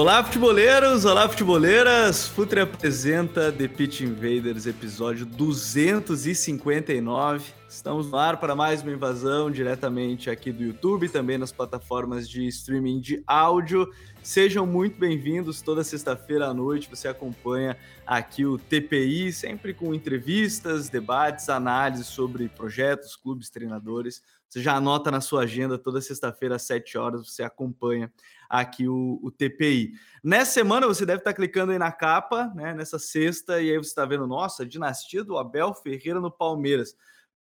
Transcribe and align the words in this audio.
Olá, 0.00 0.24
futeboleiros! 0.24 1.04
Olá, 1.04 1.28
futeboleiras! 1.28 2.26
Futre 2.26 2.58
apresenta 2.58 3.52
The 3.52 3.68
Pitch 3.68 4.00
Invaders, 4.00 4.64
episódio 4.64 5.26
259. 5.26 7.52
Estamos 7.68 8.10
no 8.10 8.16
ar 8.16 8.40
para 8.40 8.56
mais 8.56 8.80
uma 8.80 8.92
invasão 8.92 9.50
diretamente 9.50 10.30
aqui 10.30 10.52
do 10.52 10.62
YouTube, 10.62 11.10
também 11.10 11.36
nas 11.36 11.52
plataformas 11.52 12.26
de 12.26 12.46
streaming 12.46 12.98
de 12.98 13.22
áudio. 13.26 13.92
Sejam 14.22 14.64
muito 14.64 14.98
bem-vindos. 14.98 15.60
Toda 15.60 15.84
sexta-feira 15.84 16.46
à 16.46 16.54
noite 16.54 16.88
você 16.88 17.06
acompanha 17.06 17.76
aqui 18.06 18.46
o 18.46 18.56
TPI, 18.56 19.30
sempre 19.34 19.74
com 19.74 19.94
entrevistas, 19.94 20.88
debates, 20.88 21.50
análises 21.50 22.06
sobre 22.06 22.48
projetos, 22.48 23.16
clubes, 23.16 23.50
treinadores. 23.50 24.22
Você 24.48 24.62
já 24.62 24.76
anota 24.76 25.10
na 25.10 25.20
sua 25.20 25.42
agenda 25.42 25.76
toda 25.76 26.00
sexta-feira 26.00 26.56
às 26.56 26.62
7 26.62 26.96
horas, 26.96 27.28
você 27.28 27.42
acompanha 27.42 28.10
aqui 28.50 28.88
o, 28.88 29.20
o, 29.22 29.30
TPI. 29.30 29.92
Nessa 30.22 30.50
semana 30.50 30.88
você 30.88 31.06
deve 31.06 31.20
estar 31.20 31.32
clicando 31.32 31.70
aí 31.70 31.78
na 31.78 31.92
capa, 31.92 32.52
né? 32.52 32.74
Nessa 32.74 32.98
sexta, 32.98 33.62
e 33.62 33.70
aí 33.70 33.76
você 33.78 33.90
está 33.90 34.04
vendo, 34.04 34.26
nossa, 34.26 34.66
dinastia 34.66 35.22
do 35.22 35.38
Abel 35.38 35.72
Ferreira 35.72 36.20
no 36.20 36.32
Palmeiras. 36.32 36.96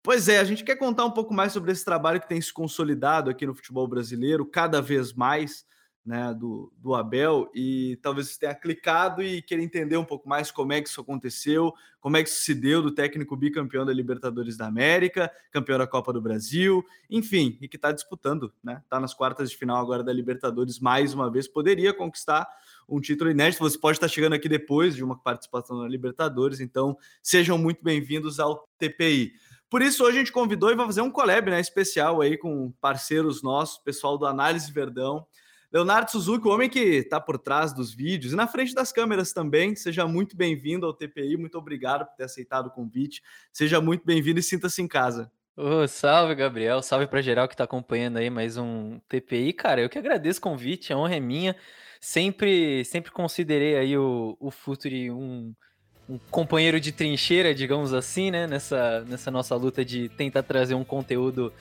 Pois 0.03 0.27
é, 0.27 0.39
a 0.39 0.43
gente 0.43 0.65
quer 0.65 0.75
contar 0.75 1.05
um 1.05 1.11
pouco 1.11 1.33
mais 1.33 1.53
sobre 1.53 1.71
esse 1.71 1.85
trabalho 1.85 2.19
que 2.19 2.27
tem 2.27 2.41
se 2.41 2.51
consolidado 2.51 3.29
aqui 3.29 3.45
no 3.45 3.55
futebol 3.55 3.87
brasileiro, 3.87 4.45
cada 4.45 4.81
vez 4.81 5.13
mais 5.13 5.65
né, 6.07 6.33
do, 6.33 6.71
do 6.77 6.95
Abel 6.95 7.51
e 7.53 7.99
talvez 8.01 8.29
você 8.29 8.39
tenha 8.39 8.55
clicado 8.55 9.21
e 9.21 9.41
queira 9.41 9.61
entender 9.61 9.97
um 9.97 10.05
pouco 10.05 10.27
mais 10.27 10.49
como 10.49 10.71
é 10.71 10.81
que 10.81 10.87
isso 10.87 11.01
aconteceu, 11.01 11.73
como 11.99 12.15
é 12.15 12.23
que 12.23 12.29
isso 12.29 12.43
se 12.43 12.55
deu 12.55 12.81
do 12.81 12.91
técnico 12.91 13.35
bicampeão 13.35 13.85
da 13.85 13.91
Libertadores 13.91 14.55
da 14.55 14.67
América, 14.67 15.29
campeão 15.51 15.77
da 15.77 15.85
Copa 15.85 16.13
do 16.13 16.21
Brasil, 16.21 16.81
enfim, 17.09 17.57
e 17.59 17.67
que 17.67 17.75
está 17.75 17.91
disputando, 17.91 18.53
né? 18.63 18.79
Está 18.81 19.01
nas 19.01 19.13
quartas 19.13 19.51
de 19.51 19.57
final 19.57 19.81
agora 19.81 20.01
da 20.01 20.13
Libertadores 20.13 20.79
mais 20.79 21.13
uma 21.13 21.29
vez, 21.29 21.45
poderia 21.45 21.93
conquistar 21.93 22.47
um 22.87 23.01
título 23.01 23.29
inédito. 23.29 23.61
Você 23.61 23.77
pode 23.77 23.97
estar 23.97 24.07
chegando 24.07 24.33
aqui 24.33 24.47
depois 24.47 24.95
de 24.95 25.03
uma 25.03 25.19
participação 25.21 25.81
na 25.81 25.89
Libertadores, 25.89 26.61
então 26.61 26.97
sejam 27.21 27.57
muito 27.57 27.83
bem-vindos 27.83 28.39
ao 28.39 28.65
TPI. 28.79 29.33
Por 29.69 29.81
isso, 29.81 30.05
hoje 30.05 30.15
a 30.15 30.19
gente 30.19 30.31
convidou 30.31 30.71
e 30.71 30.75
vai 30.75 30.85
fazer 30.85 31.01
um 31.01 31.11
collab 31.11 31.51
né, 31.51 31.59
especial 31.59 32.21
aí 32.21 32.37
com 32.37 32.71
parceiros 32.79 33.43
nossos, 33.43 33.77
pessoal 33.77 34.17
do 34.17 34.25
Análise 34.25 34.71
Verdão. 34.71 35.27
Leonardo 35.71 36.09
Suzuki, 36.09 36.47
o 36.47 36.51
homem 36.51 36.69
que 36.69 36.79
está 36.79 37.19
por 37.19 37.37
trás 37.37 37.73
dos 37.73 37.93
vídeos 37.93 38.31
e 38.31 38.35
na 38.35 38.47
frente 38.47 38.73
das 38.73 38.91
câmeras 38.91 39.33
também. 39.33 39.75
Seja 39.75 40.07
muito 40.07 40.35
bem-vindo 40.35 40.85
ao 40.85 40.93
TPI, 40.93 41.35
muito 41.35 41.57
obrigado 41.57 42.05
por 42.05 42.15
ter 42.15 42.23
aceitado 42.23 42.67
o 42.67 42.71
convite. 42.71 43.21
Seja 43.51 43.81
muito 43.81 44.05
bem-vindo 44.05 44.39
e 44.39 44.43
sinta-se 44.43 44.81
em 44.81 44.87
casa. 44.87 45.31
Oh, 45.57 45.87
salve, 45.87 46.35
Gabriel. 46.35 46.81
Salve 46.81 47.07
para 47.07 47.21
geral 47.21 47.47
que 47.47 47.53
está 47.53 47.63
acompanhando 47.63 48.17
aí 48.17 48.29
mais 48.29 48.57
um 48.57 48.99
TPI. 49.09 49.53
Cara, 49.53 49.81
eu 49.81 49.89
que 49.89 49.97
agradeço 49.97 50.39
o 50.39 50.43
convite, 50.43 50.93
a 50.93 50.97
honra 50.97 51.15
é 51.15 51.19
minha. 51.19 51.55
Sempre, 51.99 52.85
sempre 52.85 53.11
considerei 53.11 53.75
aí 53.75 53.97
o, 53.97 54.37
o 54.39 54.51
Futuri 54.51 55.09
um, 55.09 55.53
um 56.07 56.17
companheiro 56.29 56.79
de 56.79 56.91
trincheira, 56.91 57.53
digamos 57.53 57.91
assim, 57.91 58.31
né? 58.31 58.47
Nessa, 58.47 59.03
nessa 59.05 59.31
nossa 59.31 59.55
luta 59.55 59.83
de 59.83 60.09
tentar 60.09 60.43
trazer 60.43 60.75
um 60.75 60.83
conteúdo 60.83 61.51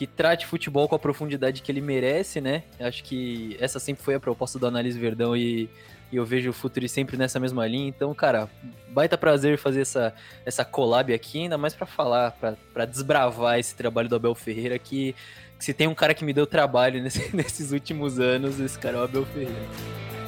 que 0.00 0.06
trate 0.06 0.46
futebol 0.46 0.88
com 0.88 0.94
a 0.94 0.98
profundidade 0.98 1.60
que 1.60 1.70
ele 1.70 1.82
merece, 1.82 2.40
né? 2.40 2.62
Acho 2.80 3.04
que 3.04 3.54
essa 3.60 3.78
sempre 3.78 4.02
foi 4.02 4.14
a 4.14 4.20
proposta 4.20 4.58
do 4.58 4.66
Análise 4.66 4.98
Verdão 4.98 5.36
e, 5.36 5.68
e 6.10 6.16
eu 6.16 6.24
vejo 6.24 6.48
o 6.48 6.54
Futuri 6.54 6.88
sempre 6.88 7.18
nessa 7.18 7.38
mesma 7.38 7.66
linha. 7.66 7.86
Então, 7.86 8.14
cara, 8.14 8.48
baita 8.88 9.18
prazer 9.18 9.58
fazer 9.58 9.82
essa, 9.82 10.14
essa 10.46 10.64
collab 10.64 11.12
aqui, 11.12 11.40
ainda 11.40 11.58
mais 11.58 11.74
para 11.74 11.84
falar, 11.84 12.34
para 12.72 12.86
desbravar 12.86 13.58
esse 13.58 13.76
trabalho 13.76 14.08
do 14.08 14.16
Abel 14.16 14.34
Ferreira, 14.34 14.78
que, 14.78 15.14
que 15.58 15.64
se 15.66 15.74
tem 15.74 15.86
um 15.86 15.94
cara 15.94 16.14
que 16.14 16.24
me 16.24 16.32
deu 16.32 16.46
trabalho 16.46 16.98
nesse, 17.04 17.36
nesses 17.36 17.70
últimos 17.70 18.18
anos, 18.18 18.58
esse 18.58 18.78
cara 18.78 18.96
é 18.96 19.00
o 19.02 19.04
Abel 19.04 19.26
Ferreira. 19.26 20.19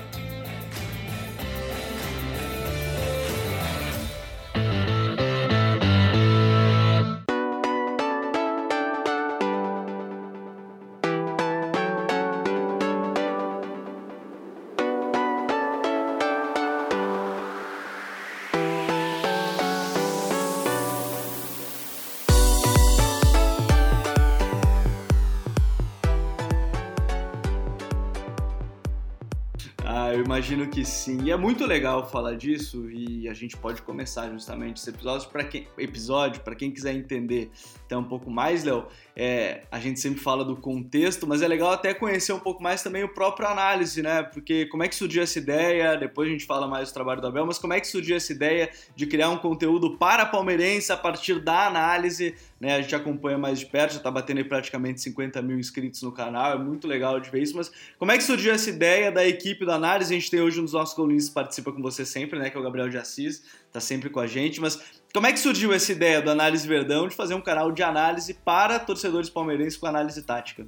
Imagino 30.52 30.68
que 30.68 30.84
sim. 30.84 31.22
E 31.22 31.30
é 31.30 31.36
muito 31.36 31.64
legal 31.64 32.08
falar 32.10 32.34
disso 32.34 32.90
e 32.90 33.26
a 33.26 33.32
gente 33.32 33.56
pode 33.56 33.80
começar 33.80 34.28
justamente 34.30 34.76
esse 34.76 34.90
episódio 34.90 35.28
para 35.30 35.44
quem 35.44 35.66
episódio 35.78 36.42
para 36.42 36.54
quem 36.54 36.70
quiser 36.70 36.94
entender 36.94 37.50
até 37.86 37.96
um 37.96 38.04
pouco 38.04 38.30
mais, 38.30 38.62
Léo. 38.62 38.86
É, 39.16 39.62
a 39.70 39.78
gente 39.78 40.00
sempre 40.00 40.20
fala 40.20 40.44
do 40.44 40.56
contexto, 40.56 41.26
mas 41.26 41.42
é 41.42 41.48
legal 41.48 41.72
até 41.72 41.94
conhecer 41.94 42.32
um 42.32 42.38
pouco 42.38 42.62
mais 42.62 42.82
também 42.82 43.02
o 43.02 43.08
próprio 43.08 43.46
análise, 43.46 44.02
né? 44.02 44.22
Porque 44.22 44.66
como 44.66 44.82
é 44.82 44.88
que 44.88 44.94
surgiu 44.94 45.22
essa 45.22 45.38
ideia? 45.38 45.96
Depois 45.96 46.28
a 46.28 46.32
gente 46.32 46.44
fala 46.44 46.66
mais 46.66 46.90
do 46.90 46.94
trabalho 46.94 47.20
do 47.20 47.26
Abel, 47.26 47.46
mas 47.46 47.58
como 47.58 47.72
é 47.72 47.80
que 47.80 47.86
surgiu 47.86 48.16
essa 48.16 48.32
ideia 48.32 48.70
de 48.94 49.06
criar 49.06 49.30
um 49.30 49.38
conteúdo 49.38 49.96
para 49.96 50.26
palmeirense 50.26 50.92
a 50.92 50.96
partir 50.96 51.38
da 51.40 51.66
análise? 51.66 52.34
Né, 52.58 52.76
a 52.76 52.80
gente 52.80 52.94
acompanha 52.94 53.36
mais 53.36 53.58
de 53.58 53.66
perto, 53.66 53.92
já 53.92 53.98
está 53.98 54.10
batendo 54.10 54.38
aí 54.38 54.44
praticamente 54.44 55.00
50 55.00 55.42
mil 55.42 55.58
inscritos 55.58 56.00
no 56.02 56.12
canal, 56.12 56.52
é 56.52 56.58
muito 56.58 56.86
legal 56.86 57.18
de 57.18 57.28
ver 57.28 57.42
isso, 57.42 57.56
mas 57.56 57.72
como 57.98 58.12
é 58.12 58.16
que 58.16 58.22
surgiu 58.22 58.52
essa 58.52 58.70
ideia 58.70 59.10
da 59.10 59.26
equipe 59.26 59.66
da 59.66 59.74
análise? 59.74 60.14
A 60.14 60.16
gente 60.16 60.30
tem 60.30 60.40
hoje 60.42 60.60
um 60.60 60.64
dos 60.64 60.72
nossos 60.72 60.94
colunistas 60.94 61.32
participa 61.32 61.72
com 61.72 61.80
você 61.80 62.04
sempre, 62.04 62.38
né, 62.38 62.50
que 62.50 62.56
é 62.56 62.60
o 62.60 62.62
Gabriel 62.62 62.88
de 62.88 62.98
Assis, 62.98 63.42
está 63.66 63.80
sempre 63.80 64.10
com 64.10 64.20
a 64.20 64.26
gente, 64.26 64.60
mas 64.60 64.80
como 65.12 65.26
é 65.26 65.32
que 65.32 65.38
surgiu 65.38 65.72
essa 65.72 65.92
ideia 65.92 66.20
do 66.20 66.30
Análise 66.30 66.66
Verdão 66.66 67.08
de 67.08 67.14
fazer 67.14 67.34
um 67.34 67.40
canal 67.40 67.70
de 67.70 67.82
análise 67.82 68.34
para 68.34 68.78
torcedores 68.78 69.30
palmeirenses 69.30 69.76
com 69.78 69.86
análise 69.86 70.22
tática? 70.22 70.66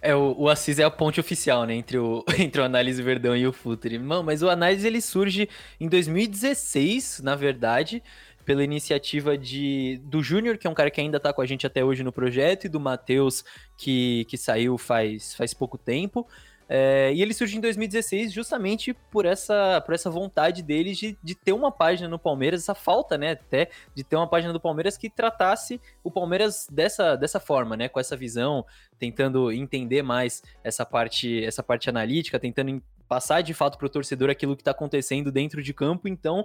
É, 0.00 0.14
o, 0.14 0.34
o 0.38 0.48
Assis 0.48 0.78
é 0.78 0.84
a 0.84 0.90
ponte 0.90 1.18
oficial, 1.18 1.64
né, 1.64 1.74
entre 1.74 1.98
o, 1.98 2.24
entre 2.38 2.60
o 2.60 2.64
Análise 2.64 3.02
Verdão 3.02 3.36
e 3.36 3.46
o 3.46 3.52
Futre. 3.52 3.98
Mano, 3.98 4.22
mas 4.22 4.42
o 4.42 4.48
Análise 4.48 4.86
ele 4.86 5.00
surge 5.00 5.48
em 5.80 5.88
2016, 5.88 7.20
na 7.22 7.34
verdade, 7.34 8.02
pela 8.44 8.64
iniciativa 8.64 9.36
de 9.36 10.00
do 10.04 10.22
Júnior, 10.22 10.56
que 10.56 10.66
é 10.66 10.70
um 10.70 10.74
cara 10.74 10.90
que 10.90 11.00
ainda 11.00 11.20
tá 11.20 11.34
com 11.34 11.42
a 11.42 11.46
gente 11.46 11.66
até 11.66 11.84
hoje 11.84 12.02
no 12.02 12.10
projeto, 12.10 12.64
e 12.64 12.68
do 12.68 12.80
Matheus, 12.80 13.44
que, 13.76 14.24
que 14.24 14.38
saiu 14.38 14.78
faz, 14.78 15.34
faz 15.34 15.52
pouco 15.52 15.76
tempo. 15.76 16.26
É, 16.68 17.12
e 17.14 17.22
ele 17.22 17.32
surgiu 17.32 17.58
em 17.58 17.62
2016 17.62 18.30
justamente 18.30 18.92
por 19.10 19.24
essa, 19.24 19.80
por 19.80 19.94
essa 19.94 20.10
vontade 20.10 20.62
deles 20.62 20.98
de, 20.98 21.16
de 21.22 21.34
ter 21.34 21.52
uma 21.52 21.72
página 21.72 22.08
no 22.08 22.18
Palmeiras, 22.18 22.62
essa 22.62 22.74
falta, 22.74 23.16
né, 23.16 23.32
até, 23.32 23.70
de 23.94 24.04
ter 24.04 24.16
uma 24.16 24.28
página 24.28 24.52
do 24.52 24.60
Palmeiras 24.60 24.98
que 24.98 25.08
tratasse 25.08 25.80
o 26.04 26.10
Palmeiras 26.10 26.66
dessa, 26.70 27.16
dessa 27.16 27.40
forma, 27.40 27.76
né, 27.76 27.88
com 27.88 27.98
essa 27.98 28.16
visão, 28.16 28.66
tentando 28.98 29.50
entender 29.50 30.02
mais 30.02 30.42
essa 30.62 30.84
parte, 30.84 31.42
essa 31.42 31.62
parte 31.62 31.88
analítica, 31.88 32.38
tentando 32.38 32.82
passar 33.08 33.40
de 33.40 33.54
fato 33.54 33.78
para 33.78 33.86
o 33.86 33.90
torcedor 33.90 34.28
aquilo 34.28 34.54
que 34.54 34.60
está 34.60 34.72
acontecendo 34.72 35.32
dentro 35.32 35.62
de 35.62 35.72
campo. 35.72 36.06
Então, 36.06 36.44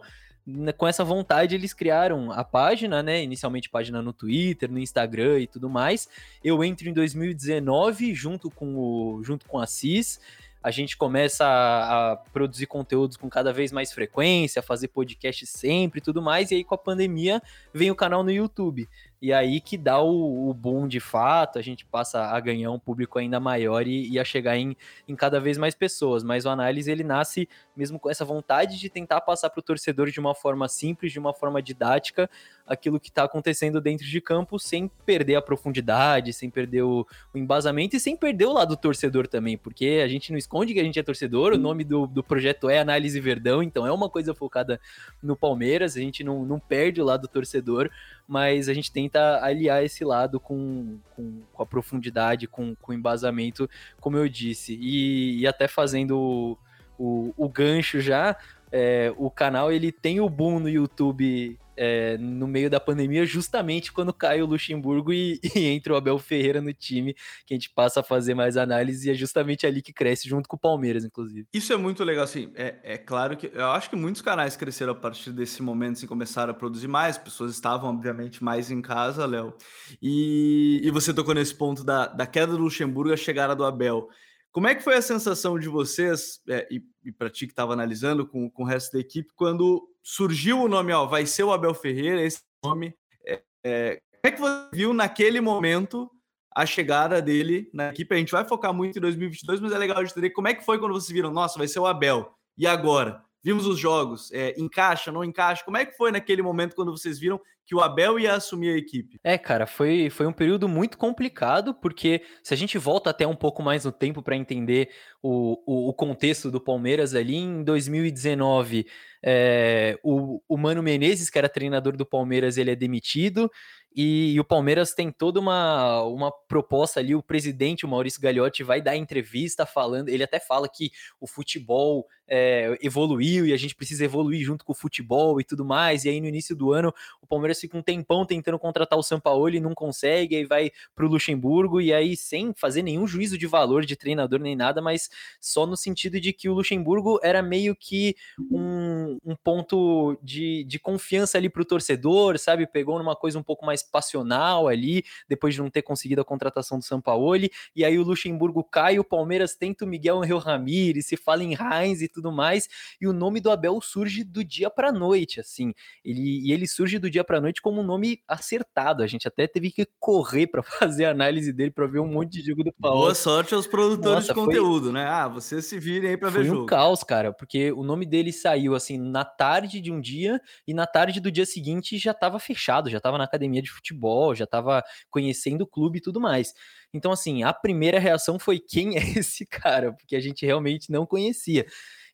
com 0.78 0.88
essa 0.88 1.04
vontade, 1.04 1.56
eles 1.56 1.74
criaram 1.74 2.32
a 2.32 2.44
página, 2.44 3.02
né? 3.02 3.24
Inicialmente 3.24 3.70
página 3.70 4.02
no 4.02 4.12
Twitter, 4.12 4.70
no 4.70 4.80
Instagram 4.80 5.40
e 5.40 5.48
tudo 5.48 5.70
mais. 5.70 6.10
Eu 6.44 6.64
entro 6.64 6.90
em 6.90 6.94
2019 6.94 8.14
junto 8.14 8.52
com 8.52 8.76
o 8.76 9.24
junto 9.24 9.46
com 9.48 9.60
a 9.60 9.66
CIS. 9.66 10.20
A 10.62 10.72
gente 10.72 10.96
começa 10.96 11.46
a, 11.46 12.12
a 12.12 12.16
produzir 12.16 12.68
conteúdos 12.68 13.18
com 13.18 13.30
cada 13.30 13.52
vez 13.52 13.72
mais 13.72 13.92
frequência, 13.92 14.62
fazer 14.62 14.88
podcast 14.88 15.46
sempre 15.46 16.00
e 16.00 16.02
tudo 16.02 16.22
mais. 16.22 16.52
E 16.52 16.56
aí, 16.56 16.64
com 16.64 16.74
a 16.74 16.78
pandemia, 16.78 17.42
vem 17.74 17.92
o 17.92 17.96
canal 17.96 18.24
no 18.24 18.32
YouTube. 18.32 18.88
E 19.24 19.32
aí 19.32 19.62
que 19.62 19.78
dá 19.78 20.02
o, 20.02 20.50
o 20.50 20.54
boom 20.54 20.86
de 20.86 21.00
fato, 21.00 21.58
a 21.58 21.62
gente 21.62 21.86
passa 21.86 22.26
a 22.26 22.38
ganhar 22.42 22.72
um 22.72 22.78
público 22.78 23.18
ainda 23.18 23.40
maior 23.40 23.88
e, 23.88 24.10
e, 24.10 24.20
a 24.20 24.26
chegar 24.26 24.58
em, 24.58 24.76
em 25.08 25.16
cada 25.16 25.40
vez 25.40 25.58
mais 25.58 25.74
pessoas. 25.74 26.26
Mas 26.26 26.44
o 26.44 26.50
análise 26.50 26.92
ele 26.92 27.06
nasce 27.06 27.48
mesmo 27.74 27.98
com 27.98 28.10
essa 28.10 28.26
vontade 28.26 28.78
de 28.78 28.90
tentar 28.90 29.22
passar 29.22 29.50
para 29.50 29.62
o 29.62 29.64
torcedor 29.64 30.12
de 30.12 30.20
uma 30.20 30.36
forma 30.36 30.68
simples, 30.68 31.14
de 31.14 31.20
uma 31.20 31.34
forma 31.34 31.62
didática, 31.62 32.30
aquilo 32.68 33.00
que 33.00 33.10
está 33.10 33.24
acontecendo 33.24 33.80
dentro 33.82 34.06
de 34.06 34.22
campo 34.22 34.60
sem 34.60 34.90
perder 35.06 35.36
a 35.36 35.42
profundidade, 35.42 36.34
sem 36.34 36.50
perder 36.50 36.84
o, 36.84 37.08
o, 37.34 37.38
embasamento 37.38 37.96
e 37.96 38.00
sem 38.00 38.16
perder 38.16 38.46
o 38.46 38.54
lado 38.54 38.76
torcedor 38.76 39.28
também, 39.28 39.58
porque 39.58 40.02
a 40.04 40.08
gente 40.08 40.32
não 40.32 40.38
esconde 40.38 40.74
que 40.74 40.80
a 40.80 40.84
gente 40.84 41.00
é 41.00 41.04
torcedor, 41.04 41.54
o 41.54 41.58
nome 41.58 41.84
do, 41.84 42.08
do 42.08 42.24
projeto 42.24 42.70
é 42.70 42.80
Análise 42.80 43.20
Verdão, 43.20 43.62
então 43.62 43.86
é 43.86 43.92
uma 43.92 44.10
coisa 44.10 44.34
focada 44.34 44.80
no 45.22 45.36
Palmeiras, 45.36 45.98
a 45.98 46.00
gente 46.00 46.24
não, 46.24 46.46
não 46.46 46.60
perde 46.60 47.02
o 47.02 47.06
lado 47.06 47.28
torcedor, 47.28 47.90
mas 48.28 48.70
a 48.70 48.74
gente 48.74 48.92
tenta 48.92 49.44
aliar 49.44 49.84
esse 49.84 50.04
lado 50.04 50.40
com, 50.40 50.98
com, 51.16 51.42
com 51.52 51.64
a 51.64 51.66
profundidade, 51.66 52.48
com, 52.48 52.76
com 52.76 52.94
embasamento, 52.94 53.70
como 54.00 54.18
eu 54.18 54.28
disse, 54.28 54.78
e, 54.80 55.40
e 55.40 55.48
até 55.48 55.68
fazendo 55.68 56.18
o, 56.18 56.58
o, 56.98 57.34
o 57.38 57.50
gancho 57.50 58.00
já, 58.00 58.36
é, 58.72 59.14
o 59.18 59.30
canal 59.30 59.72
ele 59.72 59.92
tem 59.92 60.20
o 60.20 60.30
boom 60.30 60.60
no 60.60 60.70
YouTube 60.70 61.60
é, 61.76 62.18
no 62.18 62.48
meio 62.48 62.70
da 62.70 62.80
pandemia, 62.80 63.26
justamente 63.26 63.92
quando 63.92 64.14
cai 64.14 64.42
o 64.42 64.46
Luxemburgo 64.46 65.14
e, 65.14 65.40
e, 65.56 65.66
entra 65.66 65.94
o 65.94 65.96
Abel 65.96 66.18
Ferreira 66.20 66.62
no 66.62 66.74
time, 66.74 67.14
que 67.46 67.54
a 67.54 67.56
gente 67.56 67.70
passa 67.70 68.00
a 68.00 68.04
fazer 68.04 68.34
mais 68.34 68.58
análise, 68.58 69.08
e 69.08 69.12
é 69.12 69.14
justamente 69.14 69.66
ali 69.66 69.82
que 69.82 69.94
cresce, 69.94 70.28
junto 70.28 70.48
com 70.48 70.56
o 70.56 70.60
Palmeiras, 70.60 71.04
inclusive. 71.04 71.48
Isso 71.54 71.74
é 71.74 71.78
muito 71.78 72.04
legal, 72.04 72.24
assim, 72.24 72.52
é, 72.56 72.76
é 72.84 72.98
claro 72.98 73.36
que 73.38 73.52
eu 73.54 73.72
acho 73.72 73.90
que 73.90 73.96
muitos 73.96 74.22
canais 74.22 74.56
cresceram 74.56 74.94
a 74.94 74.96
partir 74.96 75.32
desse 75.32 75.62
momento, 75.62 75.98
assim, 75.98 76.08
começaram 76.08 76.52
a 76.52 76.56
produzir 76.56 76.88
mais, 76.88 77.18
pessoas 77.18 77.52
estavam, 77.52 77.90
obviamente, 77.90 78.44
mais 78.44 78.72
em 78.72 78.82
casa, 78.82 79.26
Léo, 79.26 79.54
e, 80.02 80.82
e 80.84 80.92
você 80.92 81.14
tocou 81.14 81.34
nesse 81.34 81.56
ponto 81.56 81.84
da, 81.84 82.08
da 82.08 82.26
queda 82.26 82.54
do 82.54 82.64
Luxemburgo 82.64 83.12
e 83.12 83.14
a 83.14 83.18
chegada 83.18 83.56
do 83.56 83.66
Abel. 83.66 84.10
Como 84.54 84.68
é 84.68 84.76
que 84.76 84.84
foi 84.84 84.96
a 84.96 85.02
sensação 85.02 85.58
de 85.58 85.68
vocês, 85.68 86.40
é, 86.48 86.68
e, 86.70 86.80
e 87.04 87.12
para 87.12 87.28
ti 87.28 87.48
que 87.48 87.52
estava 87.52 87.74
analisando 87.74 88.26
com, 88.26 88.48
com 88.52 88.62
o 88.62 88.66
resto 88.66 88.94
da 88.94 89.00
equipe, 89.00 89.34
quando 89.36 89.90
surgiu 90.04 90.62
o 90.62 90.68
nome, 90.68 90.94
ó, 90.94 91.08
vai 91.08 91.26
ser 91.26 91.44
o 91.44 91.52
Abel 91.52 91.74
Ferreira, 91.74 92.22
esse 92.22 92.40
nome. 92.64 92.94
É, 93.26 93.42
é, 93.64 94.02
como 94.22 94.26
é 94.26 94.32
que 94.32 94.40
você 94.40 94.70
viu 94.72 94.94
naquele 94.94 95.42
momento 95.42 96.08
a 96.56 96.68
chegada 96.68 97.20
dele 97.20 97.68
na 97.74 97.90
equipe? 97.90 98.14
A 98.14 98.18
gente 98.20 98.32
vai 98.32 98.48
focar 98.48 98.72
muito 98.72 99.00
em 99.00 99.02
2022, 99.02 99.60
mas 99.60 99.72
é 99.72 99.78
legal 99.80 100.04
de 100.04 100.12
entender 100.12 100.30
como 100.30 100.48
é 100.48 100.54
que 100.54 100.64
foi 100.64 100.78
quando 100.78 100.94
vocês 100.94 101.12
viram, 101.12 101.32
nossa, 101.32 101.58
vai 101.58 101.68
ser 101.68 101.80
o 101.80 101.88
Abel. 101.88 102.32
E 102.56 102.68
agora? 102.68 103.24
Vimos 103.44 103.66
os 103.66 103.80
jogos, 103.80 104.32
é, 104.32 104.54
encaixa, 104.58 105.12
não 105.12 105.24
encaixa? 105.24 105.66
Como 105.66 105.78
é 105.78 105.86
que 105.86 105.98
foi 105.98 106.12
naquele 106.12 106.44
momento 106.44 106.76
quando 106.76 106.96
vocês 106.96 107.20
viram 107.20 107.42
que 107.66 107.76
o 107.76 107.80
Abel 107.80 108.20
ia 108.20 108.34
assumir 108.34 108.74
a 108.74 108.78
equipe? 108.78 109.20
É, 109.24 109.38
cara, 109.38 109.66
foi, 109.66 110.10
foi 110.10 110.26
um 110.26 110.34
período 110.34 110.68
muito 110.68 110.98
complicado, 110.98 111.74
porque 111.74 112.22
se 112.44 112.54
a 112.54 112.58
gente 112.58 112.78
volta 112.78 113.10
até 113.10 113.26
um 113.26 113.36
pouco 113.36 113.64
mais 113.64 113.86
no 113.86 113.92
tempo 113.92 114.22
para 114.22 114.36
entender 114.36 114.90
o, 115.22 115.58
o, 115.66 115.90
o, 115.90 115.94
contexto 115.94 116.52
do 116.52 116.60
Palmeiras 116.60 117.16
ali, 117.16 117.38
em 117.38 117.64
2019, 117.64 118.86
é, 119.24 119.98
o, 120.04 120.42
o 120.48 120.58
Mano 120.58 120.84
Menezes, 120.84 121.30
que 121.30 121.38
era 121.38 121.48
treinador 121.48 121.96
do 121.96 122.06
Palmeiras, 122.06 122.58
ele 122.58 122.72
é 122.72 122.76
demitido, 122.76 123.50
e, 123.96 124.34
e, 124.34 124.40
o 124.40 124.44
Palmeiras 124.44 124.94
tem 124.94 125.12
toda 125.12 125.40
uma, 125.40 126.02
uma 126.04 126.32
proposta 126.48 127.00
ali. 127.00 127.14
O 127.14 127.22
presidente, 127.22 127.86
o 127.86 127.88
Maurício 127.90 128.20
Gagliotti, 128.20 128.64
vai 128.64 128.82
dar 128.82 128.96
entrevista 128.96 129.66
falando. 129.66 130.10
Ele 130.10 130.24
até 130.24 130.40
fala 130.40 130.68
que 130.68 130.92
o 131.20 131.28
futebol 131.28 132.08
é, 132.28 132.76
evoluiu 132.82 133.46
e 133.46 133.54
a 133.54 133.58
gente 133.58 133.76
precisa 133.76 134.04
evoluir 134.04 134.44
junto 134.44 134.66
com 134.66 134.72
o 134.72 134.76
futebol 134.76 135.40
e 135.40 135.44
tudo 135.44 135.64
mais. 135.64 136.06
E 136.06 136.10
aí, 136.10 136.20
no 136.20 136.28
início 136.28 136.56
do 136.56 136.74
ano, 136.74 136.92
o 137.22 137.28
Palmeiras 137.28 137.53
fica 137.62 137.78
um 137.78 137.82
tempão 137.82 138.26
tentando 138.26 138.58
contratar 138.60 138.98
o 138.98 139.04
Sampaoli 139.04 139.58
e 139.58 139.62
não 139.62 139.74
consegue. 139.74 140.36
Aí 140.36 140.46
vai 140.46 140.72
para 140.96 141.06
o 141.06 141.10
Luxemburgo 141.10 141.82
e 141.82 141.94
aí, 141.94 142.16
sem 142.16 142.54
fazer 142.54 142.82
nenhum 142.82 143.08
juízo 143.08 143.38
de 143.38 143.48
valor 143.48 143.86
de 143.86 143.96
treinador 143.96 144.40
nem 144.40 144.56
nada, 144.56 144.82
mas 144.82 145.10
só 145.40 145.66
no 145.66 145.76
sentido 145.76 146.20
de 146.20 146.34
que 146.34 146.50
o 146.50 146.54
Luxemburgo 146.54 147.20
era 147.24 147.42
meio 147.42 147.76
que 147.76 148.16
um, 148.52 149.18
um 149.26 149.36
ponto 149.36 150.18
de, 150.22 150.64
de 150.64 150.80
confiança 150.80 151.38
ali 151.38 151.50
para 151.50 151.62
o 151.62 151.66
torcedor, 151.66 152.38
sabe? 152.38 152.68
Pegou 152.68 152.98
numa 152.98 153.16
coisa 153.16 153.38
um 153.38 153.44
pouco 153.44 153.66
mais 153.66 153.84
passional 153.84 154.68
ali, 154.68 155.04
depois 155.28 155.54
de 155.54 155.62
não 155.62 155.70
ter 155.70 155.82
conseguido 155.82 156.22
a 156.22 156.26
contratação 156.26 156.78
do 156.78 156.84
Sampaoli, 156.84 157.52
e 157.76 157.84
aí 157.86 157.98
o 157.98 158.04
Luxemburgo 158.04 158.64
cai, 158.64 159.00
o 159.00 159.04
Palmeiras 159.04 159.56
tenta 159.56 159.86
o 159.86 159.88
Miguel 159.88 160.22
Angel 160.22 160.38
Ramírez, 160.38 161.08
se 161.08 161.18
fala 161.18 161.44
em 161.44 161.54
Heinz 161.54 162.02
e 162.02 162.08
tudo 162.08 162.32
mais, 162.32 162.68
e 163.00 163.08
o 163.08 163.14
nome 163.14 163.40
do 163.40 163.52
Abel 163.52 163.80
surge 163.82 164.24
do 164.24 164.44
dia 164.44 164.70
para 164.70 164.92
noite, 164.92 165.40
assim, 165.40 165.74
ele, 166.04 166.42
e 166.48 166.52
ele 166.52 166.68
surge 166.68 167.00
do 167.00 167.10
dia 167.10 167.24
para 167.24 167.42
noite 167.44 167.62
como 167.62 167.82
um 167.82 167.84
nome 167.84 168.22
acertado, 168.28 169.04
a 169.04 169.08
gente 169.08 169.28
até 169.28 169.46
teve 169.46 169.72
que 169.72 169.88
correr 170.00 170.48
para 170.48 170.64
fazer 170.98 171.06
a 171.06 171.12
análise 171.12 171.54
dele 171.54 171.72
para 171.72 171.86
ver 171.86 172.00
um 172.00 172.08
monte 172.08 172.32
de 172.32 172.42
jogo 172.42 172.64
do 172.64 172.74
Palmeiras. 172.74 173.04
Boa 173.04 173.16
sorte 173.16 173.54
aos 173.54 173.68
produtores 173.68 174.28
Nossa, 174.28 174.28
de 174.28 174.34
conteúdo, 174.34 174.86
foi... 174.86 174.94
né? 174.94 175.06
Ah, 175.06 175.28
vocês 175.28 175.66
se 175.66 175.78
virem 175.78 176.12
aí 176.12 176.18
para 176.18 176.30
ver 176.30 176.46
jogo. 176.46 176.56
Foi 176.56 176.64
um 176.64 176.66
caos, 176.66 177.04
cara, 177.04 177.34
porque 177.34 177.72
o 177.72 177.84
nome 177.84 178.06
dele 178.06 178.32
saiu 178.32 178.76
assim 178.76 178.98
na 178.98 179.26
tarde 179.26 179.80
de 179.80 179.92
um 179.92 180.00
dia 180.00 180.40
e 180.68 180.74
na 180.74 180.88
tarde 180.88 181.20
do 181.20 181.32
dia 181.32 181.46
seguinte 181.46 181.98
já 181.98 182.12
estava 182.12 182.40
fechado, 182.40 182.90
já 182.90 182.98
estava 182.98 183.18
na 183.18 183.26
academia 183.26 183.62
de 183.62 183.72
futebol, 183.72 184.34
já 184.34 184.46
estava 184.46 184.84
conhecendo 185.10 185.62
o 185.64 185.68
clube 185.68 186.00
e 186.00 186.02
tudo 186.02 186.20
mais. 186.20 186.54
Então, 186.94 187.12
assim, 187.12 187.44
a 187.44 187.52
primeira 187.52 188.00
reação 188.00 188.40
foi: 188.40 188.60
quem 188.60 188.98
é 188.98 189.02
esse 189.20 189.46
cara? 189.46 189.94
Porque 189.94 190.16
a 190.16 190.20
gente 190.20 190.46
realmente 190.46 190.92
não 190.92 191.06
conhecia. 191.06 191.66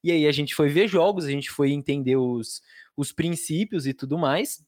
E 0.03 0.11
aí 0.11 0.25
a 0.25 0.31
gente 0.31 0.55
foi 0.55 0.69
ver 0.69 0.87
jogos, 0.87 1.25
a 1.25 1.31
gente 1.31 1.49
foi 1.49 1.71
entender 1.71 2.15
os, 2.15 2.61
os 2.95 3.11
princípios 3.11 3.85
e 3.85 3.93
tudo 3.93 4.17
mais. 4.17 4.63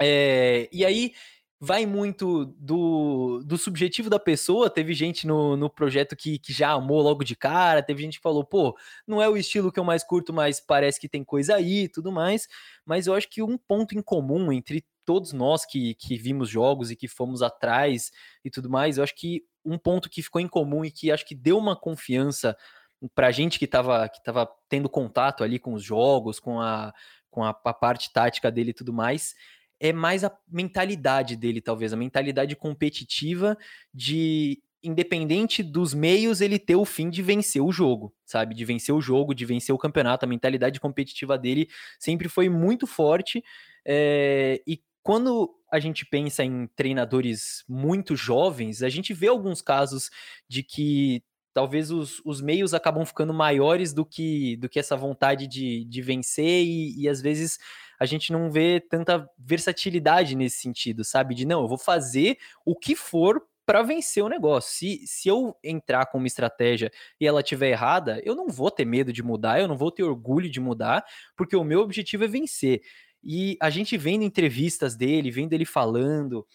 É, 0.00 0.68
e 0.72 0.84
aí 0.84 1.12
vai 1.60 1.84
muito 1.84 2.46
do, 2.56 3.42
do 3.44 3.58
subjetivo 3.58 4.08
da 4.08 4.18
pessoa. 4.18 4.70
Teve 4.70 4.94
gente 4.94 5.26
no, 5.26 5.56
no 5.56 5.68
projeto 5.68 6.16
que, 6.16 6.38
que 6.38 6.52
já 6.52 6.70
amou 6.70 7.02
logo 7.02 7.22
de 7.22 7.36
cara, 7.36 7.82
teve 7.82 8.02
gente 8.02 8.16
que 8.16 8.22
falou, 8.22 8.44
pô, 8.44 8.76
não 9.06 9.20
é 9.20 9.28
o 9.28 9.36
estilo 9.36 9.70
que 9.70 9.78
eu 9.78 9.84
mais 9.84 10.02
curto, 10.02 10.32
mas 10.32 10.58
parece 10.58 10.98
que 10.98 11.08
tem 11.08 11.22
coisa 11.22 11.56
aí 11.56 11.84
e 11.84 11.88
tudo 11.88 12.10
mais. 12.10 12.48
Mas 12.84 13.06
eu 13.06 13.14
acho 13.14 13.28
que 13.28 13.42
um 13.42 13.58
ponto 13.58 13.96
em 13.96 14.00
comum 14.00 14.50
entre 14.50 14.82
todos 15.04 15.32
nós 15.32 15.66
que, 15.66 15.94
que 15.96 16.16
vimos 16.16 16.48
jogos 16.48 16.90
e 16.90 16.96
que 16.96 17.08
fomos 17.08 17.42
atrás 17.42 18.10
e 18.44 18.50
tudo 18.50 18.70
mais, 18.70 18.96
eu 18.96 19.04
acho 19.04 19.14
que 19.14 19.44
um 19.64 19.76
ponto 19.76 20.08
que 20.08 20.22
ficou 20.22 20.40
em 20.40 20.48
comum 20.48 20.84
e 20.84 20.90
que 20.90 21.10
acho 21.10 21.26
que 21.26 21.34
deu 21.34 21.58
uma 21.58 21.76
confiança 21.76 22.56
para 23.14 23.30
gente 23.30 23.58
que 23.58 23.64
estava 23.64 24.08
que 24.08 24.22
tava 24.22 24.48
tendo 24.68 24.88
contato 24.88 25.42
ali 25.42 25.58
com 25.58 25.74
os 25.74 25.82
jogos, 25.82 26.38
com 26.38 26.60
a, 26.60 26.92
com 27.30 27.42
a, 27.42 27.50
a 27.50 27.74
parte 27.74 28.12
tática 28.12 28.50
dele 28.50 28.70
e 28.70 28.74
tudo 28.74 28.92
mais, 28.92 29.34
é 29.80 29.92
mais 29.92 30.22
a 30.22 30.32
mentalidade 30.46 31.34
dele, 31.34 31.60
talvez, 31.60 31.92
a 31.92 31.96
mentalidade 31.96 32.54
competitiva 32.54 33.56
de 33.92 34.62
independente 34.82 35.62
dos 35.62 35.92
meios, 35.92 36.40
ele 36.40 36.58
ter 36.58 36.76
o 36.76 36.84
fim 36.84 37.10
de 37.10 37.22
vencer 37.22 37.62
o 37.62 37.72
jogo, 37.72 38.14
sabe? 38.24 38.54
De 38.54 38.64
vencer 38.64 38.94
o 38.94 39.00
jogo, 39.00 39.34
de 39.34 39.44
vencer 39.44 39.74
o 39.74 39.78
campeonato. 39.78 40.24
A 40.24 40.28
mentalidade 40.28 40.80
competitiva 40.80 41.36
dele 41.36 41.68
sempre 41.98 42.28
foi 42.28 42.48
muito 42.48 42.86
forte. 42.86 43.42
É, 43.84 44.62
e 44.66 44.82
quando 45.02 45.54
a 45.70 45.78
gente 45.78 46.04
pensa 46.04 46.44
em 46.44 46.66
treinadores 46.68 47.64
muito 47.68 48.16
jovens, 48.16 48.82
a 48.82 48.88
gente 48.88 49.12
vê 49.12 49.28
alguns 49.28 49.62
casos 49.62 50.10
de 50.48 50.62
que 50.62 51.22
talvez 51.52 51.90
os, 51.90 52.20
os 52.24 52.40
meios 52.40 52.74
acabam 52.74 53.04
ficando 53.04 53.34
maiores 53.34 53.92
do 53.92 54.04
que, 54.04 54.56
do 54.56 54.68
que 54.68 54.78
essa 54.78 54.96
vontade 54.96 55.46
de, 55.46 55.84
de 55.84 56.02
vencer, 56.02 56.64
e, 56.64 57.02
e 57.02 57.08
às 57.08 57.20
vezes 57.20 57.58
a 57.98 58.06
gente 58.06 58.32
não 58.32 58.50
vê 58.50 58.80
tanta 58.80 59.28
versatilidade 59.38 60.34
nesse 60.34 60.58
sentido, 60.58 61.04
sabe? 61.04 61.34
De 61.34 61.44
não, 61.44 61.62
eu 61.62 61.68
vou 61.68 61.78
fazer 61.78 62.38
o 62.64 62.74
que 62.74 62.96
for 62.96 63.42
para 63.66 63.82
vencer 63.82 64.24
o 64.24 64.28
negócio. 64.28 64.72
Se, 64.72 65.06
se 65.06 65.28
eu 65.28 65.54
entrar 65.62 66.06
com 66.06 66.18
uma 66.18 66.26
estratégia 66.26 66.90
e 67.20 67.26
ela 67.26 67.40
estiver 67.40 67.70
errada, 67.70 68.20
eu 68.24 68.34
não 68.34 68.48
vou 68.48 68.70
ter 68.70 68.84
medo 68.84 69.12
de 69.12 69.22
mudar, 69.22 69.60
eu 69.60 69.68
não 69.68 69.76
vou 69.76 69.92
ter 69.92 70.02
orgulho 70.02 70.50
de 70.50 70.58
mudar, 70.58 71.04
porque 71.36 71.54
o 71.54 71.62
meu 71.62 71.80
objetivo 71.80 72.24
é 72.24 72.26
vencer. 72.26 72.80
E 73.22 73.56
a 73.60 73.68
gente 73.68 73.96
vendo 73.98 74.24
entrevistas 74.24 74.96
dele, 74.96 75.30
vendo 75.30 75.52
ele 75.52 75.66
falando, 75.66 76.46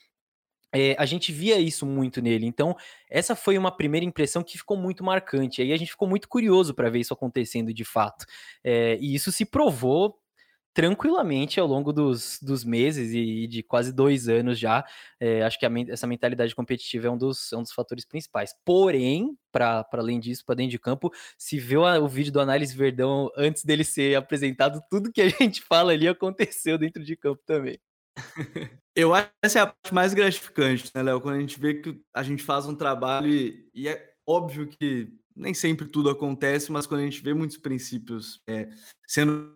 é, 0.76 0.96
a 1.00 1.06
gente 1.06 1.32
via 1.32 1.58
isso 1.58 1.86
muito 1.86 2.22
nele. 2.22 2.46
Então, 2.46 2.76
essa 3.10 3.36
foi 3.36 3.58
uma 3.58 3.76
primeira 3.76 4.06
impressão 4.06 4.44
que 4.44 4.58
ficou 4.58 4.76
muito 4.76 5.04
marcante. 5.04 5.62
Aí 5.62 5.72
a 5.72 5.78
gente 5.78 5.92
ficou 5.92 6.08
muito 6.08 6.28
curioso 6.28 6.74
para 6.74 6.90
ver 6.90 7.00
isso 7.00 7.14
acontecendo 7.14 7.74
de 7.74 7.86
fato. 7.86 8.26
É, 8.64 8.98
e 9.00 9.16
isso 9.16 9.32
se 9.32 9.46
provou 9.46 10.20
tranquilamente 10.74 11.58
ao 11.58 11.66
longo 11.66 11.94
dos, 11.94 12.38
dos 12.42 12.66
meses 12.66 13.14
e 13.14 13.48
de 13.48 13.64
quase 13.64 13.94
dois 13.94 14.28
anos 14.28 14.60
já. 14.60 14.84
É, 15.18 15.42
acho 15.44 15.58
que 15.58 15.66
a, 15.66 15.70
essa 15.88 16.06
mentalidade 16.06 16.54
competitiva 16.54 17.08
é 17.08 17.10
um 17.10 17.18
dos, 17.18 17.54
é 17.54 17.58
um 17.58 17.62
dos 17.62 17.72
fatores 17.72 18.06
principais. 18.06 18.54
Porém, 18.66 19.38
para 19.54 19.88
além 19.94 20.20
disso, 20.20 20.44
para 20.46 20.56
dentro 20.56 20.72
de 20.72 20.80
campo, 20.80 21.10
se 21.38 21.58
vê 21.58 21.78
o, 21.78 22.08
vídeo 22.10 22.34
do 22.34 22.42
Análise 22.42 22.76
Verdão 22.76 23.30
antes 23.38 23.64
dele 23.64 23.86
ser 23.86 24.16
apresentado, 24.16 24.82
tudo 24.90 25.12
que 25.14 25.22
a 25.22 25.30
gente 25.40 25.62
fala 25.62 25.94
ali 25.94 26.10
aconteceu 26.10 26.78
dentro 26.78 27.02
de 27.02 27.16
campo 27.16 27.42
também. 27.46 27.80
Eu 28.96 29.14
acho 29.14 29.28
que 29.28 29.34
essa 29.44 29.60
é 29.60 29.62
a 29.62 29.68
parte 29.68 29.94
mais 29.94 30.14
gratificante, 30.14 30.90
né, 30.96 31.04
Léo? 31.04 31.20
Quando 31.20 31.36
a 31.36 31.40
gente 31.40 31.60
vê 31.60 31.74
que 31.74 32.02
a 32.14 32.24
gente 32.24 32.42
faz 32.42 32.66
um 32.66 32.76
trabalho 32.76 33.28
e, 33.28 33.70
e, 33.74 33.88
é 33.90 34.14
óbvio 34.26 34.68
que 34.68 35.12
nem 35.36 35.54
sempre 35.54 35.88
tudo 35.88 36.10
acontece, 36.10 36.72
mas 36.72 36.88
quando 36.88 37.02
a 37.02 37.04
gente 37.04 37.22
vê 37.22 37.34
muitos 37.34 37.58
princípios 37.58 38.42
é, 38.48 38.70
sendo 39.06 39.54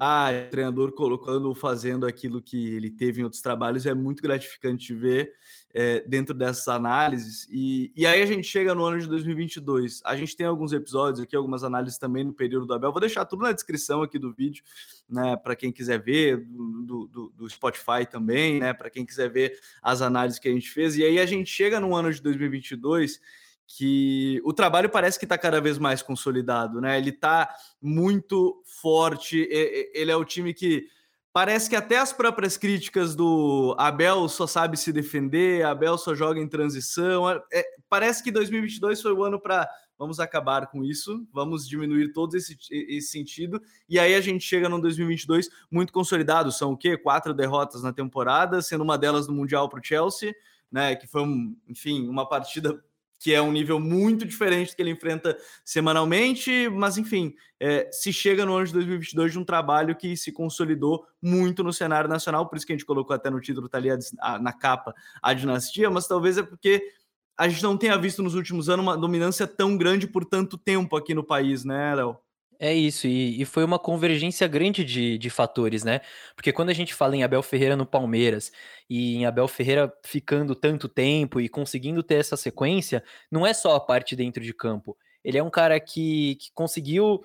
ah, 0.00 0.30
o 0.46 0.50
treinador 0.50 0.92
colocando, 0.92 1.54
fazendo 1.54 2.06
aquilo 2.06 2.40
que 2.40 2.74
ele 2.74 2.90
teve 2.90 3.20
em 3.20 3.24
outros 3.24 3.42
trabalhos, 3.42 3.86
é 3.86 3.94
muito 3.94 4.22
gratificante 4.22 4.94
ver 4.94 5.32
é, 5.74 6.00
dentro 6.06 6.34
dessas 6.34 6.66
análises. 6.68 7.46
E, 7.50 7.92
e 7.94 8.06
aí 8.06 8.22
a 8.22 8.26
gente 8.26 8.46
chega 8.46 8.74
no 8.74 8.84
ano 8.84 8.98
de 8.98 9.06
2022. 9.06 10.00
A 10.04 10.16
gente 10.16 10.36
tem 10.36 10.46
alguns 10.46 10.72
episódios 10.72 11.20
aqui, 11.20 11.36
algumas 11.36 11.62
análises 11.62 11.98
também 11.98 12.24
no 12.24 12.32
período 12.32 12.66
do 12.66 12.74
Abel. 12.74 12.92
Vou 12.92 13.00
deixar 13.00 13.24
tudo 13.24 13.42
na 13.42 13.52
descrição 13.52 14.02
aqui 14.02 14.18
do 14.18 14.32
vídeo, 14.32 14.64
né, 15.08 15.36
para 15.36 15.54
quem 15.54 15.70
quiser 15.70 16.00
ver, 16.00 16.44
do, 16.46 17.06
do, 17.06 17.32
do 17.36 17.48
Spotify 17.48 18.06
também, 18.10 18.60
né, 18.60 18.72
para 18.72 18.90
quem 18.90 19.04
quiser 19.04 19.30
ver 19.30 19.58
as 19.82 20.02
análises 20.02 20.38
que 20.38 20.48
a 20.48 20.52
gente 20.52 20.70
fez. 20.70 20.96
E 20.96 21.04
aí 21.04 21.18
a 21.18 21.26
gente 21.26 21.50
chega 21.50 21.78
no 21.78 21.94
ano 21.94 22.12
de 22.12 22.20
2022 22.22 23.20
que 23.68 24.40
o 24.44 24.52
trabalho 24.54 24.88
parece 24.88 25.18
que 25.18 25.26
está 25.26 25.36
cada 25.36 25.60
vez 25.60 25.78
mais 25.78 26.00
consolidado, 26.00 26.80
né? 26.80 26.96
Ele 26.96 27.10
está 27.10 27.54
muito 27.80 28.62
forte. 28.64 29.46
Ele 29.92 30.10
é 30.10 30.16
o 30.16 30.24
time 30.24 30.54
que 30.54 30.86
parece 31.34 31.68
que 31.68 31.76
até 31.76 31.98
as 31.98 32.10
próprias 32.10 32.56
críticas 32.56 33.14
do 33.14 33.76
Abel 33.78 34.26
só 34.26 34.46
sabe 34.46 34.78
se 34.78 34.90
defender, 34.90 35.66
Abel 35.66 35.98
só 35.98 36.14
joga 36.14 36.40
em 36.40 36.48
transição. 36.48 37.28
É, 37.52 37.62
parece 37.90 38.24
que 38.24 38.30
2022 38.30 39.02
foi 39.02 39.12
o 39.12 39.22
ano 39.22 39.38
para 39.38 39.68
vamos 39.98 40.18
acabar 40.18 40.68
com 40.68 40.82
isso, 40.82 41.26
vamos 41.30 41.68
diminuir 41.68 42.12
todo 42.12 42.36
esse, 42.36 42.56
esse 42.70 43.08
sentido. 43.08 43.60
E 43.86 43.98
aí 43.98 44.14
a 44.14 44.20
gente 44.20 44.44
chega 44.44 44.68
no 44.68 44.80
2022 44.80 45.50
muito 45.70 45.92
consolidado. 45.92 46.50
São 46.52 46.72
o 46.72 46.76
quê? 46.76 46.96
Quatro 46.96 47.34
derrotas 47.34 47.82
na 47.82 47.92
temporada, 47.92 48.62
sendo 48.62 48.82
uma 48.82 48.96
delas 48.96 49.26
no 49.26 49.34
Mundial 49.34 49.68
para 49.68 49.80
o 49.80 49.84
Chelsea, 49.84 50.34
né? 50.72 50.96
Que 50.96 51.06
foi, 51.06 51.22
um, 51.22 51.54
enfim, 51.68 52.08
uma 52.08 52.26
partida 52.26 52.82
que 53.18 53.34
é 53.34 53.42
um 53.42 53.50
nível 53.50 53.80
muito 53.80 54.24
diferente 54.24 54.70
do 54.70 54.76
que 54.76 54.82
ele 54.82 54.90
enfrenta 54.90 55.36
semanalmente, 55.64 56.68
mas 56.68 56.96
enfim, 56.96 57.34
é, 57.58 57.88
se 57.90 58.12
chega 58.12 58.46
no 58.46 58.54
ano 58.54 58.66
de 58.66 58.72
2022 58.72 59.32
de 59.32 59.38
um 59.38 59.44
trabalho 59.44 59.96
que 59.96 60.16
se 60.16 60.30
consolidou 60.30 61.04
muito 61.20 61.64
no 61.64 61.72
cenário 61.72 62.08
nacional, 62.08 62.48
por 62.48 62.56
isso 62.56 62.66
que 62.66 62.72
a 62.72 62.76
gente 62.76 62.86
colocou 62.86 63.14
até 63.14 63.28
no 63.28 63.40
título, 63.40 63.68
tá 63.68 63.78
ali 63.78 63.90
a, 63.90 64.38
na 64.38 64.52
capa, 64.52 64.94
a 65.20 65.34
dinastia, 65.34 65.90
mas 65.90 66.06
talvez 66.06 66.38
é 66.38 66.42
porque 66.42 66.92
a 67.36 67.48
gente 67.48 67.62
não 67.62 67.76
tenha 67.76 67.96
visto 67.96 68.22
nos 68.22 68.34
últimos 68.34 68.68
anos 68.68 68.84
uma 68.84 68.96
dominância 68.96 69.46
tão 69.46 69.76
grande 69.76 70.06
por 70.06 70.24
tanto 70.24 70.56
tempo 70.56 70.96
aqui 70.96 71.14
no 71.14 71.24
país, 71.24 71.64
né, 71.64 71.94
Léo? 71.94 72.16
É 72.60 72.74
isso, 72.74 73.06
e, 73.06 73.40
e, 73.40 73.44
foi 73.44 73.62
uma 73.62 73.78
convergência 73.78 74.48
grande 74.48 74.84
de, 74.84 75.16
de 75.16 75.30
fatores, 75.30 75.84
né? 75.84 76.00
Porque 76.34 76.52
quando 76.52 76.70
a 76.70 76.72
gente 76.72 76.92
fala 76.92 77.14
em 77.14 77.22
Abel 77.22 77.40
Ferreira 77.40 77.76
no 77.76 77.86
Palmeiras 77.86 78.50
e 78.90 79.14
em 79.14 79.26
Abel 79.26 79.46
Ferreira 79.46 79.92
ficando 80.04 80.56
tanto 80.56 80.88
tempo 80.88 81.40
e 81.40 81.48
conseguindo 81.48 82.02
ter 82.02 82.16
essa 82.16 82.36
sequência, 82.36 83.04
não 83.30 83.46
é 83.46 83.54
só 83.54 83.76
a 83.76 83.80
parte 83.80 84.16
dentro 84.16 84.42
de 84.42 84.52
campo. 84.52 84.96
Ele 85.22 85.38
é 85.38 85.42
um 85.42 85.50
cara 85.50 85.78
que, 85.78 86.34
que 86.36 86.50
conseguiu 86.52 87.20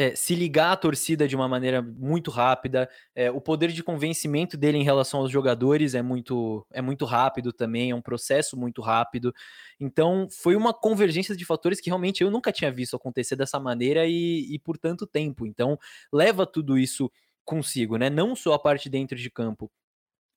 é, 0.00 0.14
se 0.16 0.34
ligar 0.34 0.72
à 0.72 0.76
torcida 0.76 1.28
de 1.28 1.36
uma 1.36 1.46
maneira 1.46 1.82
muito 1.82 2.30
rápida. 2.30 2.88
É, 3.14 3.30
o 3.30 3.38
poder 3.38 3.70
de 3.70 3.82
convencimento 3.82 4.56
dele 4.56 4.78
em 4.78 4.82
relação 4.82 5.20
aos 5.20 5.30
jogadores 5.30 5.94
é 5.94 6.00
muito, 6.00 6.66
é 6.72 6.80
muito 6.80 7.04
rápido 7.04 7.52
também, 7.52 7.90
é 7.90 7.94
um 7.94 8.00
processo 8.00 8.56
muito 8.56 8.80
rápido. 8.80 9.30
Então, 9.78 10.26
foi 10.30 10.56
uma 10.56 10.72
convergência 10.72 11.36
de 11.36 11.44
fatores 11.44 11.82
que 11.82 11.90
realmente 11.90 12.22
eu 12.22 12.30
nunca 12.30 12.50
tinha 12.50 12.72
visto 12.72 12.96
acontecer 12.96 13.36
dessa 13.36 13.60
maneira 13.60 14.06
e, 14.06 14.46
e 14.54 14.58
por 14.58 14.78
tanto 14.78 15.06
tempo. 15.06 15.46
Então, 15.46 15.78
leva 16.10 16.46
tudo 16.46 16.78
isso 16.78 17.12
consigo, 17.44 17.98
né? 17.98 18.08
Não 18.08 18.34
só 18.34 18.54
a 18.54 18.58
parte 18.58 18.88
dentro 18.88 19.18
de 19.18 19.28
campo, 19.30 19.70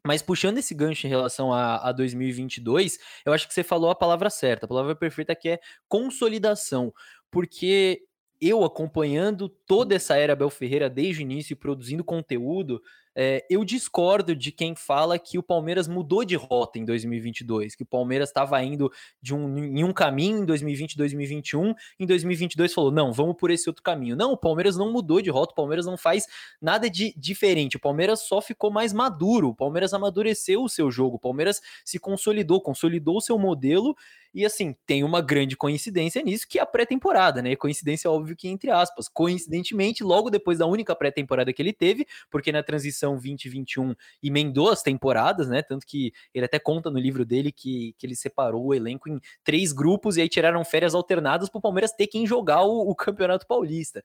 mas 0.06 0.22
puxando 0.22 0.58
esse 0.58 0.76
gancho 0.76 1.08
em 1.08 1.10
relação 1.10 1.54
a, 1.54 1.78
a, 1.88 1.94
2022, 1.94 3.00
eu 3.26 3.32
acho 3.32 3.48
que 3.48 3.54
você 3.54 3.64
falou 3.64 3.90
a 3.90 3.96
palavra 3.96 4.30
certa, 4.30 4.66
a 4.66 4.70
palavra 4.70 4.94
perfeita 4.94 5.34
que 5.34 5.48
é 5.48 5.60
consolidação, 5.88 6.94
porque 7.32 8.02
eu 8.48 8.64
acompanhando 8.64 9.48
toda 9.48 9.96
essa 9.96 10.16
era 10.16 10.36
Bel 10.36 10.50
Ferreira 10.50 10.90
desde 10.90 11.22
o 11.22 11.24
início 11.24 11.56
produzindo 11.56 12.04
conteúdo, 12.04 12.82
é, 13.16 13.46
eu 13.50 13.64
discordo 13.64 14.36
de 14.36 14.52
quem 14.52 14.76
fala 14.76 15.20
que 15.20 15.38
o 15.38 15.44
Palmeiras 15.44 15.88
mudou 15.88 16.26
de 16.26 16.36
rota 16.36 16.80
em 16.80 16.86
2022, 16.86 17.76
que 17.76 17.84
o 17.84 17.86
Palmeiras 17.86 18.30
estava 18.30 18.62
indo 18.64 18.92
de 19.22 19.34
um, 19.34 19.58
em 19.58 19.84
um 19.84 19.94
caminho 19.94 20.40
em 20.40 20.46
2020, 20.46 20.98
2021, 20.98 21.74
em 22.00 22.06
2022 22.06 22.74
falou, 22.74 22.92
não, 22.92 23.12
vamos 23.12 23.36
por 23.38 23.52
esse 23.52 23.70
outro 23.70 23.84
caminho. 23.84 24.16
Não, 24.16 24.34
o 24.34 24.38
Palmeiras 24.38 24.76
não 24.76 24.92
mudou 24.92 25.22
de 25.22 25.30
rota, 25.30 25.52
o 25.52 25.56
Palmeiras 25.56 25.86
não 25.86 25.98
faz 25.98 26.26
nada 26.62 26.90
de 26.90 27.14
diferente, 27.18 27.78
o 27.78 27.80
Palmeiras 27.80 28.22
só 28.22 28.42
ficou 28.42 28.72
mais 28.72 28.94
maduro, 28.94 29.50
o 29.50 29.56
Palmeiras 29.56 29.94
amadureceu 29.94 30.64
o 30.64 30.70
seu 30.70 30.90
jogo, 30.90 31.18
o 31.18 31.20
Palmeiras 31.20 31.62
se 31.86 32.00
consolidou, 32.00 32.62
consolidou 32.62 33.18
o 33.18 33.22
seu 33.22 33.38
modelo 33.38 33.96
e 34.34 34.44
assim, 34.46 34.76
tem 34.88 35.04
uma 35.04 35.22
grande 35.22 35.56
coincidência 35.56 36.22
nisso, 36.24 36.48
que 36.50 36.58
é 36.58 36.62
a 36.62 36.66
pré-temporada, 36.66 37.40
né? 37.40 37.56
Coincidência, 37.56 38.10
óbvio 38.10 38.36
que 38.36 38.48
entre 38.48 38.72
aspas. 38.72 39.08
Coincidentemente, 39.08 40.04
logo 40.04 40.32
depois 40.32 40.58
da 40.58 40.66
única 40.66 40.96
pré-temporada 40.96 41.54
que 41.54 41.62
ele 41.62 41.72
teve, 41.72 42.08
porque 42.32 42.52
na 42.52 42.64
transição 42.64 43.03
2021 43.12 43.96
emendou 44.22 44.70
as 44.70 44.82
temporadas, 44.82 45.48
né? 45.48 45.62
Tanto 45.62 45.86
que 45.86 46.14
ele 46.34 46.46
até 46.46 46.58
conta 46.58 46.90
no 46.90 47.00
livro 47.00 47.26
dele 47.26 47.52
que, 47.52 47.94
que 47.98 48.06
ele 48.06 48.16
separou 48.16 48.66
o 48.66 48.74
elenco 48.74 49.10
em 49.10 49.20
três 49.44 49.72
grupos 49.72 50.18
e 50.18 50.22
aí 50.22 50.30
tiraram 50.30 50.64
férias 50.64 50.96
alternadas 50.96 51.50
para 51.50 51.60
o 51.60 51.62
Palmeiras 51.62 51.92
ter 51.92 52.08
quem 52.08 52.26
jogar 52.26 52.64
o, 52.64 52.90
o 52.90 52.96
Campeonato 52.96 53.46
Paulista. 53.46 54.02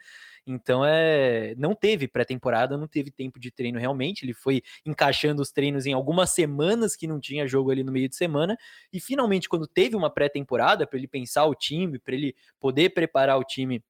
Então 0.47 0.85
é, 0.85 1.55
não 1.57 1.75
teve 1.75 2.09
pré-temporada, 2.09 2.77
não 2.77 2.89
teve 2.89 3.11
tempo 3.11 3.39
de 3.39 3.51
treino 3.51 3.79
realmente. 3.79 4.25
Ele 4.25 4.35
foi 4.35 4.63
encaixando 4.85 5.43
os 5.43 5.51
treinos 5.51 5.87
em 5.87 5.93
algumas 5.93 6.31
semanas 6.31 6.97
que 6.97 7.07
não 7.07 7.21
tinha 7.21 7.47
jogo 7.47 7.71
ali 7.71 7.83
no 7.83 7.93
meio 7.93 8.09
de 8.09 8.17
semana 8.17 8.57
e 8.93 9.01
finalmente 9.01 9.49
quando 9.49 9.67
teve 9.67 9.95
uma 9.95 10.11
pré-temporada 10.11 10.87
para 10.87 10.99
ele 10.99 11.09
pensar 11.09 11.45
o 11.47 11.55
time, 11.55 11.99
para 11.99 12.15
ele 12.15 12.35
poder 12.59 12.91
preparar 12.91 13.39
o 13.39 13.45
time 13.45 13.83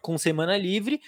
com 0.00 0.16
semana 0.16 0.56
livre, 0.56 1.00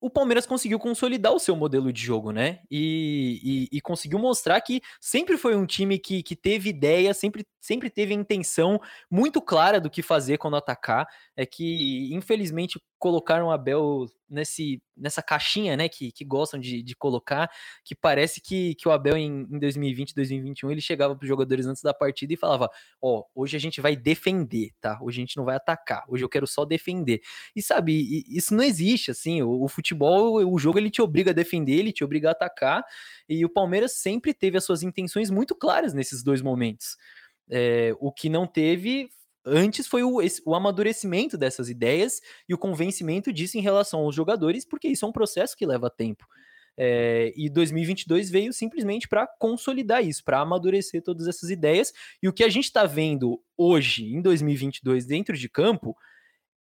o 0.00 0.08
Palmeiras 0.08 0.46
conseguiu 0.46 0.78
consolidar 0.78 1.32
o 1.32 1.38
seu 1.38 1.56
modelo 1.56 1.92
de 1.92 2.00
jogo, 2.00 2.30
né? 2.30 2.60
E, 2.70 3.68
e, 3.72 3.78
e, 3.78 3.80
conseguiu 3.80 4.18
mostrar 4.18 4.60
que 4.60 4.80
sempre 5.00 5.36
foi 5.36 5.56
um 5.56 5.66
time 5.66 5.98
que, 5.98 6.22
que 6.22 6.36
teve 6.36 6.70
ideia, 6.70 7.12
sempre, 7.12 7.44
sempre 7.60 7.90
teve 7.90 8.12
a 8.12 8.16
intenção 8.16 8.80
muito 9.10 9.42
clara 9.42 9.80
do 9.80 9.90
que 9.90 10.02
fazer 10.02 10.38
quando 10.38 10.56
atacar. 10.56 11.06
É 11.36 11.44
que, 11.44 12.14
infelizmente, 12.14 12.80
colocaram 12.98 13.46
o 13.46 13.50
Abel 13.50 14.06
nesse, 14.28 14.82
nessa 14.96 15.22
caixinha, 15.22 15.76
né, 15.76 15.88
que, 15.88 16.12
que 16.12 16.24
gostam 16.24 16.60
de, 16.60 16.82
de 16.82 16.94
colocar, 16.94 17.50
que 17.84 17.94
parece 17.94 18.40
que, 18.40 18.74
que 18.74 18.86
o 18.88 18.90
Abel 18.90 19.16
em, 19.16 19.46
em 19.50 19.58
2020, 19.58 20.14
2021, 20.14 20.70
ele 20.70 20.80
chegava 20.80 21.14
para 21.16 21.24
os 21.24 21.28
jogadores 21.28 21.66
antes 21.66 21.82
da 21.82 21.94
partida 21.94 22.32
e 22.32 22.36
falava, 22.36 22.68
ó, 23.00 23.20
oh, 23.20 23.42
hoje 23.42 23.56
a 23.56 23.60
gente 23.60 23.80
vai 23.80 23.96
defender, 23.96 24.72
tá? 24.80 24.98
Hoje 25.00 25.20
a 25.20 25.22
gente 25.22 25.36
não 25.36 25.44
vai 25.44 25.56
atacar, 25.56 26.04
hoje 26.08 26.24
eu 26.24 26.28
quero 26.28 26.46
só 26.46 26.64
defender. 26.64 27.20
E 27.54 27.62
sabe, 27.62 28.24
isso 28.28 28.54
não 28.54 28.62
existe, 28.64 29.10
assim, 29.10 29.42
o, 29.42 29.62
o 29.62 29.68
futebol, 29.68 30.44
o 30.44 30.58
jogo 30.58 30.78
ele 30.78 30.90
te 30.90 31.00
obriga 31.00 31.30
a 31.30 31.34
defender, 31.34 31.74
ele 31.74 31.92
te 31.92 32.04
obriga 32.04 32.28
a 32.28 32.32
atacar, 32.32 32.84
e 33.28 33.44
o 33.44 33.48
Palmeiras 33.48 33.92
sempre 33.92 34.34
teve 34.34 34.58
as 34.58 34.64
suas 34.64 34.82
intenções 34.82 35.30
muito 35.30 35.54
claras 35.54 35.94
nesses 35.94 36.22
dois 36.22 36.42
momentos. 36.42 36.96
É, 37.50 37.94
o 37.98 38.12
que 38.12 38.28
não 38.28 38.46
teve 38.46 39.08
antes 39.44 39.86
foi 39.86 40.02
o, 40.02 40.18
o 40.44 40.54
amadurecimento 40.54 41.36
dessas 41.36 41.68
ideias 41.68 42.20
e 42.48 42.54
o 42.54 42.58
convencimento 42.58 43.32
disso 43.32 43.58
em 43.58 43.62
relação 43.62 44.00
aos 44.00 44.14
jogadores, 44.14 44.64
porque 44.64 44.88
isso 44.88 45.04
é 45.04 45.08
um 45.08 45.12
processo 45.12 45.56
que 45.56 45.66
leva 45.66 45.90
tempo. 45.90 46.26
É, 46.80 47.32
e 47.36 47.50
2022 47.50 48.30
veio 48.30 48.52
simplesmente 48.52 49.08
para 49.08 49.26
consolidar 49.26 50.04
isso, 50.04 50.22
para 50.22 50.38
amadurecer 50.40 51.02
todas 51.02 51.26
essas 51.26 51.50
ideias. 51.50 51.92
E 52.22 52.28
o 52.28 52.32
que 52.32 52.44
a 52.44 52.48
gente 52.48 52.66
está 52.66 52.86
vendo 52.86 53.42
hoje, 53.56 54.04
em 54.04 54.22
2022, 54.22 55.04
dentro 55.04 55.36
de 55.36 55.48
campo, 55.48 55.96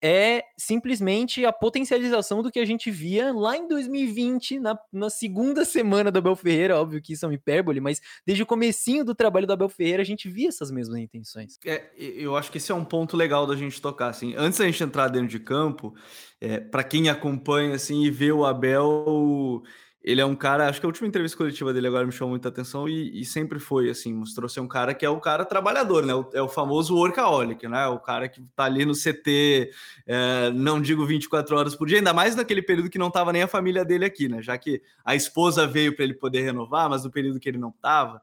é 0.02 0.44
simplesmente 0.58 1.46
a 1.46 1.52
potencialização 1.52 2.44
do 2.44 2.52
que 2.52 2.60
a 2.60 2.66
gente 2.66 2.92
via 2.92 3.34
lá 3.34 3.58
em 3.58 3.68
2020, 3.68 4.60
na, 4.60 4.78
na 4.92 5.10
segunda 5.10 5.66
semana 5.66 6.12
do 6.12 6.20
Abel 6.20 6.36
Ferreira, 6.36 6.80
óbvio 6.80 7.02
que 7.02 7.14
isso 7.14 7.26
é 7.26 7.28
uma 7.28 7.36
hipérbole, 7.36 7.82
mas 7.82 8.02
desde 8.26 8.44
o 8.44 8.46
comecinho 8.46 9.04
do 9.04 9.16
trabalho 9.16 9.48
do 9.48 9.54
Abel 9.54 9.70
Ferreira 9.70 10.02
a 10.02 10.06
gente 10.06 10.30
via 10.30 10.50
essas 10.50 10.70
mesmas 10.70 11.00
intenções. 11.00 11.58
É, 11.66 11.90
eu 11.98 12.36
acho 12.38 12.52
que 12.52 12.58
esse 12.58 12.72
é 12.72 12.76
um 12.76 12.86
ponto 12.86 13.18
legal 13.18 13.48
da 13.48 13.56
gente 13.56 13.82
tocar, 13.82 14.10
assim, 14.10 14.36
antes 14.38 14.60
da 14.60 14.66
gente 14.66 14.84
entrar 14.84 15.08
dentro 15.08 15.28
de 15.28 15.40
campo, 15.40 15.96
é, 16.40 16.60
para 16.60 16.84
quem 16.84 17.10
acompanha, 17.10 17.76
assim, 17.76 18.04
e 18.04 18.12
vê 18.12 18.32
o 18.32 18.46
Abel 18.46 19.64
ele 20.08 20.22
é 20.22 20.26
um 20.26 20.38
cara, 20.38 20.70
acho 20.70 20.80
que 20.80 20.86
a 20.86 20.88
última 20.88 21.06
entrevista 21.06 21.38
coletiva 21.38 21.74
dele 21.74 21.86
agora 21.86 22.06
me 22.06 22.14
chamou 22.14 22.30
muita 22.30 22.48
atenção 22.48 22.88
e, 22.88 23.20
e, 23.20 23.26
sempre 23.26 23.60
foi 23.60 23.90
assim, 23.90 24.14
mostrou 24.14 24.48
ser 24.48 24.62
um 24.62 24.68
cara 24.68 24.94
que 24.94 25.06
é 25.06 25.10
o 25.10 25.20
cara 25.20 25.44
trabalhador, 25.44 26.06
né? 26.06 26.16
O, 26.16 26.30
é 26.34 26.42
o 26.42 26.48
famoso 26.48 26.96
workaholic, 26.96 27.68
né? 27.68 27.88
O 27.88 28.00
cara 28.00 28.30
que 28.30 28.42
tá 28.56 28.64
ali 28.64 28.86
no 28.86 28.94
CT, 28.94 29.70
é, 30.06 30.50
não 30.52 30.82
digo 30.82 31.06
24 31.06 31.58
horas 31.58 31.76
por 31.76 31.90
dia, 31.90 31.98
ainda 31.98 32.14
mais 32.14 32.38
naquele 32.38 32.62
período 32.62 32.90
que 32.90 32.98
não 32.98 33.12
tava 33.12 33.34
nem 33.34 33.44
a 33.44 33.50
família 33.50 33.84
dele 33.84 34.06
aqui, 34.06 34.30
né? 34.30 34.42
Já 34.42 34.58
que 34.58 34.82
a 35.04 35.14
esposa 35.14 35.68
veio 35.68 35.94
para 35.94 36.06
ele 36.06 36.14
poder 36.14 36.40
renovar, 36.42 36.90
mas 36.90 37.04
no 37.04 37.12
período 37.12 37.38
que 37.38 37.50
ele 37.50 37.58
não 37.58 37.74
tava. 37.74 38.22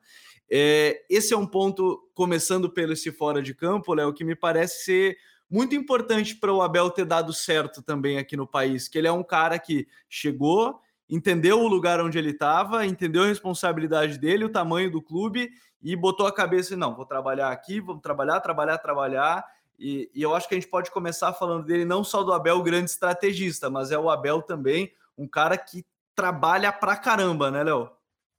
É, 0.50 1.02
esse 1.10 1.34
é 1.34 1.36
um 1.36 1.46
ponto, 1.46 2.08
começando 2.14 2.70
pelo 2.70 2.94
esse 2.94 3.12
fora 3.12 3.42
de 3.42 3.52
campo, 3.52 3.92
Léo, 3.92 4.14
que 4.14 4.24
me 4.24 4.34
parece 4.34 4.86
ser 4.86 5.18
muito 5.50 5.74
importante 5.74 6.34
para 6.34 6.50
o 6.50 6.62
Abel 6.62 6.88
ter 6.88 7.04
dado 7.04 7.30
certo 7.34 7.82
também 7.82 8.16
aqui 8.16 8.38
no 8.38 8.46
país, 8.46 8.88
que 8.88 8.96
ele 8.96 9.06
é 9.06 9.12
um 9.12 9.22
cara 9.22 9.58
que 9.58 9.86
chegou 10.08 10.80
entendeu 11.08 11.60
o 11.60 11.68
lugar 11.68 12.00
onde 12.00 12.18
ele 12.18 12.30
estava, 12.30 12.86
entendeu 12.86 13.22
a 13.22 13.26
responsabilidade 13.26 14.18
dele, 14.18 14.44
o 14.44 14.52
tamanho 14.52 14.90
do 14.90 15.02
clube 15.02 15.50
e 15.82 15.94
botou 15.94 16.26
a 16.26 16.32
cabeça, 16.32 16.76
não, 16.76 16.94
vou 16.94 17.04
trabalhar 17.04 17.50
aqui, 17.50 17.78
vamos 17.78 18.02
trabalhar, 18.02 18.40
trabalhar, 18.40 18.78
trabalhar. 18.78 19.44
E, 19.78 20.10
e, 20.14 20.22
eu 20.22 20.34
acho 20.34 20.48
que 20.48 20.54
a 20.54 20.58
gente 20.58 20.70
pode 20.70 20.90
começar 20.90 21.32
falando 21.34 21.66
dele 21.66 21.84
não 21.84 22.02
só 22.02 22.22
do 22.22 22.32
Abel, 22.32 22.62
grande 22.62 22.90
estrategista, 22.90 23.68
mas 23.68 23.90
é 23.90 23.98
o 23.98 24.08
Abel 24.08 24.40
também, 24.40 24.90
um 25.18 25.28
cara 25.28 25.58
que 25.58 25.84
trabalha 26.14 26.72
pra 26.72 26.96
caramba, 26.96 27.50
né, 27.50 27.62
Léo? 27.62 27.90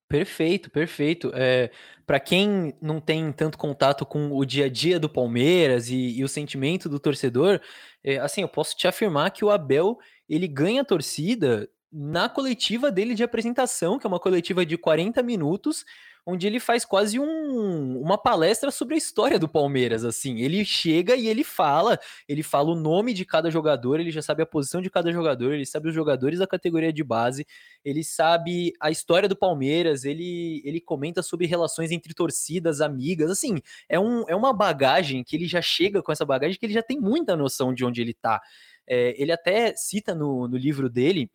Perfeito, 0.07 0.71
perfeito. 0.71 1.31
É, 1.35 1.71
para 2.05 2.19
quem 2.19 2.73
não 2.81 2.99
tem 2.99 3.31
tanto 3.31 3.57
contato 3.57 4.05
com 4.05 4.31
o 4.31 4.45
dia 4.45 4.65
a 4.65 4.69
dia 4.69 4.99
do 4.99 5.09
Palmeiras 5.09 5.89
e, 5.89 6.17
e 6.17 6.23
o 6.23 6.27
sentimento 6.27 6.87
do 6.87 6.99
torcedor, 6.99 7.59
é, 8.03 8.17
assim, 8.17 8.41
eu 8.41 8.47
posso 8.47 8.75
te 8.75 8.87
afirmar 8.87 9.31
que 9.31 9.43
o 9.43 9.49
Abel 9.49 9.97
ele 10.29 10.47
ganha 10.47 10.85
torcida 10.85 11.69
na 11.97 12.27
coletiva 12.27 12.91
dele 12.91 13.15
de 13.15 13.23
apresentação, 13.23 13.97
que 13.97 14.05
é 14.05 14.09
uma 14.09 14.19
coletiva 14.19 14.65
de 14.65 14.77
40 14.77 15.23
minutos, 15.23 15.85
onde 16.25 16.45
ele 16.45 16.59
faz 16.59 16.83
quase 16.83 17.17
um, 17.17 18.01
uma 18.01 18.17
palestra 18.17 18.69
sobre 18.69 18.95
a 18.95 18.97
história 18.97 19.39
do 19.39 19.47
Palmeiras, 19.47 20.03
assim. 20.03 20.41
Ele 20.41 20.65
chega 20.65 21.15
e 21.15 21.29
ele 21.29 21.45
fala, 21.45 21.97
ele 22.27 22.43
fala 22.43 22.71
o 22.71 22.75
nome 22.75 23.13
de 23.13 23.23
cada 23.23 23.49
jogador, 23.49 23.97
ele 23.97 24.11
já 24.11 24.21
sabe 24.21 24.43
a 24.43 24.45
posição 24.45 24.81
de 24.81 24.89
cada 24.89 25.09
jogador, 25.09 25.53
ele 25.53 25.65
sabe 25.65 25.87
os 25.87 25.95
jogadores 25.95 26.39
da 26.39 26.47
categoria 26.47 26.91
de 26.91 27.01
base, 27.01 27.47
ele 27.81 28.03
sabe 28.03 28.73
a 28.81 28.91
história 28.91 29.29
do 29.29 29.35
Palmeiras, 29.37 30.03
ele, 30.03 30.61
ele 30.65 30.81
comenta 30.81 31.23
sobre 31.23 31.47
relações 31.47 31.91
entre 31.91 32.13
torcidas, 32.13 32.81
amigas, 32.81 33.31
assim, 33.31 33.61
é, 33.87 33.97
um, 33.97 34.25
é 34.27 34.35
uma 34.35 34.51
bagagem 34.51 35.23
que 35.23 35.37
ele 35.37 35.47
já 35.47 35.61
chega 35.61 36.03
com 36.03 36.11
essa 36.11 36.25
bagagem 36.25 36.59
que 36.59 36.65
ele 36.65 36.73
já 36.73 36.83
tem 36.83 36.99
muita 36.99 37.37
noção 37.37 37.73
de 37.73 37.85
onde 37.85 38.01
ele 38.01 38.13
tá. 38.13 38.41
É, 38.85 39.15
ele 39.17 39.31
até 39.31 39.73
cita 39.77 40.13
no, 40.13 40.45
no 40.45 40.57
livro 40.57 40.89
dele 40.89 41.31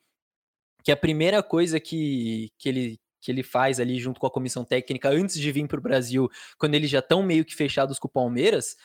que 0.83 0.93
a 0.93 0.97
primeira 0.97 1.43
coisa 1.43 1.79
que, 1.79 2.51
que, 2.59 2.69
ele, 2.69 3.01
que 3.21 3.31
ele 3.31 3.43
faz 3.43 3.81
ali 3.81 3.99
junto 3.99 4.21
com 4.21 4.27
a 4.27 4.31
comissão 4.31 4.65
técnica 4.65 5.09
antes 5.09 5.39
de 5.39 5.53
vir 5.53 5.67
para 5.67 5.79
o 5.79 5.83
Brasil, 5.83 6.29
quando 6.59 6.75
eles 6.75 6.91
já 6.91 7.01
estão 7.01 7.23
meio 7.23 7.45
que 7.45 7.55
fechados 7.55 7.99
com 7.99 8.09
o 8.09 8.11
Palmeiras, 8.11 8.77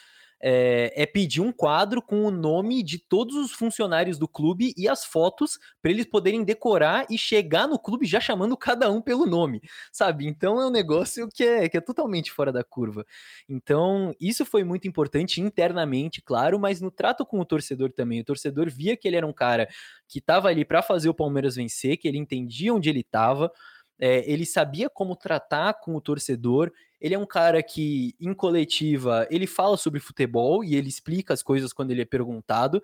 é, 0.42 0.92
é, 0.96 1.06
pedir 1.06 1.42
um 1.42 1.52
quadro 1.52 2.02
com 2.02 2.26
o 2.26 2.32
nome 2.32 2.84
de 2.84 3.00
todos 3.00 3.36
os 3.36 3.52
funcionários 3.52 4.18
do 4.18 4.28
clube 4.28 4.74
e 4.78 4.88
as 4.88 5.06
fotos 5.06 5.58
para 5.82 5.92
eles 5.92 6.06
poderem 6.06 6.44
decorar 6.44 7.06
e 7.10 7.18
chegar 7.18 7.68
no 7.68 7.80
clube 7.80 8.06
já 8.06 8.20
chamando 8.20 8.56
cada 8.58 8.92
um 8.92 9.02
pelo 9.02 9.26
nome, 9.26 9.62
sabe? 9.92 10.28
Então 10.28 10.60
é 10.60 10.68
um 10.68 10.72
negócio 10.72 11.28
que 11.34 11.44
é, 11.44 11.70
que 11.70 11.78
é 11.78 11.82
totalmente 11.82 12.32
fora 12.32 12.52
da 12.52 12.64
curva. 12.64 13.06
Então, 13.48 14.14
isso 14.20 14.46
foi 14.46 14.64
muito 14.64 14.88
importante 14.88 15.42
internamente, 15.42 16.22
claro, 16.22 16.60
mas 16.60 16.82
no 16.82 16.92
trato 16.92 17.26
com 17.26 17.40
o 17.40 17.46
torcedor 17.46 17.92
também. 17.92 18.22
O 18.22 18.26
torcedor 18.26 18.70
via 18.70 18.98
que 18.98 19.08
ele 19.08 19.18
era 19.18 19.28
um 19.28 19.34
cara 19.34 19.68
que 20.08 20.20
estava 20.20 20.50
ali 20.50 20.66
para 20.66 20.82
fazer 20.82 21.10
o 21.10 21.14
Palmeiras 21.14 21.56
vencer, 21.56 21.98
que 21.98 22.08
ele 22.08 22.18
entendia 22.18 22.74
onde 22.74 22.90
ele 22.90 23.02
estava. 23.02 23.52
É, 24.00 24.30
ele 24.30 24.46
sabia 24.46 24.90
como 24.90 25.16
tratar 25.16 25.74
com 25.76 25.96
o 25.96 26.02
torcedor. 26.02 26.72
Ele 27.00 27.16
é 27.16 27.20
um 27.20 27.26
cara 27.26 27.62
que, 27.62 28.16
em 28.20 28.34
coletiva, 28.34 29.28
ele 29.30 29.48
fala 29.48 29.78
sobre 29.78 30.00
futebol 30.00 30.64
e 30.64 30.76
ele 30.76 30.90
explica 30.90 31.34
as 31.34 31.44
coisas 31.44 31.72
quando 31.72 31.92
ele 31.92 32.02
é 32.02 32.06
perguntado. 32.06 32.82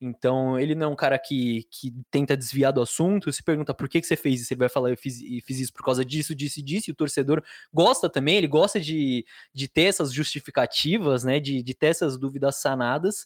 Então, 0.00 0.58
ele 0.58 0.74
não 0.74 0.86
é 0.86 0.90
um 0.90 0.96
cara 0.96 1.18
que, 1.18 1.66
que 1.70 1.92
tenta 2.10 2.36
desviar 2.36 2.72
do 2.72 2.82
assunto. 2.82 3.32
Se 3.32 3.42
pergunta 3.42 3.72
por 3.72 3.88
que, 3.88 4.00
que 4.00 4.06
você 4.06 4.16
fez 4.16 4.42
isso, 4.42 4.52
ele 4.52 4.58
vai 4.58 4.68
falar, 4.68 4.90
eu 4.90 4.96
fiz, 4.96 5.18
fiz 5.44 5.60
isso 5.60 5.72
por 5.72 5.84
causa 5.84 6.04
disso, 6.04 6.34
disso 6.34 6.60
e 6.60 6.62
disso. 6.62 6.90
E 6.90 6.92
o 6.92 6.96
torcedor 6.96 7.42
gosta 7.72 8.08
também, 8.08 8.36
ele 8.36 8.46
gosta 8.46 8.80
de, 8.80 9.24
de 9.52 9.68
ter 9.68 9.84
essas 9.84 10.12
justificativas, 10.12 11.24
né? 11.24 11.40
De, 11.40 11.62
de 11.62 11.74
ter 11.74 11.86
essas 11.86 12.18
dúvidas 12.18 12.56
sanadas. 12.56 13.24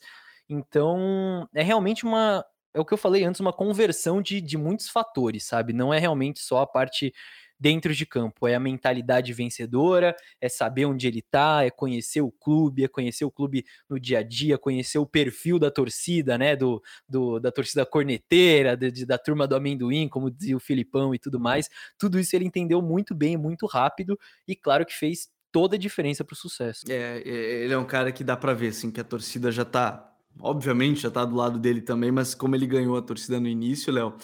Então, 0.49 1.49
é 1.54 1.62
realmente 1.62 2.04
uma, 2.04 2.45
é 2.75 2.80
o 2.80 2.84
que 2.84 2.94
eu 2.94 2.98
falei 2.98 3.25
antes, 3.25 3.40
uma 3.40 3.52
conversão 3.52 4.22
de, 4.22 4.40
de 4.40 4.56
muitos 4.56 4.88
fatores, 4.88 5.44
sabe? 5.44 5.72
Não 5.72 5.92
é 5.92 5.98
realmente 5.98 6.40
só 6.40 6.60
a 6.60 6.66
parte 6.66 7.12
dentro 7.58 7.92
de 7.92 8.06
campo, 8.06 8.46
é 8.46 8.54
a 8.54 8.60
mentalidade 8.60 9.32
vencedora, 9.32 10.14
é 10.40 10.48
saber 10.48 10.87
onde 10.87 11.08
ele 11.08 11.20
tá, 11.20 11.64
é 11.64 11.70
conhecer 11.70 12.20
o 12.20 12.30
clube, 12.30 12.84
é 12.84 12.88
conhecer 12.88 13.25
o 13.25 13.30
clube 13.30 13.64
no 13.88 13.98
dia 13.98 14.20
a 14.20 14.22
dia, 14.22 14.56
conhecer 14.56 14.98
o 14.98 15.06
perfil 15.06 15.58
da 15.58 15.70
torcida, 15.70 16.38
né? 16.38 16.54
Do, 16.54 16.80
do 17.08 17.40
da 17.40 17.50
torcida 17.50 17.84
corneteira, 17.84 18.76
de, 18.76 19.04
da 19.04 19.18
turma 19.18 19.46
do 19.46 19.56
amendoim, 19.56 20.08
como 20.08 20.30
dizia 20.30 20.56
o 20.56 20.60
Filipão 20.60 21.14
e 21.14 21.18
tudo 21.18 21.40
mais. 21.40 21.68
Tudo 21.98 22.20
isso 22.20 22.37
ele 22.37 22.44
entendeu 22.44 22.80
muito 22.80 23.14
bem, 23.14 23.37
muito 23.37 23.66
rápido, 23.66 24.18
e 24.46 24.54
claro 24.54 24.87
que 24.87 24.94
fez 24.94 25.28
toda 25.50 25.76
a 25.76 25.78
diferença 25.78 26.25
para 26.25 26.34
o 26.34 26.37
sucesso. 26.37 26.84
É, 26.88 27.22
é, 27.25 27.64
ele 27.64 27.72
é 27.72 27.78
um 27.78 27.87
cara 27.87 28.12
que 28.12 28.22
dá 28.22 28.37
para 28.37 28.54
ver 28.54 28.68
assim 28.68 28.90
que 28.90 29.00
a 29.00 29.04
torcida 29.04 29.50
já 29.50 29.64
tá 29.64 30.14
obviamente 30.40 31.00
já 31.00 31.11
tá 31.11 31.25
do 31.25 31.35
lado 31.35 31.59
dele 31.59 31.80
também, 31.80 32.11
mas 32.11 32.35
como 32.35 32.54
ele 32.54 32.66
ganhou 32.66 32.97
a 32.97 33.02
torcida 33.02 33.40
no 33.40 33.49
início, 33.49 33.92
Léo. 33.92 34.14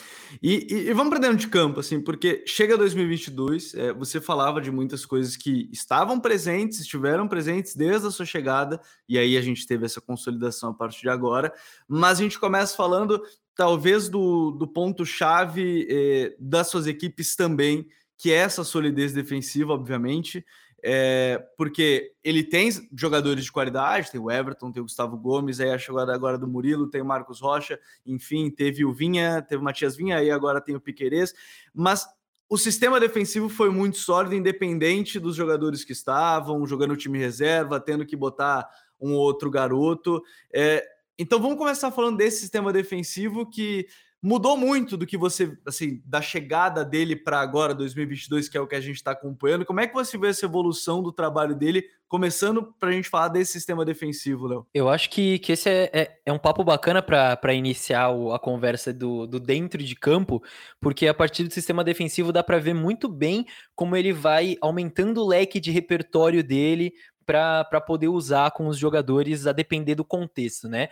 E, 0.43 0.67
e, 0.71 0.89
e, 0.89 0.93
vamos 0.93 1.11
para 1.11 1.21
dentro 1.21 1.37
de 1.37 1.49
campo, 1.49 1.81
assim, 1.81 2.01
porque 2.01 2.45
chega 2.47 2.77
2022, 2.77 3.75
é, 3.75 3.93
você 3.93 4.21
falava 4.21 4.61
de 4.61 4.71
muitas 4.71 5.05
coisas 5.05 5.37
que 5.37 5.69
estavam 5.73 6.21
presentes, 6.21 6.81
estiveram 6.81 7.27
presentes 7.27 7.75
desde 7.75 8.07
a 8.07 8.11
sua 8.11 8.27
chegada, 8.27 8.81
e 9.09 9.19
aí 9.19 9.37
a 9.37 9.43
gente 9.43 9.67
teve 9.67 9.85
essa 9.85 10.01
consolidação 10.01 10.71
a 10.71 10.75
partir 10.75 11.03
de 11.03 11.09
agora, 11.09 11.53
mas 11.89 12.19
a 12.19 12.23
gente 12.23 12.39
começa 12.39 12.77
falando 12.77 13.23
talvez 13.55 14.09
do, 14.09 14.51
do 14.53 14.67
ponto-chave 14.67 15.87
é, 15.89 16.37
das 16.39 16.69
suas 16.69 16.87
equipes 16.87 17.37
também, 17.37 17.87
que 18.17 18.31
é 18.31 18.37
essa 18.37 18.65
solidez 18.65 19.13
defensiva, 19.13 19.73
obviamente 19.73 20.45
é, 20.87 21.43
porque 21.57 22.13
ele 22.23 22.45
tem 22.45 22.69
jogadores 22.95 23.43
de 23.43 23.51
qualidade, 23.51 24.11
tem 24.11 24.21
o 24.21 24.31
Everton, 24.31 24.71
tem 24.71 24.83
o 24.83 24.85
Gustavo 24.85 25.17
Gomes, 25.17 25.59
aí 25.59 25.71
a 25.71 25.79
chegada 25.79 26.15
agora 26.15 26.37
do 26.37 26.47
Murilo, 26.47 26.91
tem 26.91 27.01
o 27.01 27.07
Marcos 27.07 27.41
Rocha, 27.41 27.81
enfim, 28.05 28.51
teve 28.51 28.85
o 28.85 28.93
Vinha, 28.93 29.41
teve 29.41 29.63
o 29.63 29.65
Matias 29.65 29.97
Vinha, 29.97 30.19
aí 30.19 30.31
agora 30.31 30.61
tem 30.61 30.77
o 30.77 30.81
Piquerez, 30.81 31.33
mas 31.73 32.07
o 32.51 32.59
sistema 32.59 33.01
defensivo 33.01 33.49
foi 33.49 33.71
muito 33.71 33.97
sólido, 33.97 34.35
independente 34.35 35.19
dos 35.19 35.35
jogadores 35.35 35.87
que 35.87 35.93
estavam, 35.93 36.67
jogando 36.67 36.93
o 36.93 36.99
time 36.99 37.19
reserva, 37.19 37.81
tendo 37.81 38.05
que 38.05 38.15
botar 38.15 38.69
um 39.01 39.15
outro 39.15 39.51
garoto. 39.51 40.23
É, 40.53 40.87
então 41.19 41.41
vamos 41.41 41.57
começar 41.57 41.91
falando 41.93 42.19
desse 42.19 42.41
sistema 42.41 42.71
defensivo 42.75 43.49
que 43.49 43.87
mudou 44.25 44.57
muito 44.57 44.97
do 44.97 45.07
que 45.07 45.19
você, 45.19 45.55
assim, 45.67 46.01
da 46.03 46.23
chegada 46.23 46.83
dele 46.83 47.15
para 47.15 47.39
agora, 47.41 47.75
2022, 47.75 48.49
que 48.49 48.57
é 48.57 48.61
o 48.61 48.67
que 48.67 48.75
a 48.75 48.81
gente 48.81 48.97
está 48.97 49.11
acompanhando. 49.11 49.67
Como 49.67 49.81
é 49.81 49.87
que 49.87 49.93
você 49.93 50.17
vê 50.17 50.29
essa 50.29 50.47
evolução 50.47 51.03
do 51.03 51.13
trabalho 51.13 51.55
dele, 51.55 51.85
começando 52.09 52.75
para 52.81 52.89
a 52.89 52.93
gente 52.93 53.11
falar 53.11 53.29
desse 53.29 53.53
sistema 53.53 53.85
defensivo, 53.85 54.47
Léo? 54.47 54.67
Eu 54.73 54.89
acho 54.89 55.11
que, 55.11 55.39
que 55.41 55.53
esse 55.53 55.69
é, 55.69 55.91
é, 55.93 56.19
é 56.25 56.33
um 56.33 56.39
papo 56.39 56.65
bacana 56.65 57.03
para 57.03 57.53
iniciar 57.53 58.13
o, 58.13 58.33
a 58.33 58.39
conversa 58.39 58.95
do, 58.95 59.27
do 59.27 59.39
dentro 59.39 59.83
de 59.83 59.95
campo, 59.95 60.43
porque 60.81 61.07
a 61.07 61.13
partir 61.13 61.45
do 61.45 61.53
sistema 61.53 61.85
defensivo 61.85 62.33
dá 62.33 62.43
para 62.43 62.59
ver 62.59 62.73
muito 62.73 63.11
bem 63.11 63.45
como 63.75 63.95
ele 63.95 64.15
vai 64.15 64.57
aumentando 64.63 65.21
o 65.21 65.29
leque 65.29 65.61
de 65.61 65.71
repertório 65.71 66.43
dele 66.43 66.95
para 67.27 67.79
poder 67.87 68.09
usar 68.09 68.53
com 68.53 68.69
os 68.69 68.79
jogadores 68.79 69.47
a 69.47 69.53
depender 69.53 69.95
do 69.95 70.05
contexto, 70.05 70.67
né? 70.67 70.89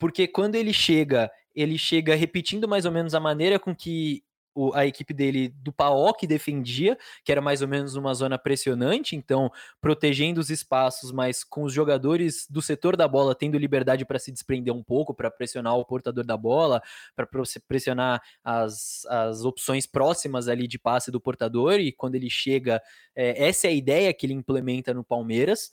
Porque 0.00 0.26
quando 0.26 0.56
ele 0.56 0.72
chega 0.72 1.30
ele 1.54 1.78
chega 1.78 2.14
repetindo 2.14 2.68
mais 2.68 2.84
ou 2.84 2.92
menos 2.92 3.14
a 3.14 3.20
maneira 3.20 3.58
com 3.58 3.74
que 3.74 4.22
o, 4.54 4.72
a 4.74 4.86
equipe 4.86 5.14
dele 5.14 5.48
do 5.48 5.72
PAOK 5.72 6.26
defendia, 6.26 6.96
que 7.24 7.32
era 7.32 7.40
mais 7.40 7.62
ou 7.62 7.68
menos 7.68 7.94
uma 7.94 8.12
zona 8.14 8.38
pressionante, 8.38 9.16
então 9.16 9.50
protegendo 9.80 10.40
os 10.40 10.50
espaços, 10.50 11.10
mas 11.10 11.42
com 11.44 11.62
os 11.64 11.72
jogadores 11.72 12.46
do 12.48 12.60
setor 12.60 12.96
da 12.96 13.08
bola 13.08 13.34
tendo 13.34 13.58
liberdade 13.58 14.04
para 14.04 14.18
se 14.18 14.30
desprender 14.30 14.74
um 14.74 14.82
pouco, 14.82 15.14
para 15.14 15.30
pressionar 15.30 15.76
o 15.76 15.84
portador 15.84 16.24
da 16.24 16.36
bola, 16.36 16.82
para 17.16 17.26
pressionar 17.66 18.22
as, 18.44 19.04
as 19.06 19.44
opções 19.44 19.86
próximas 19.86 20.48
ali 20.48 20.66
de 20.66 20.78
passe 20.78 21.10
do 21.10 21.20
portador, 21.20 21.74
e 21.80 21.92
quando 21.92 22.14
ele 22.14 22.30
chega, 22.30 22.82
é, 23.14 23.46
essa 23.46 23.66
é 23.66 23.70
a 23.70 23.74
ideia 23.74 24.12
que 24.12 24.26
ele 24.26 24.34
implementa 24.34 24.92
no 24.92 25.04
Palmeiras. 25.04 25.72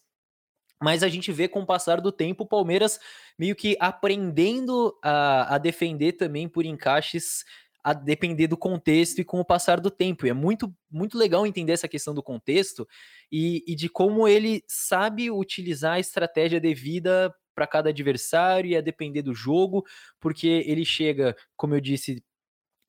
Mas 0.81 1.03
a 1.03 1.09
gente 1.09 1.31
vê 1.31 1.47
com 1.47 1.61
o 1.61 1.65
passar 1.65 1.99
do 1.99 2.11
tempo 2.11 2.43
o 2.43 2.47
Palmeiras 2.47 2.99
meio 3.37 3.55
que 3.55 3.75
aprendendo 3.79 4.97
a, 5.03 5.55
a 5.55 5.57
defender 5.57 6.13
também 6.13 6.47
por 6.47 6.65
encaixes 6.65 7.43
a 7.83 7.93
depender 7.93 8.47
do 8.47 8.57
contexto 8.57 9.19
e 9.19 9.25
com 9.25 9.39
o 9.39 9.45
passar 9.45 9.79
do 9.79 9.89
tempo. 9.89 10.25
E 10.25 10.29
é 10.29 10.33
muito, 10.33 10.73
muito 10.91 11.17
legal 11.17 11.47
entender 11.47 11.73
essa 11.73 11.87
questão 11.87 12.13
do 12.13 12.21
contexto 12.21 12.87
e, 13.31 13.63
e 13.65 13.75
de 13.75 13.89
como 13.89 14.27
ele 14.27 14.63
sabe 14.67 15.31
utilizar 15.31 15.93
a 15.93 15.99
estratégia 15.99 16.59
devida 16.59 17.33
para 17.55 17.67
cada 17.67 17.89
adversário 17.89 18.69
e 18.69 18.75
a 18.75 18.81
depender 18.81 19.21
do 19.21 19.33
jogo, 19.33 19.85
porque 20.19 20.63
ele 20.65 20.85
chega, 20.85 21.35
como 21.57 21.73
eu 21.73 21.81
disse, 21.81 22.23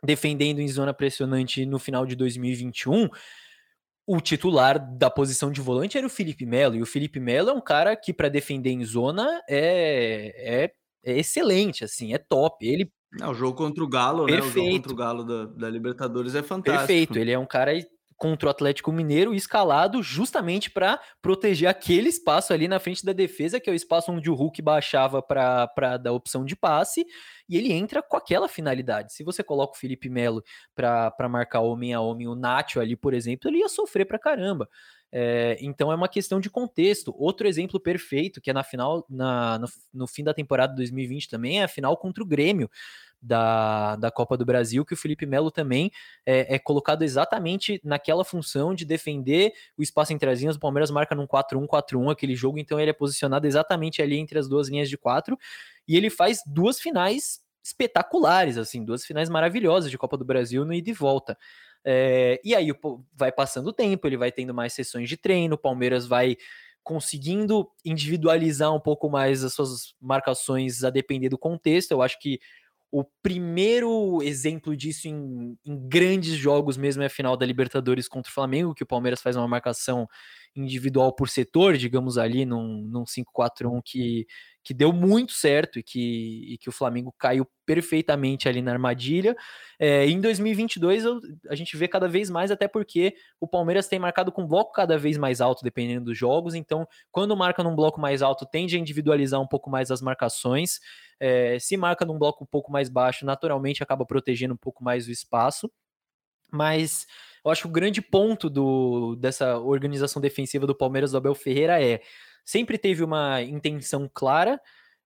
defendendo 0.05 0.61
em 0.61 0.69
zona 0.69 0.95
pressionante 0.95 1.67
no 1.67 1.79
final 1.79 2.07
de 2.07 2.17
2021 2.17 3.09
o 4.13 4.21
titular 4.21 4.77
da 4.97 5.09
posição 5.09 5.53
de 5.53 5.61
volante 5.61 5.97
era 5.97 6.05
o 6.05 6.11
Felipe 6.11 6.45
Melo, 6.45 6.75
e 6.75 6.83
o 6.83 6.87
Felipe 6.87 7.21
Melo 7.21 7.51
é 7.51 7.53
um 7.53 7.61
cara 7.61 7.95
que 7.95 8.13
para 8.13 8.29
defender 8.29 8.71
em 8.71 8.85
zona 8.85 9.41
é, 9.49 10.65
é, 10.65 10.73
é, 11.05 11.19
excelente, 11.19 11.85
assim, 11.85 12.13
é 12.13 12.19
top. 12.19 12.67
Ele 12.67 12.91
é, 13.21 13.27
o 13.29 13.35
jogo 13.35 13.57
contra 13.57 13.85
o 13.85 13.89
Galo, 13.89 14.27
Perfeito. 14.27 14.45
né? 14.45 14.51
O 14.51 14.65
jogo 14.65 14.77
contra 14.77 14.93
o 14.93 14.97
Galo 14.97 15.25
da, 15.25 15.47
da 15.47 15.71
Libertadores 15.71 16.35
é 16.35 16.43
fantástico. 16.43 16.89
Perfeito, 16.89 17.19
ele 17.21 17.31
é 17.31 17.39
um 17.39 17.47
cara 17.47 17.73
contra 18.21 18.49
o 18.49 18.51
Atlético 18.51 18.93
Mineiro 18.93 19.35
escalado 19.35 20.03
justamente 20.03 20.71
para 20.71 21.01
proteger 21.23 21.71
aquele 21.71 22.11
espaço 22.11 22.53
ali 22.53 22.69
na 22.69 22.79
frente 22.79 23.03
da 23.03 23.15
defesa, 23.15 23.59
que 23.59 23.71
é 23.71 23.73
o 23.73 23.75
espaço 23.75 24.13
onde 24.13 24.31
o 24.31 24.35
Hulk 24.35 24.61
baixava 24.61 25.23
para 25.23 25.97
dar 25.97 26.13
opção 26.13 26.45
de 26.45 26.55
passe, 26.55 27.07
e 27.49 27.57
ele 27.57 27.73
entra 27.73 28.03
com 28.03 28.19
aquela 28.19 28.47
finalidade. 28.47 29.15
Se 29.15 29.25
você 29.25 29.43
coloca 29.43 29.73
o 29.75 29.81
Felipe 29.81 30.11
Melo 30.11 30.45
para 30.75 31.29
marcar 31.31 31.61
homem 31.61 31.95
a 31.95 32.01
homem, 32.03 32.29
o 32.29 32.35
Nacho 32.35 32.79
ali, 32.79 32.95
por 32.95 33.15
exemplo, 33.15 33.49
ele 33.49 33.61
ia 33.61 33.69
sofrer 33.71 34.05
pra 34.05 34.19
caramba. 34.19 34.69
É, 35.11 35.57
então 35.61 35.91
é 35.91 35.95
uma 35.95 36.09
questão 36.09 36.39
de 36.39 36.51
contexto. 36.51 37.15
Outro 37.17 37.49
exemplo 37.49 37.81
perfeito, 37.81 38.39
que 38.39 38.51
é 38.51 38.53
na 38.53 38.63
final, 38.63 39.05
na, 39.09 39.59
no, 39.59 39.67
no 39.95 40.07
fim 40.07 40.23
da 40.23 40.35
temporada 40.35 40.75
2020 40.75 41.29
também, 41.29 41.61
é 41.61 41.65
a 41.65 41.69
final 41.69 41.97
contra 41.97 42.23
o 42.23 42.27
Grêmio 42.27 42.71
da, 43.23 43.97
da 43.97 44.11
Copa 44.11 44.37
do 44.37 44.45
Brasil, 44.45 44.85
que 44.85 44.95
o 44.95 44.97
Felipe 44.97 45.27
Melo 45.27 45.51
também 45.51 45.91
é, 46.25 46.55
é, 46.55 46.59
colocado 46.59 47.03
exatamente 47.03 47.81
naquela 47.85 48.25
função 48.25 48.75
de 48.75 48.85
defender 48.85 49.53
o 49.77 49.83
espaço 49.83 50.13
entre 50.13 50.31
as 50.31 50.41
linhas. 50.41 50.57
O 50.57 50.61
Palmeiras 50.61 50.91
marca 50.91 51.15
num 51.15 51.27
4-1-4-1 51.27 52.11
aquele 52.11 52.35
jogo, 52.35 52.59
então 52.59 52.81
ele 52.81 52.91
é 52.91 52.95
posicionado 52.95 53.47
exatamente 53.47 54.01
ali 54.01 54.17
entre 54.19 54.39
as 54.39 54.49
duas 54.49 54.69
linhas 54.69 54.89
de 54.89 54.97
quatro, 54.97 55.39
e 55.87 55.97
ele 55.97 56.09
faz 56.09 56.41
duas 56.47 56.81
finais 56.81 57.41
espetaculares, 57.63 58.57
assim, 58.57 58.85
duas 58.85 59.05
finais 59.05 59.29
maravilhosas 59.29 59.91
de 59.91 59.99
Copa 59.99 60.17
do 60.17 60.25
Brasil 60.25 60.65
no 60.65 60.73
ida 60.73 60.91
e 60.91 60.95
volta. 60.95 61.37
É, 61.85 62.41
e 62.45 62.55
aí 62.55 62.69
vai 63.15 63.33
passando 63.33 63.69
o 63.69 63.73
tempo, 63.73 64.07
ele 64.07 64.17
vai 64.17 64.33
tendo 64.33 64.55
mais 64.55 64.73
sessões 64.73 65.09
de 65.09 65.17
treino, 65.17 65.55
o 65.55 65.59
Palmeiras 65.59 66.07
vai 66.07 66.37
conseguindo 66.83 67.71
individualizar 67.85 68.75
um 68.75 68.81
pouco 68.81 69.09
mais 69.09 69.45
as 69.45 69.53
suas 69.53 69.95
marcações 70.01 70.83
a 70.83 70.91
depender 70.91 71.29
do 71.29 71.39
contexto. 71.39 71.93
Eu 71.93 72.03
acho 72.03 72.19
que 72.19 72.41
o 72.93 73.05
primeiro 73.23 74.21
exemplo 74.23 74.77
disso 74.77 75.07
em, 75.09 75.57
em, 75.65 75.89
grandes 75.89 76.35
jogos 76.35 76.77
mesmo 76.77 77.03
é 77.03 77.07
a 77.07 77.11
final 77.11 77.37
da 77.37 77.47
Libertadores 77.47 78.09
contra 78.09 78.31
o 78.31 78.35
Flamengo, 78.35 78.75
que 78.75 78.83
o 78.83 78.87
Palmeiras 78.87 79.23
faz 79.23 79.37
uma 79.37 79.47
marcação 79.47 80.09
individual 80.57 81.15
por 81.15 81.29
setor, 81.29 81.77
digamos 81.77 82.19
ali, 82.19 82.45
num, 82.45 82.83
num 82.83 83.05
5-4-1 83.05 83.81
que 83.85 84.27
que 84.63 84.75
deu 84.75 84.93
muito 84.93 85.33
certo 85.33 85.79
e 85.79 85.83
que, 85.83 86.53
e 86.53 86.59
que 86.59 86.69
o 86.69 86.73
Flamengo 86.73 87.15
caiu 87.19 87.47
perfeitamente 87.65 88.49
ali 88.49 88.61
na 88.61 88.73
armadilha. 88.73 89.37
É, 89.79 90.07
em 90.07 90.21
2022 90.21 91.05
eu, 91.05 91.21
a 91.49 91.55
gente 91.55 91.77
vê 91.77 91.89
cada 91.89 92.07
vez 92.07 92.29
mais, 92.29 92.51
até 92.51 92.69
porque 92.69 93.15
o 93.41 93.49
Palmeiras 93.49 93.89
tem 93.89 93.99
marcado 93.99 94.31
com 94.31 94.47
bloco 94.47 94.73
cada 94.73 94.99
vez 94.99 95.17
mais 95.17 95.41
alto, 95.41 95.65
dependendo 95.65 96.07
dos 96.07 96.19
jogos. 96.19 96.55
Então, 96.55 96.87
quando 97.11 97.37
marca 97.37 97.63
num 97.63 97.75
bloco 97.75 98.01
mais 98.01 98.23
alto, 98.23 98.45
tende 98.45 98.77
a 98.77 98.79
individualizar 98.79 99.41
um 99.41 99.47
pouco 99.47 99.71
mais 99.71 99.91
as 99.91 100.03
marcações. 100.03 100.79
É, 101.19 101.59
se 101.59 101.77
marca 101.77 102.05
num 102.05 102.19
bloco 102.19 102.45
um 102.45 102.47
pouco 102.47 102.71
mais 102.71 102.89
baixo, 102.89 103.25
naturalmente 103.25 103.83
acaba 103.83 104.05
protegendo 104.05 104.55
um 104.55 104.59
pouco 104.59 104.85
mais 104.85 105.07
o 105.07 105.11
espaço. 105.11 105.71
Mas 106.53 107.07
eu 107.45 107.51
acho 107.51 107.63
que 107.63 107.69
o 107.69 107.73
grande 107.73 108.03
ponto 108.03 108.51
do, 108.51 109.17
dessa 109.17 109.59
organização 109.59 110.21
defensiva 110.21 110.67
do 110.67 110.75
Palmeiras 110.75 111.13
do 111.13 111.19
Abel 111.19 111.35
Ferreira 111.35 111.83
é 111.83 112.01
sempre 112.45 112.79
teve 112.79 113.03
uma 113.03 113.43
intenção 113.43 114.11
clara, 114.13 114.61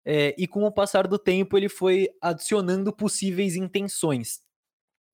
é, 0.04 0.34
e 0.36 0.46
com 0.46 0.64
o 0.64 0.72
passar 0.72 1.06
do 1.06 1.18
tempo 1.18 1.56
ele 1.56 1.68
foi 1.68 2.08
adicionando 2.20 2.94
possíveis 2.94 3.56
intenções. 3.56 4.40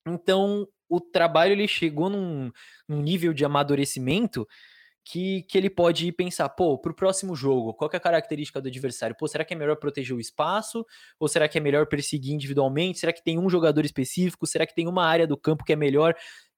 Então 0.06 0.66
o 0.88 1.00
trabalho 1.00 1.52
ele 1.52 1.68
chegou 1.68 2.10
num, 2.10 2.50
num 2.88 3.00
nível 3.00 3.32
de 3.32 3.44
amadurecimento 3.44 4.46
que, 5.04 5.42
que 5.44 5.56
ele 5.56 5.70
pode 5.70 6.10
pensar, 6.12 6.48
pô, 6.50 6.78
para 6.78 6.92
o 6.92 6.94
próximo 6.94 7.34
jogo, 7.34 7.72
qual 7.74 7.90
é 7.92 7.96
a 7.96 8.00
característica 8.00 8.60
do 8.60 8.68
adversário? 8.68 9.16
Pô, 9.16 9.26
será 9.26 9.44
que 9.44 9.54
é 9.54 9.56
melhor 9.56 9.76
proteger 9.76 10.14
o 10.14 10.20
espaço? 10.20 10.84
Ou 11.18 11.28
será 11.28 11.48
que 11.48 11.58
é 11.58 11.60
melhor 11.60 11.86
perseguir 11.86 12.34
individualmente? 12.34 12.98
Será 12.98 13.12
que 13.12 13.22
tem 13.22 13.38
um 13.38 13.48
jogador 13.48 13.84
específico? 13.84 14.46
Será 14.46 14.66
que 14.66 14.74
tem 14.74 14.86
uma 14.86 15.04
área 15.04 15.26
do 15.26 15.36
campo 15.36 15.64
que 15.64 15.72
é 15.72 15.76
melhor 15.76 16.14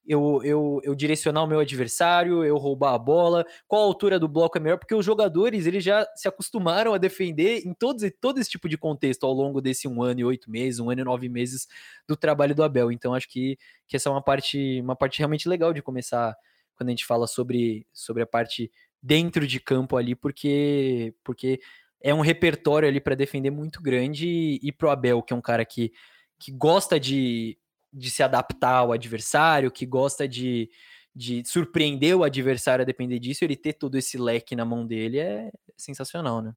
eu, 0.07 0.41
eu, 0.43 0.81
eu 0.83 0.95
direcionar 0.95 1.45
o 1.45 1.47
meu 1.47 1.61
adversário, 1.61 2.45
eu 2.45 2.57
roubar 2.57 2.95
a 2.95 2.99
bola, 2.99 3.45
qual 3.69 3.83
a 3.83 3.87
altura 3.87 4.19
do 4.19 4.29
bloco 4.29 4.59
é 4.59 4.61
melhor, 4.61 4.79
porque 4.79 4.95
os 4.95 5.05
jogadores 5.05 5.67
eles 5.67 5.85
já 5.85 6.07
se 6.17 6.27
acostumaram 6.27 6.93
a 6.93 6.99
defender 6.99 7.67
em 7.67 7.73
todos, 7.73 8.11
todo 8.21 8.39
esse 8.39 8.51
tipo 8.51 8.69
de 8.69 8.77
contexto 8.77 9.25
ao 9.25 9.33
longo 9.33 9.61
desse 9.61 9.87
um 9.87 10.03
ano 10.03 10.21
e 10.21 10.25
oito 10.25 10.51
meses, 10.51 10.81
um 10.81 10.91
ano 10.91 11.03
e 11.03 11.05
nove 11.05 11.29
meses 11.29 11.69
do 12.09 12.17
trabalho 12.17 12.55
do 12.55 12.65
Abel. 12.65 12.91
Então 12.91 13.15
acho 13.15 13.29
que, 13.29 13.57
que 13.87 13.97
essa 13.97 14.09
é 14.09 14.13
uma 14.13 14.23
parte, 14.23 14.81
uma 14.81 14.97
parte 14.97 15.19
realmente 15.19 15.49
legal 15.49 15.73
de 15.73 15.83
começar 15.83 16.37
quando 16.75 16.89
a 16.89 16.93
gente 16.93 17.07
fala 17.07 17.27
sobre, 17.27 17.87
sobre 17.93 18.23
a 18.23 18.27
parte 18.27 18.71
dentro 19.01 19.47
de 19.47 19.61
campo 19.61 19.97
ali, 19.97 20.15
porque, 20.15 21.15
porque 21.23 21.61
é 22.01 22.13
um 22.13 22.21
repertório 22.21 22.89
ali 22.89 23.01
para 23.01 23.15
defender 23.15 23.51
muito 23.51 23.81
grande 23.81 24.27
e, 24.27 24.61
e 24.63 24.73
pro 24.73 24.91
Abel, 24.91 25.23
que 25.23 25.33
é 25.33 25.37
um 25.37 25.41
cara 25.41 25.65
que, 25.65 25.93
que 26.39 26.51
gosta 26.51 26.99
de 26.99 27.57
de 27.93 28.11
se 28.11 28.23
adaptar 28.23 28.77
ao 28.77 28.93
adversário, 28.93 29.71
que 29.71 29.85
gosta 29.85 30.27
de, 30.27 30.71
de 31.15 31.43
surpreender 31.47 32.17
o 32.17 32.25
adversário 32.25 32.83
a 32.83 32.87
depender 32.87 33.19
disso, 33.19 33.45
ele 33.45 33.57
ter 33.57 33.75
todo 33.75 33.97
esse 33.97 34.17
leque 34.17 34.57
na 34.57 34.65
mão 34.65 34.87
dele 34.87 35.19
é 35.19 35.51
sensacional, 35.77 36.41
né? 36.41 36.53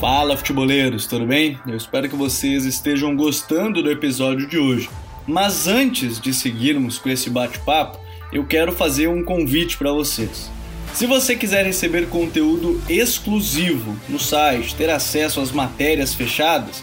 Fala, 0.00 0.36
futeboleiros, 0.36 1.06
tudo 1.06 1.26
bem? 1.26 1.58
Eu 1.66 1.76
espero 1.76 2.08
que 2.08 2.14
vocês 2.14 2.64
estejam 2.64 3.16
gostando 3.16 3.82
do 3.82 3.90
episódio 3.90 4.46
de 4.46 4.56
hoje. 4.56 4.88
Mas 5.26 5.66
antes 5.66 6.20
de 6.20 6.32
seguirmos 6.32 6.98
com 6.98 7.08
esse 7.08 7.28
bate-papo, 7.28 7.98
eu 8.32 8.46
quero 8.46 8.72
fazer 8.72 9.08
um 9.08 9.24
convite 9.24 9.76
para 9.76 9.90
vocês. 9.90 10.50
Se 10.94 11.04
você 11.04 11.36
quiser 11.36 11.66
receber 11.66 12.08
conteúdo 12.08 12.80
exclusivo 12.88 13.96
no 14.08 14.18
site, 14.18 14.74
ter 14.74 14.88
acesso 14.88 15.40
às 15.40 15.50
matérias 15.50 16.14
fechadas, 16.14 16.82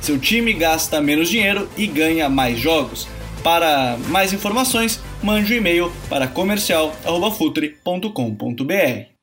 seu 0.00 0.18
time 0.18 0.52
gasta 0.52 1.00
menos 1.00 1.28
dinheiro 1.28 1.68
e 1.76 1.86
ganha 1.86 2.28
mais 2.28 2.58
jogos. 2.58 3.06
Para 3.42 3.96
mais 4.08 4.32
informações, 4.32 5.00
mande 5.22 5.54
um 5.54 5.56
e-mail 5.56 5.92
para 6.08 6.26
comercial@futre.com.br. 6.26 9.18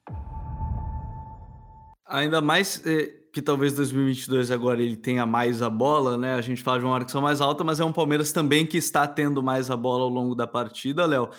Ainda 2.08 2.40
mais 2.40 2.82
eh, 2.86 3.12
que 3.34 3.42
talvez 3.42 3.74
2022 3.74 4.52
agora 4.52 4.82
ele 4.82 4.96
tenha 4.96 5.26
mais 5.26 5.62
a 5.62 5.70
bola, 5.70 6.18
né? 6.18 6.36
A 6.36 6.42
gente 6.42 6.64
fala 6.64 6.80
de 6.80 6.86
uma 6.86 6.92
marcação 6.92 7.22
mais 7.22 7.42
alta, 7.42 7.66
mas 7.66 7.82
é 7.82 7.86
um 7.86 7.92
Palmeiras 7.92 8.32
também 8.32 8.66
que 8.66 8.78
está 8.78 9.06
tendo 9.06 9.44
mais 9.44 9.70
a 9.70 9.76
bola 9.76 10.04
ao 10.04 10.10
longo 10.10 10.34
da 10.34 10.48
partida, 10.48 11.06
Léo. 11.06 11.30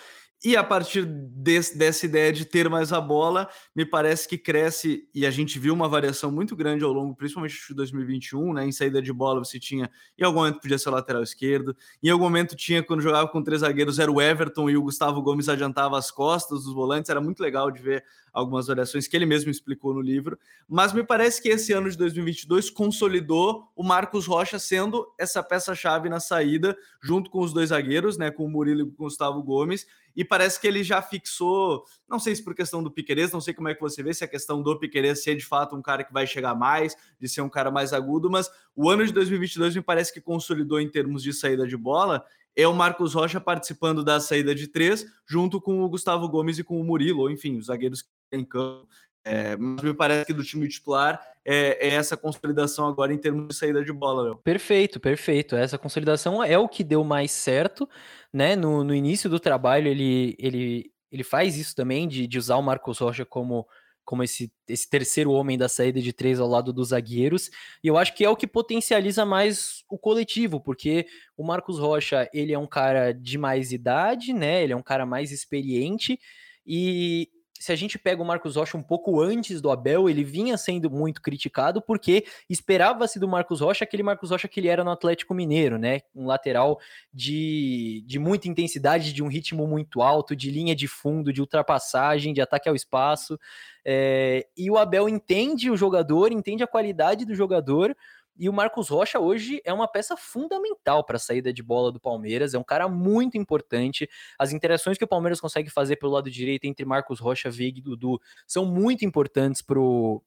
E 0.46 0.56
a 0.56 0.62
partir 0.62 1.04
desse, 1.04 1.76
dessa 1.76 2.06
ideia 2.06 2.32
de 2.32 2.44
ter 2.44 2.70
mais 2.70 2.92
a 2.92 3.00
bola, 3.00 3.48
me 3.74 3.84
parece 3.84 4.28
que 4.28 4.38
cresce, 4.38 5.08
e 5.12 5.26
a 5.26 5.30
gente 5.32 5.58
viu 5.58 5.74
uma 5.74 5.88
variação 5.88 6.30
muito 6.30 6.54
grande 6.54 6.84
ao 6.84 6.92
longo, 6.92 7.16
principalmente 7.16 7.56
de 7.66 7.74
2021, 7.74 8.52
né? 8.52 8.64
Em 8.64 8.70
saída 8.70 9.02
de 9.02 9.12
bola, 9.12 9.44
você 9.44 9.58
tinha, 9.58 9.90
em 10.16 10.22
algum 10.22 10.38
momento 10.38 10.60
podia 10.60 10.78
ser 10.78 10.88
o 10.88 10.92
lateral 10.92 11.20
esquerdo, 11.24 11.76
em 12.00 12.10
algum 12.10 12.22
momento 12.22 12.54
tinha, 12.54 12.80
quando 12.80 13.00
jogava 13.00 13.26
com 13.26 13.42
três 13.42 13.62
zagueiros, 13.62 13.98
era 13.98 14.08
o 14.08 14.22
Everton 14.22 14.70
e 14.70 14.76
o 14.76 14.82
Gustavo 14.82 15.20
Gomes 15.20 15.48
adiantava 15.48 15.98
as 15.98 16.12
costas 16.12 16.62
dos 16.62 16.72
volantes, 16.72 17.10
era 17.10 17.20
muito 17.20 17.40
legal 17.40 17.68
de 17.68 17.82
ver 17.82 18.04
algumas 18.32 18.68
variações 18.68 19.08
que 19.08 19.16
ele 19.16 19.26
mesmo 19.26 19.50
explicou 19.50 19.94
no 19.94 20.00
livro, 20.00 20.38
mas 20.68 20.92
me 20.92 21.02
parece 21.02 21.42
que 21.42 21.48
esse 21.48 21.72
ano 21.72 21.90
de 21.90 21.96
2022 21.96 22.70
consolidou 22.70 23.72
o 23.74 23.82
Marcos 23.82 24.26
Rocha 24.26 24.58
sendo 24.58 25.06
essa 25.18 25.42
peça-chave 25.42 26.08
na 26.08 26.20
saída, 26.20 26.76
junto 27.02 27.30
com 27.30 27.40
os 27.40 27.52
dois 27.52 27.70
zagueiros, 27.70 28.16
né, 28.18 28.30
com 28.30 28.44
o 28.44 28.48
Murilo 28.48 28.82
e 28.82 28.84
com 28.84 29.04
o 29.04 29.06
Gustavo 29.06 29.42
Gomes, 29.42 29.86
e 30.16 30.24
parece 30.24 30.58
que 30.58 30.66
ele 30.66 30.82
já 30.82 31.02
fixou, 31.02 31.84
não 32.08 32.18
sei 32.18 32.34
se 32.34 32.42
por 32.42 32.54
questão 32.54 32.82
do 32.82 32.90
Piquerez, 32.90 33.30
não 33.30 33.40
sei 33.40 33.52
como 33.52 33.68
é 33.68 33.74
que 33.74 33.80
você 33.80 34.02
vê, 34.02 34.14
se 34.14 34.24
a 34.24 34.28
questão 34.28 34.62
do 34.62 34.78
Piquerez 34.78 35.22
ser 35.22 35.36
de 35.36 35.44
fato 35.44 35.76
um 35.76 35.82
cara 35.82 36.02
que 36.02 36.12
vai 36.12 36.26
chegar 36.26 36.54
mais, 36.54 36.96
de 37.20 37.28
ser 37.28 37.42
um 37.42 37.48
cara 37.48 37.70
mais 37.70 37.92
agudo, 37.92 38.30
mas 38.30 38.50
o 38.74 38.88
ano 38.88 39.04
de 39.04 39.12
2022 39.12 39.76
me 39.76 39.82
parece 39.82 40.12
que 40.12 40.20
consolidou 40.20 40.80
em 40.80 40.88
termos 40.88 41.22
de 41.22 41.32
saída 41.32 41.66
de 41.66 41.76
bola, 41.76 42.24
é 42.56 42.66
o 42.66 42.74
Marcos 42.74 43.12
Rocha 43.12 43.38
participando 43.38 44.02
da 44.02 44.18
saída 44.18 44.54
de 44.54 44.66
três, 44.66 45.04
junto 45.26 45.60
com 45.60 45.82
o 45.82 45.88
Gustavo 45.88 46.26
Gomes 46.26 46.58
e 46.58 46.64
com 46.64 46.80
o 46.80 46.84
Murilo, 46.84 47.30
enfim, 47.30 47.58
os 47.58 47.66
zagueiros 47.66 48.00
que 48.00 48.08
em 48.32 48.44
campo. 48.44 48.88
É, 49.26 49.56
mas 49.56 49.82
me 49.82 49.92
parece 49.92 50.24
que 50.24 50.32
do 50.32 50.44
time 50.44 50.68
titular 50.68 51.20
é, 51.44 51.88
é, 51.88 51.94
essa 51.94 52.16
consolidação 52.16 52.86
agora 52.86 53.12
em 53.12 53.18
termos 53.18 53.48
de 53.48 53.54
saída 53.56 53.84
de 53.84 53.92
bola, 53.92 54.22
Léo. 54.22 54.36
Perfeito, 54.36 55.00
perfeito. 55.00 55.56
Essa 55.56 55.76
consolidação 55.76 56.42
é 56.44 56.56
o 56.56 56.68
que 56.68 56.84
deu 56.84 57.02
mais 57.02 57.32
certo, 57.32 57.88
né? 58.32 58.54
No, 58.54 58.84
no 58.84 58.94
início 58.94 59.28
do 59.28 59.40
trabalho, 59.40 59.88
ele, 59.88 60.36
ele, 60.38 60.92
ele 61.10 61.24
faz 61.24 61.58
isso 61.58 61.74
também, 61.74 62.06
de, 62.06 62.24
de 62.28 62.38
usar 62.38 62.54
o 62.54 62.62
Marcos 62.62 63.00
Rocha 63.00 63.24
como, 63.24 63.66
como 64.04 64.22
esse, 64.22 64.52
esse 64.68 64.88
terceiro 64.88 65.32
homem 65.32 65.58
da 65.58 65.68
saída 65.68 66.00
de 66.00 66.12
três 66.12 66.38
ao 66.38 66.48
lado 66.48 66.72
dos 66.72 66.90
zagueiros. 66.90 67.50
E 67.82 67.88
eu 67.88 67.98
acho 67.98 68.14
que 68.14 68.24
é 68.24 68.30
o 68.30 68.36
que 68.36 68.46
potencializa 68.46 69.24
mais 69.24 69.82
o 69.90 69.98
coletivo, 69.98 70.60
porque 70.60 71.04
o 71.36 71.44
Marcos 71.44 71.80
Rocha, 71.80 72.30
ele 72.32 72.52
é 72.52 72.58
um 72.58 72.66
cara 72.66 73.10
de 73.10 73.36
mais 73.38 73.72
idade, 73.72 74.32
né? 74.32 74.62
Ele 74.62 74.72
é 74.72 74.76
um 74.76 74.82
cara 74.82 75.04
mais 75.04 75.32
experiente. 75.32 76.16
E, 76.64 77.28
se 77.60 77.72
a 77.72 77.76
gente 77.76 77.98
pega 77.98 78.22
o 78.22 78.24
Marcos 78.24 78.56
Rocha 78.56 78.76
um 78.76 78.82
pouco 78.82 79.20
antes 79.20 79.60
do 79.60 79.70
Abel, 79.70 80.08
ele 80.08 80.24
vinha 80.24 80.56
sendo 80.56 80.90
muito 80.90 81.20
criticado 81.20 81.80
porque 81.82 82.24
esperava-se 82.48 83.18
do 83.18 83.28
Marcos 83.28 83.60
Rocha 83.60 83.84
aquele 83.84 84.02
Marcos 84.02 84.30
Rocha 84.30 84.48
que 84.48 84.60
ele 84.60 84.68
era 84.68 84.84
no 84.84 84.90
Atlético 84.90 85.34
Mineiro, 85.34 85.78
né? 85.78 86.00
Um 86.14 86.26
lateral 86.26 86.78
de, 87.12 88.04
de 88.06 88.18
muita 88.18 88.48
intensidade, 88.48 89.12
de 89.12 89.22
um 89.22 89.28
ritmo 89.28 89.66
muito 89.66 90.02
alto, 90.02 90.36
de 90.36 90.50
linha 90.50 90.74
de 90.74 90.88
fundo, 90.88 91.32
de 91.32 91.40
ultrapassagem, 91.40 92.32
de 92.32 92.40
ataque 92.40 92.68
ao 92.68 92.74
espaço. 92.74 93.38
É, 93.84 94.46
e 94.56 94.68
o 94.68 94.76
Abel 94.76 95.08
entende 95.08 95.70
o 95.70 95.76
jogador, 95.76 96.32
entende 96.32 96.62
a 96.62 96.66
qualidade 96.66 97.24
do 97.24 97.36
jogador, 97.36 97.96
e 98.38 98.48
o 98.48 98.52
Marcos 98.52 98.88
Rocha 98.88 99.18
hoje 99.18 99.60
é 99.64 99.72
uma 99.72 99.88
peça 99.88 100.16
fundamental 100.16 101.04
para 101.04 101.16
a 101.16 101.20
saída 101.20 101.52
de 101.52 101.62
bola 101.62 101.90
do 101.90 102.00
Palmeiras, 102.00 102.54
é 102.54 102.58
um 102.58 102.64
cara 102.64 102.88
muito 102.88 103.36
importante. 103.38 104.08
As 104.38 104.52
interações 104.52 104.98
que 104.98 105.04
o 105.04 105.08
Palmeiras 105.08 105.40
consegue 105.40 105.70
fazer 105.70 105.96
pelo 105.96 106.12
lado 106.12 106.30
direito 106.30 106.64
entre 106.64 106.84
Marcos 106.84 107.20
Rocha, 107.20 107.50
Veiga 107.50 107.78
e 107.78 107.82
Dudu 107.82 108.20
são 108.46 108.66
muito 108.66 109.04
importantes 109.04 109.62
para 109.62 109.78
o 109.78 110.22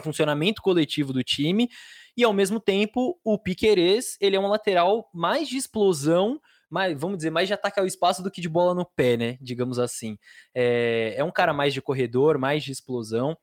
funcionamento 0.00 0.62
coletivo 0.62 1.12
do 1.12 1.22
time. 1.22 1.68
E 2.16 2.22
ao 2.22 2.32
mesmo 2.32 2.60
tempo, 2.60 3.18
o 3.24 3.38
Piquerez, 3.38 4.16
ele 4.20 4.36
é 4.36 4.40
um 4.40 4.48
lateral 4.48 5.08
mais 5.12 5.48
de 5.48 5.56
explosão, 5.56 6.40
mais, 6.70 6.98
vamos 6.98 7.18
dizer, 7.18 7.30
mais 7.30 7.48
de 7.48 7.54
ataque 7.54 7.78
ao 7.80 7.86
espaço 7.86 8.22
do 8.22 8.30
que 8.30 8.40
de 8.40 8.48
bola 8.48 8.74
no 8.74 8.84
pé, 8.84 9.16
né? 9.16 9.38
Digamos 9.40 9.78
assim. 9.78 10.18
É, 10.54 11.14
é 11.16 11.24
um 11.24 11.30
cara 11.30 11.52
mais 11.52 11.72
de 11.72 11.82
corredor, 11.82 12.38
mais 12.38 12.62
de 12.64 12.72
explosão. 12.72 13.36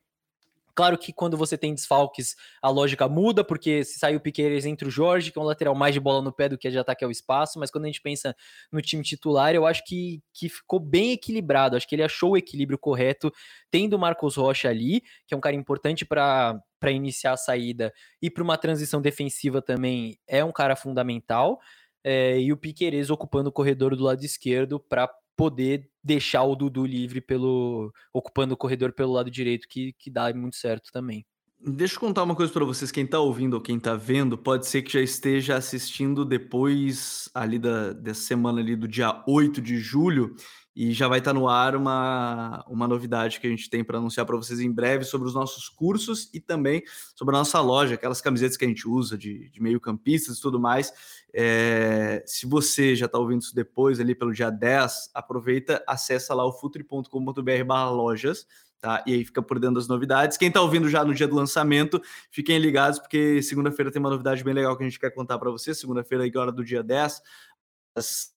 Claro 0.82 0.98
que 0.98 1.14
quando 1.14 1.38
você 1.38 1.60
tem 1.60 1.76
desfalques, 1.76 2.36
a 2.60 2.68
lógica 2.68 3.08
muda, 3.08 3.44
porque 3.44 3.84
se 3.84 4.00
sai 4.00 4.16
o 4.16 4.20
Piqueires 4.20 4.66
entre 4.66 4.88
o 4.88 4.90
Jorge, 4.90 5.32
que 5.32 5.38
é 5.38 5.42
um 5.42 5.46
lateral 5.46 5.76
mais 5.76 5.94
de 5.94 6.00
bola 6.00 6.24
no 6.24 6.34
pé 6.34 6.50
do 6.50 6.58
que 6.58 6.72
de 6.72 6.80
ataque 6.80 7.06
ao 7.06 7.12
espaço, 7.12 7.60
mas 7.60 7.70
quando 7.70 7.84
a 7.84 7.88
gente 7.88 8.02
pensa 8.02 8.36
no 8.72 8.82
time 8.82 9.04
titular, 9.04 9.54
eu 9.54 9.68
acho 9.68 9.84
que, 9.86 10.24
que 10.34 10.50
ficou 10.50 10.80
bem 10.80 11.12
equilibrado, 11.12 11.76
acho 11.76 11.88
que 11.88 11.94
ele 11.94 12.02
achou 12.02 12.32
o 12.32 12.38
equilíbrio 12.38 12.80
correto, 12.80 13.32
tendo 13.70 13.94
o 13.94 14.00
Marcos 14.00 14.36
Rocha 14.38 14.70
ali, 14.70 15.04
que 15.28 15.36
é 15.36 15.38
um 15.38 15.40
cara 15.40 15.56
importante 15.56 16.04
para 16.04 16.64
iniciar 16.90 17.34
a 17.34 17.38
saída, 17.38 17.94
e 18.20 18.28
para 18.32 18.42
uma 18.42 18.58
transição 18.58 19.00
defensiva 19.04 19.62
também 19.62 20.18
é 20.28 20.44
um 20.44 20.52
cara 20.52 20.76
fundamental, 20.76 21.60
é, 22.04 22.40
e 22.40 22.52
o 22.52 22.58
Piqueires 22.58 23.12
ocupando 23.12 23.50
o 23.50 23.54
corredor 23.54 23.96
do 23.96 24.04
lado 24.04 24.26
esquerdo 24.26 24.80
para 24.80 25.08
poder 25.42 25.90
deixar 26.04 26.44
o 26.44 26.56
Dudu 26.56 26.86
livre 26.86 27.20
pelo 27.20 27.92
ocupando 28.14 28.54
o 28.54 28.58
corredor 28.58 28.94
pelo 28.94 29.14
lado 29.14 29.32
direito, 29.32 29.68
que, 29.68 29.92
que 29.94 30.12
dá 30.12 30.32
muito 30.36 30.56
certo 30.56 30.92
também. 30.92 31.26
Deixa 31.64 31.96
eu 31.96 32.00
contar 32.00 32.24
uma 32.24 32.36
coisa 32.36 32.52
para 32.52 32.66
vocês, 32.66 32.90
quem 32.92 33.06
está 33.06 33.20
ouvindo 33.20 33.54
ou 33.54 33.62
quem 33.62 33.78
está 33.78 33.96
vendo, 33.96 34.36
pode 34.36 34.66
ser 34.66 34.82
que 34.82 34.94
já 34.94 35.02
esteja 35.02 35.56
assistindo 35.56 36.26
depois 36.26 37.30
ali 37.36 37.60
da, 37.60 37.94
dessa 37.94 38.22
semana 38.22 38.60
ali 38.60 38.76
do 38.76 38.88
dia 38.88 39.24
8 39.28 39.62
de 39.62 39.78
julho, 39.78 40.36
e 40.76 40.92
já 40.92 41.08
vai 41.08 41.20
estar 41.20 41.34
tá 41.34 41.40
no 41.40 41.48
ar 41.48 41.76
uma, 41.76 42.66
uma 42.68 42.88
novidade 42.88 43.40
que 43.40 43.46
a 43.46 43.50
gente 43.50 43.70
tem 43.70 43.84
para 43.84 44.00
anunciar 44.00 44.26
para 44.26 44.38
vocês 44.38 44.60
em 44.60 44.72
breve 44.72 45.04
sobre 45.04 45.28
os 45.28 45.36
nossos 45.36 45.70
cursos 45.70 46.32
e 46.34 46.40
também 46.40 46.82
sobre 47.16 47.36
a 47.36 47.38
nossa 47.38 47.62
loja, 47.62 47.94
aquelas 47.94 48.22
camisetas 48.22 48.58
que 48.58 48.66
a 48.66 48.68
gente 48.68 48.88
usa 48.88 49.16
de, 49.16 49.48
de 49.50 49.62
meio-campistas 49.62 50.40
e 50.40 50.42
tudo 50.42 50.60
mais. 50.60 50.92
É, 51.32 52.24
se 52.26 52.48
você 52.48 52.96
já 52.96 53.06
está 53.06 53.20
ouvindo 53.20 53.42
isso 53.42 53.54
depois, 53.54 54.00
ali 54.00 54.16
pelo 54.16 54.34
dia 54.34 54.50
10, 54.50 55.12
aproveita, 55.14 55.84
acessa 55.88 56.34
lá 56.34 56.44
o 56.44 56.54
futre.com.br 56.54 57.92
lojas, 57.92 58.48
tá? 58.82 59.04
E 59.06 59.14
aí 59.14 59.24
fica 59.24 59.42
por 59.42 59.60
dentro 59.60 59.76
das 59.76 59.88
novidades. 59.88 60.38
Quem 60.38 60.48
está 60.48 60.60
ouvindo 60.60 60.90
já 60.90 61.06
no 61.06 61.14
dia 61.14 61.28
do 61.28 61.36
lançamento, 61.36 62.02
fiquem 62.32 62.58
ligados, 62.58 63.00
porque 63.00 63.42
segunda-feira 63.44 63.92
tem 63.92 64.00
uma 64.00 64.10
novidade 64.10 64.44
bem 64.44 64.54
legal 64.54 64.76
que 64.76 64.84
a 64.84 64.90
gente 64.90 65.00
quer 65.00 65.12
contar 65.12 65.38
para 65.38 65.52
vocês. 65.52 65.80
Segunda-feira, 65.80 66.26
agora 66.26 66.52
do 66.52 66.66
dia 66.66 66.82
10, 66.82 67.22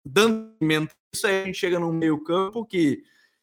dando 0.04 0.54
isso 1.12 1.26
aí 1.26 1.42
a 1.42 1.44
gente 1.46 1.59
chega 1.59 1.78
num 1.78 1.92
meio 1.92 2.22
campo 2.22 2.64
que 2.64 3.02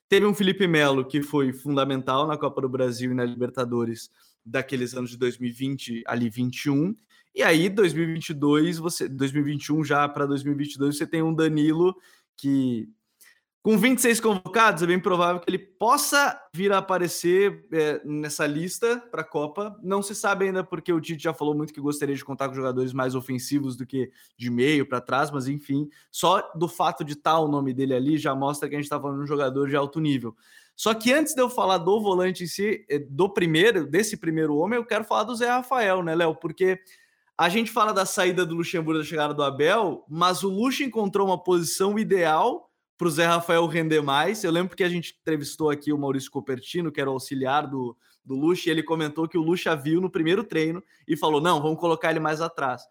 teve 0.10 0.26
um 0.26 0.34
Felipe 0.34 0.68
Melo 0.68 1.06
que 1.06 1.24
foi 1.24 1.54
fundamental 1.54 2.28
na 2.28 2.38
Copa 2.38 2.62
do 2.62 2.70
Brasil 2.70 3.12
e 3.12 3.16
na 3.16 3.24
Libertadores 3.24 4.12
daqueles 4.46 4.94
anos 4.94 5.12
de 5.12 5.18
2020 5.18 6.04
ali 6.06 6.30
21 6.30 6.94
e 7.34 7.42
aí 7.42 7.70
2022 7.70 8.78
você 8.78 9.08
2021 9.08 9.86
já 9.86 10.08
para 10.10 10.26
2022 10.26 10.98
você 10.98 11.08
tem 11.08 11.22
um 11.22 11.34
Danilo 11.34 11.96
que 12.36 12.90
com 13.64 13.78
26 13.78 14.20
convocados, 14.20 14.82
é 14.82 14.88
bem 14.88 15.00
provável 15.00 15.40
que 15.40 15.48
ele 15.48 15.60
possa 15.60 16.40
vir 16.52 16.74
a 16.74 16.80
aparecer 16.80 17.64
é, 17.72 18.02
nessa 18.04 18.48
lista 18.48 18.98
para 19.12 19.22
a 19.22 19.24
Copa. 19.24 19.78
Não 19.84 20.02
se 20.02 20.16
sabe 20.16 20.46
ainda, 20.46 20.64
porque 20.64 20.92
o 20.92 21.00
Tite 21.00 21.24
já 21.24 21.34
falou 21.34 21.54
muito 21.54 21.72
que 21.72 21.80
gostaria 21.80 22.16
de 22.16 22.26
contar 22.26 22.50
com 22.50 22.56
jogadores 22.56 22.92
mais 22.92 23.14
ofensivos 23.14 23.76
do 23.76 23.86
que 23.86 24.12
de 24.36 24.50
meio 24.50 24.88
para 24.88 25.00
trás, 25.00 25.30
mas 25.30 25.48
enfim, 25.48 25.88
só 26.10 26.52
do 26.56 26.68
fato 26.68 27.04
de 27.04 27.14
estar 27.14 27.34
tá 27.34 27.40
o 27.40 27.48
nome 27.48 27.72
dele 27.72 27.94
ali 27.94 28.18
já 28.18 28.34
mostra 28.34 28.68
que 28.68 28.74
a 28.74 28.80
gente 28.80 28.86
está 28.86 29.00
falando 29.00 29.18
de 29.18 29.24
um 29.26 29.28
jogador 29.28 29.70
de 29.70 29.76
alto 29.76 30.00
nível. 30.00 30.36
Só 30.76 30.96
que 30.96 31.14
antes 31.14 31.36
de 31.36 31.42
eu 31.42 31.48
falar 31.48 31.78
do 31.78 32.02
volante 32.02 32.44
em 32.44 32.48
si, 32.48 32.84
é, 32.90 32.98
do 32.98 33.30
primeiro, 33.30 33.86
desse 33.86 34.18
primeiro 34.18 34.56
homem, 34.56 34.80
eu 34.80 34.86
quero 34.86 35.04
falar 35.04 35.24
do 35.24 35.36
Zé 35.36 35.48
Rafael, 35.48 36.02
né, 36.02 36.16
Léo? 36.16 36.34
Porque 36.34 36.80
a 37.38 37.48
gente 37.48 37.70
fala 37.70 37.94
da 37.94 38.08
saída 38.08 38.44
do 38.44 38.56
Luxemburgo 38.56 39.00
da 39.00 39.06
chegada 39.06 39.36
do 39.36 39.44
Abel, 39.44 40.04
mas 40.10 40.42
o 40.42 40.50
Luxo 40.50 40.82
encontrou 40.82 41.28
uma 41.28 41.38
posição 41.38 42.00
ideal 42.00 42.71
para 43.02 43.08
o 43.08 43.12
Zé 43.12 43.26
Rafael 43.26 43.66
render 43.66 44.00
mais. 44.00 44.44
Eu 44.44 44.52
lembro 44.52 44.78
que 44.78 44.84
a 44.84 44.90
gente 44.90 45.18
entrevistou 45.20 45.72
aqui 45.72 45.92
o 45.92 45.98
Maurício 45.98 46.30
Copertino, 46.30 46.92
que 46.92 47.02
era 47.02 47.10
o 47.10 47.14
auxiliar 47.14 47.66
do, 47.66 47.98
do 48.24 48.36
Lucha, 48.36 48.70
e 48.70 48.72
ele 48.72 48.84
comentou 48.84 49.28
que 49.28 49.40
o 49.40 49.42
Lucha 49.42 49.76
viu 49.76 50.00
no 50.00 50.08
primeiro 50.08 50.44
treino 50.44 50.84
e 51.08 51.18
falou: 51.18 51.42
não, 51.42 51.60
vamos 51.60 51.80
colocar 51.80 52.12
ele 52.12 52.20
mais 52.20 52.42
atrás. 52.42 52.84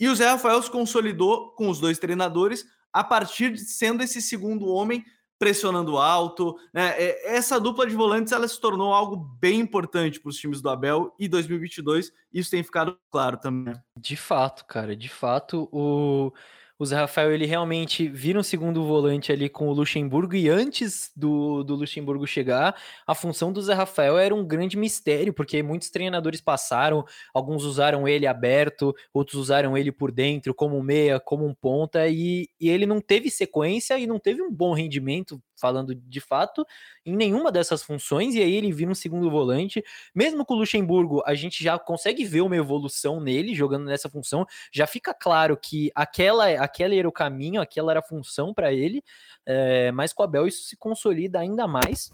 E 0.00 0.08
o 0.08 0.14
Zé 0.16 0.28
Rafael 0.28 0.60
se 0.60 0.68
consolidou 0.68 1.52
com 1.52 1.68
os 1.68 1.78
dois 1.78 2.00
treinadores 2.00 2.66
a 2.92 3.04
partir 3.04 3.52
de 3.52 3.60
sendo 3.60 4.02
esse 4.02 4.20
segundo 4.20 4.66
homem 4.66 5.04
pressionando 5.38 5.98
alto. 5.98 6.56
Né? 6.72 6.88
É, 6.98 7.36
essa 7.36 7.60
dupla 7.60 7.86
de 7.86 7.94
volantes 7.94 8.32
ela 8.32 8.48
se 8.48 8.60
tornou 8.60 8.92
algo 8.92 9.16
bem 9.16 9.60
importante 9.60 10.18
para 10.18 10.30
os 10.30 10.36
times 10.36 10.60
do 10.60 10.68
Abel 10.68 11.14
e 11.16 11.28
2022 11.28 12.12
isso 12.32 12.50
tem 12.50 12.64
ficado 12.64 12.98
claro 13.08 13.36
também. 13.36 13.74
De 13.96 14.16
fato, 14.16 14.64
cara, 14.64 14.96
de 14.96 15.08
fato 15.08 15.68
o 15.70 16.32
o 16.78 16.84
Zé 16.84 16.96
Rafael 16.96 17.32
ele 17.32 17.46
realmente 17.46 18.08
vira 18.08 18.38
um 18.38 18.42
segundo 18.42 18.84
volante 18.84 19.30
ali 19.30 19.48
com 19.48 19.68
o 19.68 19.72
Luxemburgo 19.72 20.34
e 20.34 20.48
antes 20.48 21.10
do, 21.14 21.62
do 21.62 21.74
Luxemburgo 21.76 22.26
chegar, 22.26 22.76
a 23.06 23.14
função 23.14 23.52
do 23.52 23.62
Zé 23.62 23.74
Rafael 23.74 24.18
era 24.18 24.34
um 24.34 24.44
grande 24.44 24.76
mistério, 24.76 25.32
porque 25.32 25.62
muitos 25.62 25.90
treinadores 25.90 26.40
passaram, 26.40 27.04
alguns 27.32 27.64
usaram 27.64 28.08
ele 28.08 28.26
aberto, 28.26 28.94
outros 29.12 29.40
usaram 29.40 29.76
ele 29.76 29.92
por 29.92 30.10
dentro, 30.10 30.52
como 30.54 30.82
meia, 30.82 31.20
como 31.20 31.46
um 31.46 31.54
ponta, 31.54 32.08
e, 32.08 32.48
e 32.60 32.68
ele 32.68 32.86
não 32.86 33.00
teve 33.00 33.30
sequência 33.30 33.98
e 33.98 34.06
não 34.06 34.18
teve 34.18 34.42
um 34.42 34.52
bom 34.52 34.74
rendimento, 34.74 35.40
falando 35.56 35.94
de 35.94 36.20
fato, 36.20 36.66
em 37.04 37.16
nenhuma 37.16 37.50
dessas 37.50 37.82
funções, 37.82 38.34
e 38.34 38.42
aí 38.42 38.54
ele 38.54 38.72
vira 38.72 38.90
um 38.90 38.94
segundo 38.94 39.30
volante. 39.30 39.82
Mesmo 40.14 40.44
com 40.44 40.54
o 40.54 40.58
Luxemburgo, 40.58 41.22
a 41.26 41.34
gente 41.34 41.62
já 41.62 41.78
consegue 41.78 42.24
ver 42.24 42.40
uma 42.40 42.56
evolução 42.56 43.20
nele 43.20 43.54
jogando 43.54 43.84
nessa 43.84 44.08
função. 44.08 44.46
Já 44.72 44.86
fica 44.86 45.14
claro 45.14 45.56
que 45.56 45.90
aquela, 45.94 46.48
aquela 46.62 46.94
era 46.94 47.08
o 47.08 47.12
caminho, 47.12 47.60
aquela 47.60 47.92
era 47.92 48.00
a 48.00 48.02
função 48.02 48.52
para 48.52 48.72
ele, 48.72 49.02
é, 49.46 49.92
mas 49.92 50.12
com 50.12 50.22
o 50.22 50.24
Abel 50.24 50.46
isso 50.46 50.64
se 50.64 50.76
consolida 50.76 51.38
ainda 51.38 51.66
mais. 51.66 52.10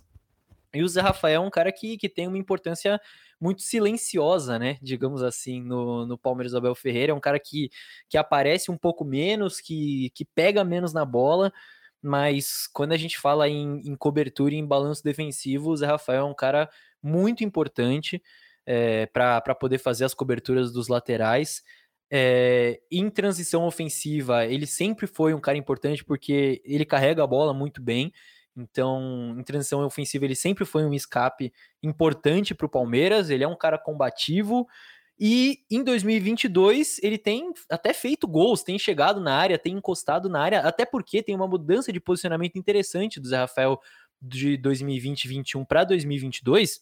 E 0.73 0.83
o 0.83 0.89
Zé 0.89 1.01
Rafael 1.01 1.43
é 1.43 1.47
um 1.47 1.51
cara 1.51 1.73
que, 1.73 1.97
que 1.97 2.09
tem 2.09 2.29
uma 2.29 2.39
importância 2.39 3.01
muito 3.41 3.63
silenciosa, 3.63 4.59
né? 4.59 4.79
Digamos 4.83 5.23
assim, 5.23 5.61
no, 5.63 6.07
no 6.07 6.19
Palmeiras 6.19 6.55
Abel 6.55 6.75
Ferreira. 6.75 7.13
É 7.13 7.15
um 7.15 7.21
cara 7.21 7.41
que, 7.41 7.71
que 8.09 8.19
aparece 8.19 8.71
um 8.71 8.77
pouco 8.77 9.05
menos, 9.05 9.61
que, 9.61 10.11
que 10.11 10.25
pega 10.25 10.63
menos 10.63 10.93
na 10.93 11.05
bola, 11.05 11.53
mas 12.03 12.67
quando 12.73 12.93
a 12.93 12.97
gente 12.97 13.19
fala 13.19 13.49
em, 13.49 13.81
em 13.85 13.97
cobertura 13.97 14.55
e 14.55 14.59
em 14.59 14.67
balanço 14.67 15.03
defensivo, 15.05 15.71
o 15.71 15.77
Zé 15.77 15.87
Rafael 15.87 16.23
é 16.27 16.31
um 16.31 16.35
cara 16.35 16.69
muito 17.03 17.45
importante 17.45 18.23
é, 18.67 19.03
eh, 19.03 19.07
para 19.07 19.55
poder 19.55 19.79
fazer 19.79 20.05
as 20.05 20.15
coberturas 20.15 20.73
dos 20.73 20.89
laterais. 20.89 21.63
É, 22.13 22.81
em 22.91 23.09
transição 23.09 23.65
ofensiva, 23.67 24.45
ele 24.45 24.67
sempre 24.67 25.07
foi 25.07 25.33
um 25.33 25.41
cara 25.41 25.57
importante 25.57 26.05
porque 26.05 26.61
ele 26.65 26.85
carrega 26.85 27.23
a 27.23 27.27
bola 27.27 27.55
muito 27.55 27.81
bem. 27.81 28.13
Então, 28.57 29.37
em 29.39 29.43
transição 29.45 29.85
ofensiva, 29.85 30.25
ele 30.25 30.35
sempre 30.35 30.65
foi 30.65 30.85
um 30.85 30.93
escape 30.93 31.53
importante 31.83 32.55
para 32.55 32.67
o 32.67 32.71
Palmeiras. 32.71 33.31
Ele 33.31 33.45
é 33.45 33.49
um 33.49 33.57
cara 33.57 33.79
combativo, 33.79 34.67
e 35.21 35.59
em 35.71 35.85
2022 35.85 36.99
ele 37.03 37.19
tem 37.19 37.53
até 37.69 37.93
feito 37.93 38.27
gols, 38.27 38.63
tem 38.63 38.79
chegado 38.79 39.21
na 39.21 39.37
área, 39.37 39.59
tem 39.59 39.75
encostado 39.75 40.31
na 40.31 40.41
área, 40.41 40.61
até 40.61 40.87
porque 40.87 41.23
tem 41.23 41.37
uma 41.37 41.47
mudança 41.47 41.93
de 41.93 42.01
posicionamento 42.01 42.57
interessante 42.57 43.21
do 43.21 43.29
Zé 43.29 43.37
Rafael 43.37 43.79
de 44.21 44.57
2020-21 44.59 45.67
para 45.67 45.85
2022 45.85 46.81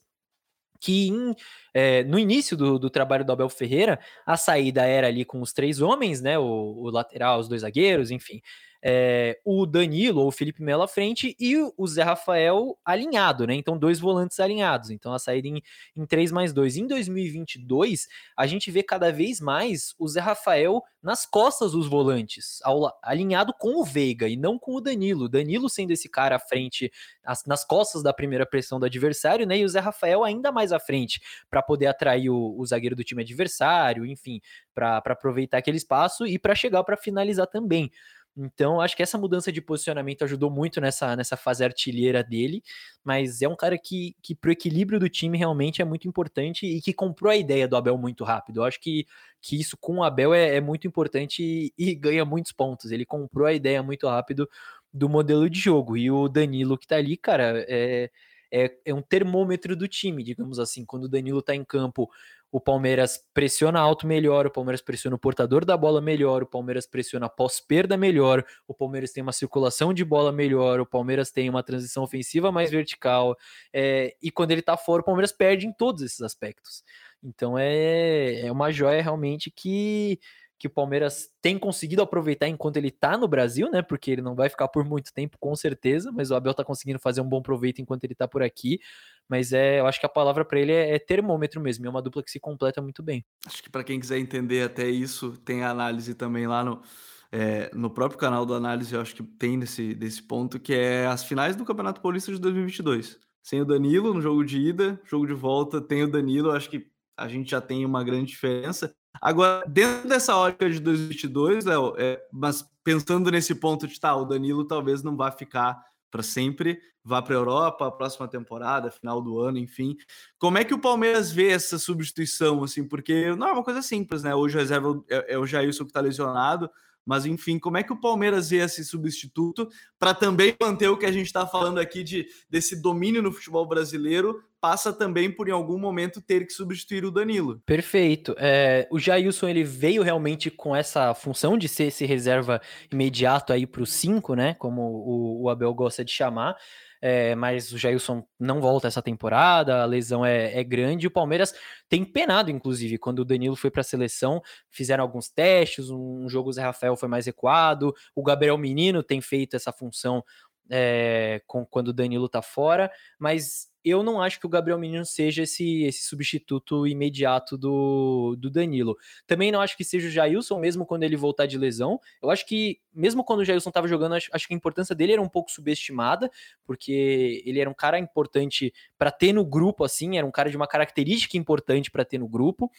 que 0.81 1.09
em, 1.09 1.35
é, 1.75 2.05
no 2.05 2.19
início 2.19 2.57
do, 2.57 2.79
do, 2.79 2.89
trabalho 2.89 3.25
do 3.25 3.33
Abel 3.33 3.49
Ferreira, 3.49 3.99
a 4.25 4.37
saída 4.37 4.85
era 4.85 5.09
ali 5.09 5.25
com 5.25 5.41
os 5.41 5.53
três 5.53 5.81
homens, 5.81 6.21
né? 6.21 6.39
O, 6.39 6.45
o, 6.45 6.91
lateral, 6.91 7.41
os 7.41 7.49
dois 7.49 7.63
zagueiros, 7.63 8.13
enfim. 8.13 8.41
É, 8.83 9.41
o 9.45 9.67
Danilo 9.67 10.21
ou 10.21 10.29
o 10.29 10.33
Felipe 10.33 10.63
Melo 10.63 10.83
à 10.83 10.89
frente 10.89 11.37
e 11.39 11.57
o 11.77 11.87
Zé 11.87 12.03
Rafael 12.03 12.79
alinhado, 12.85 13.47
né? 13.47 13.55
Então, 13.55 13.77
dois 13.77 13.99
volantes 13.99 14.39
alinhados. 14.39 14.91
Então, 14.91 15.13
a 15.13 15.19
saída 15.19 15.49
em, 15.49 15.63
em 15.97 16.07
3 16.07 16.31
mais 16.31 16.53
2. 16.53 16.77
Em 16.77 16.87
2022, 16.87 18.07
a 18.37 18.47
gente 18.47 18.71
vê 18.71 18.83
cada 18.83 19.11
vez 19.11 19.41
mais 19.41 19.95
o 19.99 20.07
Zé 20.07 20.21
Rafael 20.21 20.83
nas 21.03 21.25
costas 21.25 21.73
dos 21.73 21.89
volantes, 21.89 22.61
ao, 22.63 22.93
alinhado 23.03 23.53
com 23.59 23.81
o 23.81 23.85
Veiga 23.85 24.29
e 24.29 24.37
não 24.37 24.59
com 24.59 24.75
o 24.75 24.81
Danilo. 24.81 25.29
Danilo 25.29 25.69
sendo 25.69 25.93
esse 25.93 26.09
cara 26.09 26.37
à 26.37 26.39
frente, 26.39 26.91
as, 27.25 27.45
nas 27.45 27.65
costas 27.65 28.03
da 28.03 28.13
primeira 28.13 28.45
pressão 28.45 28.79
do 28.81 28.87
adversário, 28.87 29.47
né? 29.47 29.59
E 29.59 29.65
o 29.65 29.69
Zé 29.69 29.81
Rafael 29.81 30.25
ainda 30.25 30.51
mais 30.53 30.73
à 30.73 30.81
frente, 30.81 31.21
para 31.49 31.63
poder 31.63 31.87
atrair 31.87 32.31
o, 32.31 32.59
o, 32.59 32.67
zagueiro 32.67 32.97
do 32.97 33.05
time 33.05 33.23
adversário, 33.23 34.07
enfim, 34.07 34.41
para 34.75 34.99
aproveitar 34.99 35.59
aquele 35.59 35.77
espaço 35.77 36.27
e 36.27 36.39
para 36.39 36.55
chegar 36.55 36.83
para 36.85 36.97
finalizar 36.97 37.47
também. 37.47 37.91
Então, 38.41 38.81
acho 38.81 38.97
que 38.97 39.03
essa 39.03 39.19
mudança 39.19 39.51
de 39.51 39.61
posicionamento 39.61 40.23
ajudou 40.23 40.49
muito 40.49 40.81
nessa, 40.81 41.17
nessa 41.17 41.37
fase 41.37 41.65
artilheira 41.65 42.23
dele, 42.23 42.63
mas 43.03 43.43
é 43.43 43.49
um 43.49 43.57
cara 43.57 43.77
que, 43.77 44.15
que 44.23 44.33
para 44.33 44.49
o 44.51 44.53
equilíbrio 44.53 45.01
do 45.01 45.09
time 45.09 45.37
realmente 45.37 45.83
é 45.83 45.85
muito 45.85 46.07
importante 46.07 46.65
e 46.65 46.81
que 46.81 46.93
comprou 46.93 47.33
a 47.33 47.37
ideia 47.37 47.67
do 47.67 47.77
Abel 47.77 47.99
muito 47.99 48.23
rápido. 48.23 48.61
Eu 48.61 48.65
acho 48.65 48.81
que, 48.81 49.07
que 49.43 49.59
isso 49.61 49.77
com 49.81 49.97
o 49.99 50.05
Abel 50.05 50.33
é, 50.33 50.57
é 50.57 50.61
muito 50.61 50.87
importante 50.87 51.43
e, 51.43 51.73
e 51.77 51.95
ganha 51.97 52.25
muitos 52.25 52.53
pontos. 52.53 52.93
Ele 52.93 53.05
comprou 53.05 53.47
a 53.47 53.53
ideia 53.53 53.83
muito 53.83 54.07
rápido 54.07 54.49
do 54.93 55.09
modelo 55.09 55.51
de 55.51 55.59
jogo. 55.59 55.97
E 55.97 56.11
o 56.11 56.29
Danilo 56.29 56.79
que 56.79 56.87
tá 56.87 56.97
ali, 56.97 57.17
cara, 57.17 57.65
é, 57.69 58.09
é, 58.53 58.73
é 58.85 58.95
um 58.95 59.03
termômetro 59.03 59.77
do 59.77 59.87
time, 59.87 60.23
digamos 60.23 60.59
assim. 60.59 60.85
Quando 60.85 61.05
o 61.05 61.09
Danilo 61.09 61.43
tá 61.43 61.55
em 61.55 61.65
campo 61.65 62.09
o 62.51 62.61
Palmeiras 62.61 63.23
pressiona 63.35 63.79
alto 63.79 64.07
melhor, 64.07 64.47
o 64.47 64.51
Palmeiras 64.51 64.81
pressiona 64.81 65.17
o 65.17 65.19
portador 65.19 65.65
da 65.65 65.77
bola 65.77 66.01
melhor, 66.01 66.43
o 66.43 66.47
Palmeiras 66.47 66.87
pressiona 66.87 67.29
pós-perda 67.29 67.97
melhor, 67.97 68.45
o 68.67 68.73
Palmeiras 68.73 69.13
tem 69.13 69.23
uma 69.23 69.33
circulação 69.33 69.93
de 69.93 70.05
bola 70.05 70.33
melhor, 70.33 70.81
o 70.81 70.87
Palmeiras 70.87 71.31
tem 71.31 71.51
uma 71.51 71.63
transição 71.63 72.03
ofensiva 72.03 72.51
mais 72.51 72.71
vertical, 72.71 73.37
é, 73.73 74.17
e 74.23 74.31
quando 74.31 74.53
ele 74.53 74.63
tá 74.63 74.77
fora, 74.77 75.03
o 75.03 75.05
Palmeiras 75.05 75.33
perde 75.33 75.67
em 75.67 75.73
todos 75.73 76.03
esses 76.03 76.23
aspectos. 76.23 76.83
Então 77.23 77.59
é, 77.59 78.47
é 78.47 78.53
uma 78.53 78.71
joia 78.71 79.03
realmente 79.03 79.51
que 79.51 80.19
que 80.59 80.67
o 80.67 80.71
Palmeiras 80.71 81.29
tem 81.41 81.59
conseguido 81.59 82.03
aproveitar 82.03 82.49
enquanto 82.49 82.77
ele 82.77 82.91
tá 82.91 83.17
no 83.17 83.29
Brasil, 83.29 83.71
né? 83.71 83.81
Porque 83.81 84.11
ele 84.11 84.23
não 84.23 84.35
vai 84.35 84.49
ficar 84.49 84.67
por 84.69 84.85
muito 84.85 85.13
tempo, 85.13 85.37
com 85.39 85.55
certeza, 85.55 86.11
mas 86.11 86.31
o 86.31 86.35
Abel 86.35 86.53
tá 86.53 86.65
conseguindo 86.65 86.99
fazer 86.99 87.21
um 87.21 87.29
bom 87.29 87.41
proveito 87.41 87.81
enquanto 87.81 88.05
ele 88.05 88.15
tá 88.15 88.27
por 88.27 88.43
aqui. 88.43 88.81
Mas 89.29 89.53
é, 89.53 89.79
eu 89.79 89.87
acho 89.87 90.01
que 90.01 90.07
a 90.07 90.09
palavra 90.09 90.45
para 90.45 90.59
ele 90.59 90.73
é, 90.73 90.97
é, 90.97 90.99
termômetro 90.99 91.61
mesmo, 91.61 91.87
é 91.87 91.89
uma 91.89 92.03
dupla 92.03 92.23
que 92.23 92.31
se 92.31 92.41
completa 92.41 92.83
muito 92.83 93.03
bem. 93.03 93.25
Acho 93.47 93.63
que 93.63 93.71
para 93.71 93.85
quem 93.85 94.01
quiser 94.01 94.19
entender 94.19 94.63
até 94.63 94.89
isso, 94.89 95.37
tem 95.39 95.63
análise 95.63 96.15
também 96.15 96.47
lá 96.47 96.65
no, 96.65 96.83
é, 97.31 97.71
no 97.75 97.91
próprio 97.91 98.19
canal 98.19 98.47
do 98.47 98.55
Análise, 98.55 98.95
eu 98.95 99.01
acho 99.01 99.15
que 99.15 99.23
tem 99.23 99.57
nesse, 99.57 99.95
desse 99.95 100.23
ponto, 100.23 100.59
que 100.59 100.73
é 100.75 101.07
as 101.07 101.23
finais 101.25 101.55
do 101.55 101.65
Campeonato 101.65 102.01
Paulista 102.01 102.33
de 102.33 102.41
2022. 102.41 103.19
Sem 103.43 103.61
o 103.61 103.65
Danilo 103.65 104.13
no 104.13 104.21
jogo 104.21 104.45
de 104.45 104.59
ida, 104.59 105.01
jogo 105.05 105.27
de 105.27 105.35
volta, 105.35 105.81
tem 105.81 106.03
o 106.03 106.11
Danilo, 106.11 106.51
acho 106.51 106.71
que 106.71 106.87
a 107.17 107.29
gente 107.29 107.51
já 107.51 107.61
tem 107.61 107.85
uma 107.85 108.03
grande 108.03 108.27
diferença. 108.27 108.95
Agora, 109.21 109.65
dentro 109.67 110.09
dessa 110.09 110.37
ótica 110.37 110.69
de 110.69 110.81
2022, 110.81 111.65
Léo, 111.65 111.95
é, 111.97 112.21
mas 112.33 112.65
pensando 112.85 113.31
nesse 113.31 113.55
ponto 113.55 113.87
de 113.87 113.99
tá, 113.99 114.15
o 114.15 114.25
Danilo 114.25 114.65
talvez 114.65 115.03
não 115.03 115.17
vá 115.17 115.31
ficar 115.31 115.83
para 116.11 116.23
sempre, 116.23 116.81
vá 117.05 117.21
para 117.21 117.35
a 117.35 117.39
Europa, 117.39 117.91
próxima 117.93 118.29
temporada, 118.29 118.91
final 118.91 119.21
do 119.21 119.39
ano, 119.41 119.59
enfim. 119.59 119.97
Como 120.39 120.59
é 120.59 120.65
que 120.65 120.75
o 120.75 120.79
Palmeiras 120.79 121.31
vê 121.31 121.49
essa 121.49 121.79
substituição, 121.79 122.63
assim? 122.63 122.87
Porque 122.87 123.35
não 123.37 123.49
é 123.49 123.53
uma 123.53 123.65
coisa 123.65 123.83
simples, 123.83 124.23
né? 124.23 124.35
Hoje 124.35 124.57
o 124.57 124.61
reserva 124.61 125.03
é, 125.09 125.35
é 125.35 125.39
o 125.39 125.47
Jailson 125.47 125.85
que 125.85 125.91
está 125.91 126.01
lesionado, 126.01 126.71
mas 127.09 127.25
enfim, 127.25 127.59
como 127.59 127.79
é 127.79 127.83
que 127.83 127.91
o 127.91 127.99
Palmeiras 127.99 128.51
vê 128.51 128.59
esse 128.59 128.85
substituto 128.85 129.67
para 129.99 130.13
também 130.13 130.55
manter 130.61 130.89
o 130.89 130.97
que 130.99 131.07
a 131.07 131.11
gente 131.11 131.25
está 131.25 131.47
falando 131.47 131.79
aqui 131.79 132.05
de 132.05 132.27
desse 132.51 132.83
domínio 132.83 133.23
no 133.23 133.33
futebol 133.33 133.67
brasileiro? 133.67 134.43
Passa 134.61 134.93
também 134.93 135.35
por 135.35 135.49
em 135.49 135.53
algum 135.53 135.79
momento 135.79 136.21
ter 136.21 136.47
que 136.47 136.53
substituir 136.53 137.07
o 137.07 137.11
Danilo. 137.11 137.63
Perfeito. 137.65 138.35
É, 138.37 138.87
o 138.91 138.99
Jailson 138.99 139.49
ele 139.49 139.65
veio 139.65 140.03
realmente 140.03 140.51
com 140.51 140.77
essa 140.77 141.15
função 141.15 141.57
de 141.57 141.67
ser 141.67 141.85
esse 141.85 142.05
reserva 142.05 142.61
imediato 142.93 143.55
aí 143.55 143.67
para 143.67 143.83
o 143.83 143.87
5, 143.87 144.35
né? 144.35 144.55
Como 144.59 144.83
o, 144.83 145.45
o 145.45 145.49
Abel 145.49 145.73
gosta 145.73 146.05
de 146.05 146.13
chamar 146.13 146.57
é, 147.01 147.35
mas 147.35 147.73
o 147.73 147.79
Jailson 147.79 148.27
não 148.39 148.61
volta 148.61 148.89
essa 148.89 149.03
temporada, 149.03 149.83
a 149.83 149.85
lesão 149.85 150.25
é, 150.25 150.59
é, 150.59 150.65
grande. 150.65 151.07
O 151.07 151.11
Palmeiras 151.11 151.55
tem 151.89 152.05
penado, 152.05 152.51
inclusive, 152.51 152.99
quando 152.99 153.21
o 153.21 153.25
Danilo 153.25 153.57
foi 153.57 153.71
para 153.71 153.81
a 153.81 153.85
seleção, 153.85 154.43
fizeram 154.71 155.05
alguns 155.05 155.29
testes. 155.29 155.91
Um 155.91 156.29
jogo 156.29 156.51
o 156.51 156.53
Zé 156.53 156.63
Rafael 156.63 156.97
foi 156.97 157.09
mais 157.09 157.27
recuado, 157.27 157.95
o 158.15 158.23
Gabriel 158.23 158.59
Menino 158.59 159.03
tem 159.03 159.21
feito 159.21 159.55
essa 159.55 159.73
função 159.73 160.25
é, 160.71 161.41
com, 161.47 161.65
quando 161.65 161.89
o 161.89 161.93
Danilo 161.93 162.29
tá 162.29 162.43
fora, 162.43 162.91
mas 163.19 163.68
eu 163.85 164.03
não 164.03 164.21
acho 164.21 164.41
que 164.41 164.47
o 164.47 164.49
Gabriel 164.49 164.79
Menino 164.79 165.05
seja 165.05 165.43
esse, 165.43 165.85
esse 165.85 166.03
substituto 166.03 166.87
imediato 166.87 167.57
do, 167.57 168.37
do 168.39 168.51
Danilo. 168.51 168.97
Também 169.27 169.53
não 169.53 169.61
acho 169.61 169.77
que 169.77 169.85
seja 169.85 170.09
o 170.09 170.11
Jailson, 170.11 170.59
mesmo 170.59 170.85
quando 170.85 171.05
ele 171.05 171.17
voltar 171.17 171.47
de 171.47 171.57
lesão. 171.57 172.01
Eu 172.23 172.31
acho 172.31 172.47
que, 172.47 172.81
mesmo 172.93 173.25
quando 173.25 173.41
o 173.41 173.45
Jailson 173.45 173.71
estava 173.71 173.89
jogando, 173.89 174.15
acho, 174.15 174.29
acho, 174.33 174.49
que 174.49 174.55
a 174.55 174.57
importância 174.57 174.95
dele 174.95 175.13
era 175.13 175.23
um 175.23 175.29
pouco 175.29 175.51
subestimada, 175.51 176.31
porque 176.65 177.43
ele 177.45 177.61
era 177.61 177.71
um 177.71 177.75
cara 177.75 177.99
importante 177.99 178.73
para 178.99 179.11
ter 179.11 179.33
no 179.33 179.45
grupo, 179.45 179.85
assim, 179.85 180.19
era 180.19 180.27
um 180.27 180.33
cara 180.33 180.51
de 180.51 180.57
uma 180.57 180.67
característica 180.67 181.37
importante 181.37 181.91
para 181.91 182.05
ter 182.05 182.19
no 182.19 182.29
grupo, 182.29 182.71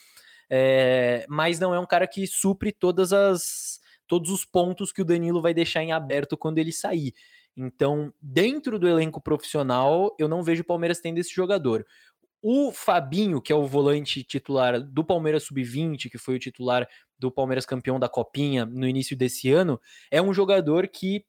é, 0.49 1.25
mas 1.29 1.59
não 1.59 1.73
é 1.73 1.79
um 1.79 1.85
cara 1.85 2.07
que 2.07 2.25
supre 2.27 2.71
todas 2.71 3.13
as 3.13 3.79
todos 4.09 4.31
os 4.31 4.43
pontos 4.43 4.91
que 4.91 5.03
o 5.03 5.05
Danilo 5.05 5.39
vai 5.39 5.53
deixar 5.53 5.83
em 5.83 5.91
aberto 5.91 6.35
quando 6.35 6.57
ele 6.57 6.73
sair. 6.73 7.13
Então, 7.55 8.13
dentro 8.21 8.79
do 8.79 8.87
elenco 8.87 9.21
profissional, 9.21 10.15
eu 10.17 10.27
não 10.27 10.43
vejo 10.43 10.61
o 10.61 10.65
Palmeiras 10.65 10.99
tendo 10.99 11.17
esse 11.17 11.33
jogador. 11.33 11.85
O 12.41 12.71
Fabinho, 12.71 13.41
que 13.41 13.51
é 13.51 13.55
o 13.55 13.67
volante 13.67 14.23
titular 14.23 14.81
do 14.81 15.03
Palmeiras 15.03 15.43
Sub-20, 15.43 16.09
que 16.09 16.17
foi 16.17 16.35
o 16.35 16.39
titular 16.39 16.87
do 17.17 17.29
Palmeiras 17.29 17.65
campeão 17.65 17.99
da 17.99 18.07
Copinha 18.07 18.65
no 18.65 18.87
início 18.87 19.15
desse 19.15 19.51
ano, 19.51 19.79
é 20.09 20.21
um 20.21 20.33
jogador 20.33 20.87
que 20.87 21.25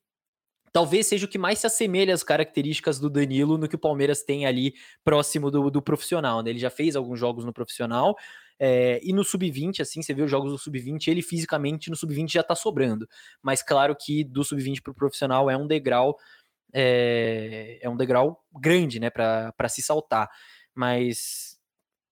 talvez 0.73 1.07
seja 1.07 1.27
o 1.27 1.29
que 1.29 1.39
mais 1.39 1.59
se 1.59 1.67
assemelha 1.67 2.15
às 2.15 2.23
características 2.23 3.01
do 3.01 3.11
Danilo 3.11 3.59
no 3.59 3.69
que 3.69 3.75
o 3.75 3.79
Palmeiras 3.79 4.23
tem 4.23 4.47
ali 4.47 4.75
próximo 5.03 5.51
do, 5.51 5.69
do 5.69 5.83
profissional. 5.83 6.43
Né? 6.43 6.51
Ele 6.51 6.59
já 6.61 6.71
fez 6.71 6.95
alguns 6.95 7.19
jogos 7.19 7.45
no 7.45 7.53
profissional, 7.53 8.17
é, 8.61 9.01
e 9.03 9.13
no 9.15 9.25
sub-20, 9.25 9.81
assim, 9.81 10.03
você 10.03 10.13
vê 10.13 10.23
os 10.23 10.31
jogos 10.31 10.53
do 10.53 10.59
sub-20, 10.59 11.09
ele 11.09 11.23
fisicamente 11.23 11.89
no 11.89 11.97
sub-20 11.97 12.31
já 12.31 12.43
tá 12.43 12.55
sobrando. 12.55 13.09
Mas 13.43 13.63
claro 13.63 13.97
que 13.99 14.23
do 14.23 14.45
sub-20 14.45 14.83
pro 14.83 14.95
profissional 14.95 15.49
é 15.49 15.57
um 15.57 15.67
degrau. 15.67 16.17
É, 16.73 17.79
é 17.81 17.89
um 17.89 17.97
degrau 17.97 18.45
grande, 18.61 19.01
né, 19.01 19.09
para 19.09 19.69
se 19.69 19.81
saltar. 19.83 20.29
Mas 20.75 21.50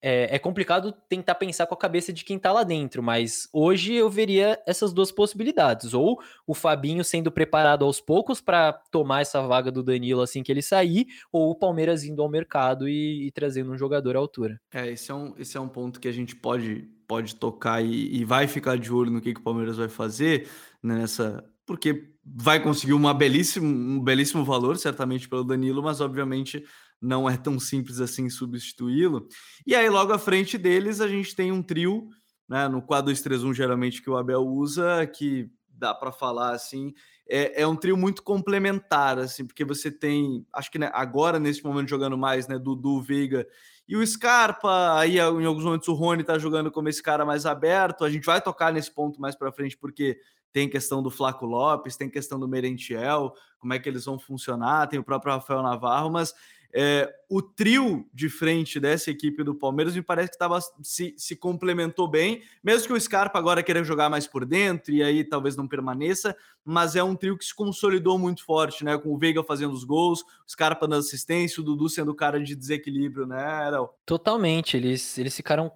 é, 0.00 0.36
é, 0.36 0.38
complicado 0.38 0.92
tentar 1.08 1.34
pensar 1.34 1.66
com 1.66 1.74
a 1.74 1.78
cabeça 1.78 2.12
de 2.12 2.24
quem 2.24 2.38
tá 2.38 2.52
lá 2.52 2.62
dentro, 2.62 3.02
mas 3.02 3.48
hoje 3.52 3.94
eu 3.94 4.08
veria 4.08 4.60
essas 4.66 4.92
duas 4.92 5.10
possibilidades. 5.10 5.92
Ou 5.92 6.20
o 6.46 6.54
Fabinho 6.54 7.04
sendo 7.04 7.30
preparado 7.30 7.84
aos 7.84 8.00
poucos 8.00 8.40
para 8.40 8.72
tomar 8.90 9.22
essa 9.22 9.42
vaga 9.42 9.70
do 9.70 9.82
Danilo 9.82 10.22
assim 10.22 10.42
que 10.42 10.52
ele 10.52 10.62
sair, 10.62 11.06
ou 11.32 11.50
o 11.50 11.54
Palmeiras 11.54 12.04
indo 12.04 12.22
ao 12.22 12.28
mercado 12.28 12.88
e, 12.88 13.26
e 13.26 13.32
trazendo 13.32 13.72
um 13.72 13.78
jogador 13.78 14.16
à 14.16 14.18
altura. 14.18 14.60
É, 14.72 14.88
esse 14.90 15.10
é 15.10 15.14
um, 15.14 15.34
esse 15.38 15.56
é 15.56 15.60
um 15.60 15.68
ponto 15.68 16.00
que 16.00 16.08
a 16.08 16.12
gente 16.12 16.36
pode, 16.36 16.88
pode 17.06 17.34
tocar 17.34 17.84
e, 17.84 18.16
e 18.16 18.24
vai 18.24 18.46
ficar 18.46 18.78
de 18.78 18.92
olho 18.92 19.10
no 19.10 19.20
que, 19.20 19.34
que 19.34 19.40
o 19.40 19.44
Palmeiras 19.44 19.76
vai 19.76 19.88
fazer 19.88 20.48
né, 20.82 20.96
nessa. 20.96 21.44
Porque 21.66 22.14
vai 22.24 22.62
conseguir 22.62 22.94
uma 22.94 23.12
belíssimo, 23.12 23.66
um 23.66 24.02
belíssimo 24.02 24.44
valor, 24.44 24.78
certamente, 24.78 25.28
pelo 25.28 25.44
Danilo, 25.44 25.82
mas 25.82 26.00
obviamente 26.00 26.64
não 27.00 27.28
é 27.28 27.36
tão 27.36 27.58
simples 27.58 28.00
assim 28.00 28.28
substituí-lo. 28.28 29.28
E 29.66 29.74
aí, 29.74 29.88
logo 29.88 30.12
à 30.12 30.18
frente 30.18 30.58
deles, 30.58 31.00
a 31.00 31.08
gente 31.08 31.34
tem 31.34 31.52
um 31.52 31.62
trio, 31.62 32.08
né, 32.48 32.68
no 32.68 32.82
4-2-3-1, 32.82 33.54
geralmente, 33.54 34.02
que 34.02 34.10
o 34.10 34.16
Abel 34.16 34.40
usa, 34.46 35.06
que 35.06 35.50
dá 35.68 35.94
para 35.94 36.10
falar 36.10 36.52
assim, 36.52 36.92
é, 37.28 37.62
é, 37.62 37.66
um 37.66 37.76
trio 37.76 37.96
muito 37.96 38.22
complementar, 38.22 39.18
assim, 39.18 39.46
porque 39.46 39.64
você 39.64 39.90
tem, 39.90 40.44
acho 40.52 40.70
que 40.70 40.78
né, 40.78 40.90
agora, 40.92 41.38
nesse 41.38 41.62
momento, 41.62 41.88
jogando 41.88 42.18
mais, 42.18 42.48
né, 42.48 42.58
Dudu, 42.58 43.00
Veiga 43.00 43.46
e 43.86 43.96
o 43.96 44.06
Scarpa, 44.06 44.98
aí 44.98 45.18
em 45.18 45.44
alguns 45.44 45.64
momentos 45.64 45.88
o 45.88 45.94
Rony 45.94 46.24
tá 46.24 46.38
jogando 46.38 46.70
como 46.70 46.88
esse 46.88 47.02
cara 47.02 47.24
mais 47.24 47.46
aberto, 47.46 48.04
a 48.04 48.10
gente 48.10 48.26
vai 48.26 48.40
tocar 48.40 48.72
nesse 48.72 48.90
ponto 48.90 49.20
mais 49.20 49.36
para 49.36 49.52
frente, 49.52 49.76
porque 49.78 50.18
tem 50.52 50.68
questão 50.68 51.02
do 51.02 51.10
Flaco 51.10 51.46
Lopes, 51.46 51.96
tem 51.96 52.10
questão 52.10 52.38
do 52.38 52.48
Merentiel, 52.48 53.32
como 53.58 53.72
é 53.72 53.78
que 53.78 53.88
eles 53.88 54.04
vão 54.04 54.18
funcionar, 54.18 54.88
tem 54.88 54.98
o 54.98 55.04
próprio 55.04 55.32
Rafael 55.32 55.62
Navarro, 55.62 56.10
mas 56.10 56.34
é, 56.72 57.10
o 57.30 57.40
trio 57.40 58.06
de 58.12 58.28
frente 58.28 58.78
dessa 58.78 59.10
equipe 59.10 59.42
do 59.42 59.54
Palmeiras 59.54 59.96
me 59.96 60.02
parece 60.02 60.32
que 60.32 60.38
tava, 60.38 60.58
se, 60.82 61.14
se 61.16 61.34
complementou 61.34 62.06
bem, 62.06 62.42
mesmo 62.62 62.88
que 62.88 62.92
o 62.92 63.00
Scarpa 63.00 63.38
agora 63.38 63.62
queira 63.62 63.82
jogar 63.82 64.10
mais 64.10 64.26
por 64.26 64.44
dentro 64.44 64.92
e 64.92 65.02
aí 65.02 65.24
talvez 65.24 65.56
não 65.56 65.66
permaneça, 65.66 66.36
mas 66.64 66.94
é 66.94 67.02
um 67.02 67.16
trio 67.16 67.38
que 67.38 67.44
se 67.44 67.54
consolidou 67.54 68.18
muito 68.18 68.44
forte, 68.44 68.84
né? 68.84 68.98
Com 68.98 69.14
o 69.14 69.18
Veiga 69.18 69.42
fazendo 69.42 69.72
os 69.72 69.84
gols, 69.84 70.20
o 70.20 70.50
Scarpa 70.50 70.86
dando 70.86 71.00
assistência, 71.00 71.60
o 71.60 71.64
Dudu 71.64 71.88
sendo 71.88 72.12
o 72.12 72.16
cara 72.16 72.42
de 72.42 72.54
desequilíbrio, 72.54 73.26
né, 73.26 73.66
Erel? 73.66 73.94
Totalmente, 74.04 74.76
eles, 74.76 75.16
eles 75.16 75.34
ficaram 75.34 75.72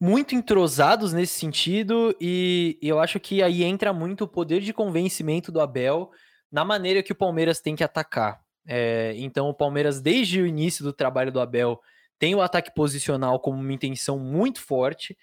muito 0.00 0.34
entrosados 0.34 1.12
nesse 1.12 1.38
sentido, 1.38 2.16
e, 2.18 2.78
eu 2.80 2.98
acho 2.98 3.20
que 3.20 3.42
aí 3.42 3.62
entra 3.62 3.92
muito 3.92 4.24
o 4.24 4.28
poder 4.28 4.60
de 4.60 4.72
convencimento 4.72 5.52
do 5.52 5.60
Abel 5.60 6.10
na 6.50 6.64
maneira 6.64 7.02
que 7.02 7.12
o 7.12 7.16
Palmeiras 7.16 7.60
tem 7.60 7.76
que 7.76 7.84
atacar. 7.84 8.40
É, 8.66 9.14
então, 9.16 9.48
o 9.48 9.54
Palmeiras, 9.54 10.00
desde 10.00 10.40
o 10.40 10.46
início 10.46 10.84
do 10.84 10.92
trabalho 10.92 11.32
do 11.32 11.40
Abel, 11.40 11.80
tem 12.18 12.34
o 12.34 12.42
ataque 12.42 12.74
posicional 12.74 13.40
como 13.40 13.58
uma 13.58 13.72
intenção 13.72 14.18
muito 14.18 14.60
forte, 14.60 15.16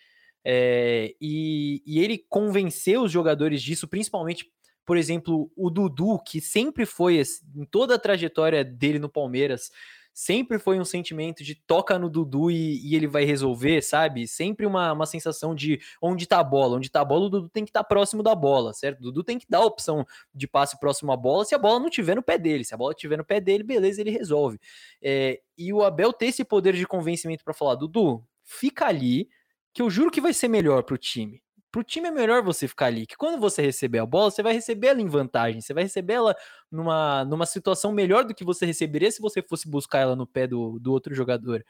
é, 0.43 1.13
e, 1.19 1.83
e 1.85 1.99
ele 1.99 2.17
convenceu 2.29 3.03
os 3.03 3.11
jogadores 3.11 3.61
disso, 3.61 3.87
principalmente 3.87 4.49
por 4.87 4.95
exemplo, 4.95 5.51
o 5.53 5.69
Dudu, 5.69 6.17
que 6.25 6.39
sempre 6.39 6.85
foi, 6.85 7.21
em 7.53 7.65
toda 7.65 7.95
a 7.95 7.99
trajetória 7.99 8.63
dele 8.63 8.99
no 8.99 9.09
Palmeiras, 9.09 9.69
sempre 10.17 10.57
foi 10.57 10.79
um 10.79 10.83
sentimento 10.83 11.43
de 11.43 11.53
toca 11.53 11.99
no 11.99 12.09
Dudu 12.09 12.49
e, 12.49 12.83
e, 12.83 12.95
ele 12.95 13.05
vai 13.05 13.23
resolver, 13.23 13.83
sabe? 13.83 14.27
Sempre 14.27 14.65
uma, 14.65 14.91
uma 14.91 15.05
sensação 15.05 15.53
de 15.53 15.79
onde 16.01 16.25
tá 16.25 16.39
a 16.39 16.43
bola, 16.43 16.77
onde 16.77 16.89
tá 16.89 17.01
a 17.01 17.05
bola, 17.05 17.27
o 17.27 17.29
Dudu 17.29 17.49
tem 17.49 17.63
que 17.63 17.69
estar 17.69 17.83
tá 17.83 17.87
próximo 17.87 18.23
da 18.23 18.33
bola, 18.33 18.73
certo? 18.73 18.97
O 18.97 19.03
Dudu 19.03 19.23
tem 19.23 19.37
que 19.37 19.45
dar 19.47 19.59
a 19.59 19.65
opção 19.65 20.03
de 20.33 20.47
passe 20.47 20.79
próximo 20.79 21.11
à 21.11 21.15
bola 21.15 21.45
se 21.45 21.53
a 21.53 21.59
bola 21.59 21.79
não 21.79 21.87
tiver 21.87 22.15
no 22.15 22.23
pé 22.23 22.39
dele. 22.39 22.65
Se 22.65 22.73
a 22.73 22.77
bola 22.77 22.95
tiver 22.95 23.15
no 23.15 23.23
pé 23.23 23.39
dele, 23.39 23.63
beleza, 23.63 24.01
ele 24.01 24.09
resolve. 24.09 24.59
É, 24.99 25.39
e 25.55 25.71
o 25.71 25.83
Abel 25.83 26.11
ter 26.11 26.25
esse 26.25 26.43
poder 26.43 26.73
de 26.73 26.87
convencimento 26.87 27.43
para 27.43 27.53
falar, 27.53 27.75
Dudu, 27.75 28.25
fica 28.43 28.87
ali, 28.87 29.29
que 29.71 29.83
eu 29.83 29.89
juro 29.91 30.09
que 30.09 30.19
vai 30.19 30.33
ser 30.33 30.47
melhor 30.47 30.81
pro 30.81 30.97
time 30.97 31.43
pro 31.77 31.83
time 31.83 32.07
é 32.07 32.11
melhor 32.11 32.41
você 32.41 32.67
ficar 32.67 32.87
ali, 32.87 33.05
que 33.05 33.15
quando 33.15 33.39
você 33.39 33.61
receber 33.61 33.99
a 33.99 34.05
bola, 34.05 34.31
você 34.31 34.41
vai 34.41 34.51
receber 34.51 34.87
ela 34.87 34.99
em 34.99 35.07
vantagem, 35.07 35.61
você 35.61 35.75
vai 35.75 35.83
receber 35.83 36.13
ela 36.13 36.35
numa, 36.71 37.23
numa 37.23 37.45
situação 37.45 37.91
melhor 37.91 38.25
do 38.25 38.33
que 38.33 38.43
você 38.43 38.65
receberia 38.65 39.11
se 39.11 39.21
você 39.21 39.43
fosse 39.43 39.69
buscar 39.69 39.99
ela 39.99 40.15
no 40.15 40.25
pé 40.25 40.47
do, 40.47 40.79
do 40.79 40.91
outro 40.91 41.13
jogador. 41.13 41.63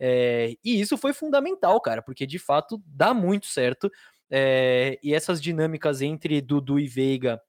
É, 0.00 0.56
e 0.64 0.80
isso 0.80 0.98
foi 0.98 1.12
fundamental, 1.12 1.80
cara, 1.80 2.02
porque 2.02 2.26
de 2.26 2.40
fato 2.40 2.82
dá 2.84 3.14
muito 3.14 3.46
certo. 3.46 3.88
É, 4.28 4.98
e 5.00 5.14
essas 5.14 5.40
dinâmicas 5.40 6.02
entre 6.02 6.40
Dudu 6.40 6.80
e 6.80 6.88
Veiga 6.88 7.40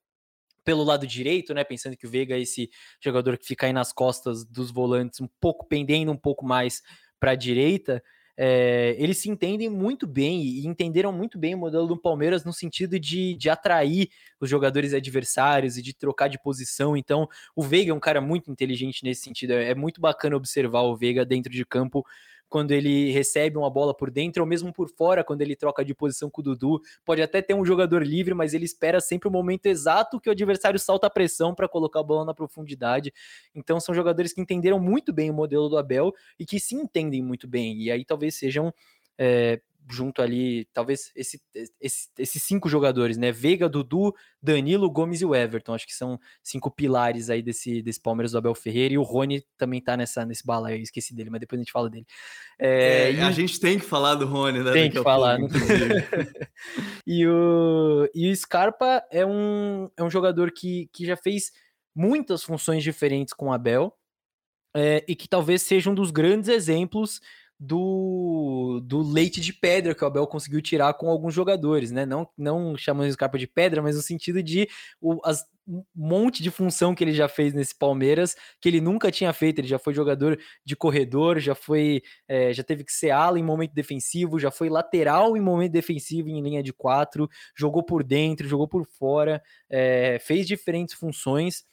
pelo 0.62 0.84
lado 0.84 1.08
direito, 1.08 1.52
né? 1.52 1.64
Pensando 1.64 1.96
que 1.96 2.06
o 2.06 2.10
Veiga 2.10 2.36
é 2.36 2.40
esse 2.40 2.70
jogador 3.02 3.36
que 3.36 3.44
fica 3.44 3.66
aí 3.66 3.72
nas 3.72 3.92
costas 3.92 4.44
dos 4.44 4.70
volantes, 4.70 5.20
um 5.20 5.28
pouco 5.40 5.66
pendendo 5.66 6.12
um 6.12 6.16
pouco 6.16 6.46
mais 6.46 6.80
para 7.18 7.32
a 7.32 7.34
direita 7.34 8.00
é, 8.36 8.96
eles 8.98 9.18
se 9.18 9.30
entendem 9.30 9.68
muito 9.68 10.06
bem 10.06 10.42
e 10.42 10.66
entenderam 10.66 11.12
muito 11.12 11.38
bem 11.38 11.54
o 11.54 11.58
modelo 11.58 11.86
do 11.86 11.96
Palmeiras 11.96 12.44
no 12.44 12.52
sentido 12.52 12.98
de, 12.98 13.34
de 13.34 13.48
atrair 13.48 14.08
os 14.40 14.50
jogadores 14.50 14.92
adversários 14.92 15.78
e 15.78 15.82
de 15.82 15.94
trocar 15.94 16.28
de 16.28 16.38
posição. 16.38 16.96
Então, 16.96 17.28
o 17.54 17.62
Veiga 17.62 17.92
é 17.92 17.94
um 17.94 18.00
cara 18.00 18.20
muito 18.20 18.50
inteligente 18.50 19.04
nesse 19.04 19.22
sentido. 19.22 19.52
É, 19.52 19.70
é 19.70 19.74
muito 19.74 20.00
bacana 20.00 20.36
observar 20.36 20.82
o 20.82 20.96
Veiga 20.96 21.24
dentro 21.24 21.52
de 21.52 21.64
campo 21.64 22.04
quando 22.54 22.70
ele 22.70 23.10
recebe 23.10 23.58
uma 23.58 23.68
bola 23.68 23.92
por 23.92 24.12
dentro, 24.12 24.40
ou 24.40 24.48
mesmo 24.48 24.72
por 24.72 24.88
fora, 24.88 25.24
quando 25.24 25.42
ele 25.42 25.56
troca 25.56 25.84
de 25.84 25.92
posição 25.92 26.30
com 26.30 26.40
o 26.40 26.44
Dudu. 26.44 26.80
Pode 27.04 27.20
até 27.20 27.42
ter 27.42 27.52
um 27.52 27.64
jogador 27.64 28.06
livre, 28.06 28.32
mas 28.32 28.54
ele 28.54 28.64
espera 28.64 29.00
sempre 29.00 29.26
o 29.26 29.32
momento 29.32 29.66
exato 29.66 30.20
que 30.20 30.28
o 30.28 30.32
adversário 30.32 30.78
salta 30.78 31.08
a 31.08 31.10
pressão 31.10 31.52
para 31.52 31.66
colocar 31.68 31.98
a 31.98 32.02
bola 32.04 32.24
na 32.24 32.32
profundidade. 32.32 33.12
Então 33.56 33.80
são 33.80 33.92
jogadores 33.92 34.32
que 34.32 34.40
entenderam 34.40 34.78
muito 34.78 35.12
bem 35.12 35.30
o 35.30 35.34
modelo 35.34 35.68
do 35.68 35.76
Abel 35.76 36.12
e 36.38 36.46
que 36.46 36.60
se 36.60 36.76
entendem 36.76 37.24
muito 37.24 37.48
bem. 37.48 37.82
E 37.82 37.90
aí 37.90 38.04
talvez 38.04 38.36
sejam 38.36 38.72
é, 39.18 39.60
junto 39.90 40.22
ali, 40.22 40.66
talvez 40.72 41.10
esse, 41.14 41.40
esse, 41.80 42.08
esses 42.18 42.42
cinco 42.42 42.68
jogadores, 42.68 43.16
né? 43.16 43.30
Veiga, 43.30 43.68
Dudu, 43.68 44.14
Danilo, 44.42 44.90
Gomes 44.90 45.20
e 45.20 45.26
o 45.26 45.34
Everton. 45.34 45.74
Acho 45.74 45.86
que 45.86 45.94
são 45.94 46.18
cinco 46.42 46.70
pilares 46.70 47.28
aí 47.28 47.42
desse, 47.42 47.82
desse 47.82 48.00
Palmeiras 48.00 48.32
do 48.32 48.38
Abel 48.38 48.54
Ferreira. 48.54 48.94
E 48.94 48.98
o 48.98 49.02
Rony 49.02 49.44
também 49.58 49.82
tá 49.82 49.96
nessa, 49.96 50.24
nesse 50.24 50.44
bala 50.44 50.68
aí, 50.68 50.78
eu 50.78 50.82
esqueci 50.82 51.14
dele, 51.14 51.30
mas 51.30 51.40
depois 51.40 51.58
a 51.58 51.62
gente 51.62 51.72
fala 51.72 51.90
dele. 51.90 52.06
É, 52.58 53.12
é, 53.12 53.22
a 53.22 53.30
gente 53.30 53.60
tem 53.60 53.78
que 53.78 53.84
falar 53.84 54.14
do 54.14 54.26
Rony, 54.26 54.60
né? 54.60 54.72
Tem 54.72 54.90
que 54.90 55.02
falar, 55.02 55.38
não 55.38 55.48
e, 57.06 57.26
o, 57.26 58.08
e 58.14 58.30
o 58.30 58.36
Scarpa 58.36 59.02
é 59.10 59.24
um, 59.26 59.90
é 59.96 60.02
um 60.02 60.10
jogador 60.10 60.50
que, 60.50 60.88
que 60.92 61.04
já 61.04 61.16
fez 61.16 61.52
muitas 61.94 62.42
funções 62.42 62.82
diferentes 62.82 63.34
com 63.34 63.48
o 63.48 63.52
Abel. 63.52 63.94
É, 64.76 65.04
e 65.06 65.14
que 65.14 65.28
talvez 65.28 65.62
seja 65.62 65.88
um 65.88 65.94
dos 65.94 66.10
grandes 66.10 66.48
exemplos 66.48 67.20
do, 67.58 68.80
do 68.84 69.02
leite 69.02 69.40
de 69.40 69.52
pedra 69.52 69.94
que 69.94 70.04
o 70.04 70.06
Abel 70.06 70.26
conseguiu 70.26 70.60
tirar 70.60 70.94
com 70.94 71.08
alguns 71.08 71.34
jogadores, 71.34 71.90
né? 71.90 72.04
Não, 72.04 72.28
não 72.36 72.76
chamando 72.76 73.08
o 73.08 73.12
Scarpa 73.12 73.38
de 73.38 73.46
pedra, 73.46 73.80
mas 73.82 73.96
no 73.96 74.02
sentido 74.02 74.42
de 74.42 74.68
o, 75.00 75.20
as, 75.24 75.44
um 75.66 75.82
monte 75.94 76.42
de 76.42 76.50
função 76.50 76.94
que 76.94 77.02
ele 77.02 77.12
já 77.12 77.26
fez 77.26 77.54
nesse 77.54 77.74
Palmeiras, 77.74 78.36
que 78.60 78.68
ele 78.68 78.80
nunca 78.80 79.10
tinha 79.10 79.32
feito. 79.32 79.60
Ele 79.60 79.68
já 79.68 79.78
foi 79.78 79.94
jogador 79.94 80.38
de 80.64 80.76
corredor, 80.76 81.38
já 81.38 81.54
foi, 81.54 82.02
é, 82.28 82.52
já 82.52 82.62
teve 82.62 82.84
que 82.84 82.92
ser 82.92 83.10
ala 83.10 83.38
em 83.38 83.42
momento 83.42 83.72
defensivo, 83.72 84.38
já 84.38 84.50
foi 84.50 84.68
lateral 84.68 85.36
em 85.36 85.40
momento 85.40 85.72
defensivo 85.72 86.28
em 86.28 86.42
linha 86.42 86.62
de 86.62 86.72
quatro, 86.72 87.28
jogou 87.56 87.82
por 87.82 88.04
dentro, 88.04 88.48
jogou 88.48 88.68
por 88.68 88.86
fora, 88.86 89.42
é, 89.70 90.18
fez 90.20 90.46
diferentes 90.46 90.94
funções. 90.94 91.64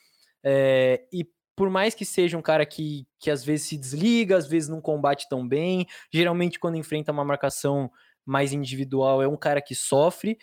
É, 0.43 1.03
e 1.11 1.25
por 1.61 1.69
mais 1.69 1.93
que 1.93 2.03
seja 2.03 2.35
um 2.35 2.41
cara 2.41 2.65
que, 2.65 3.05
que 3.19 3.29
às 3.29 3.45
vezes 3.45 3.67
se 3.67 3.77
desliga, 3.77 4.35
às 4.35 4.47
vezes 4.47 4.67
não 4.67 4.81
combate 4.81 5.29
tão 5.29 5.47
bem, 5.47 5.85
geralmente 6.11 6.59
quando 6.59 6.75
enfrenta 6.75 7.11
uma 7.11 7.23
marcação 7.23 7.91
mais 8.25 8.51
individual 8.51 9.21
é 9.21 9.27
um 9.27 9.37
cara 9.37 9.61
que 9.61 9.75
sofre, 9.75 10.39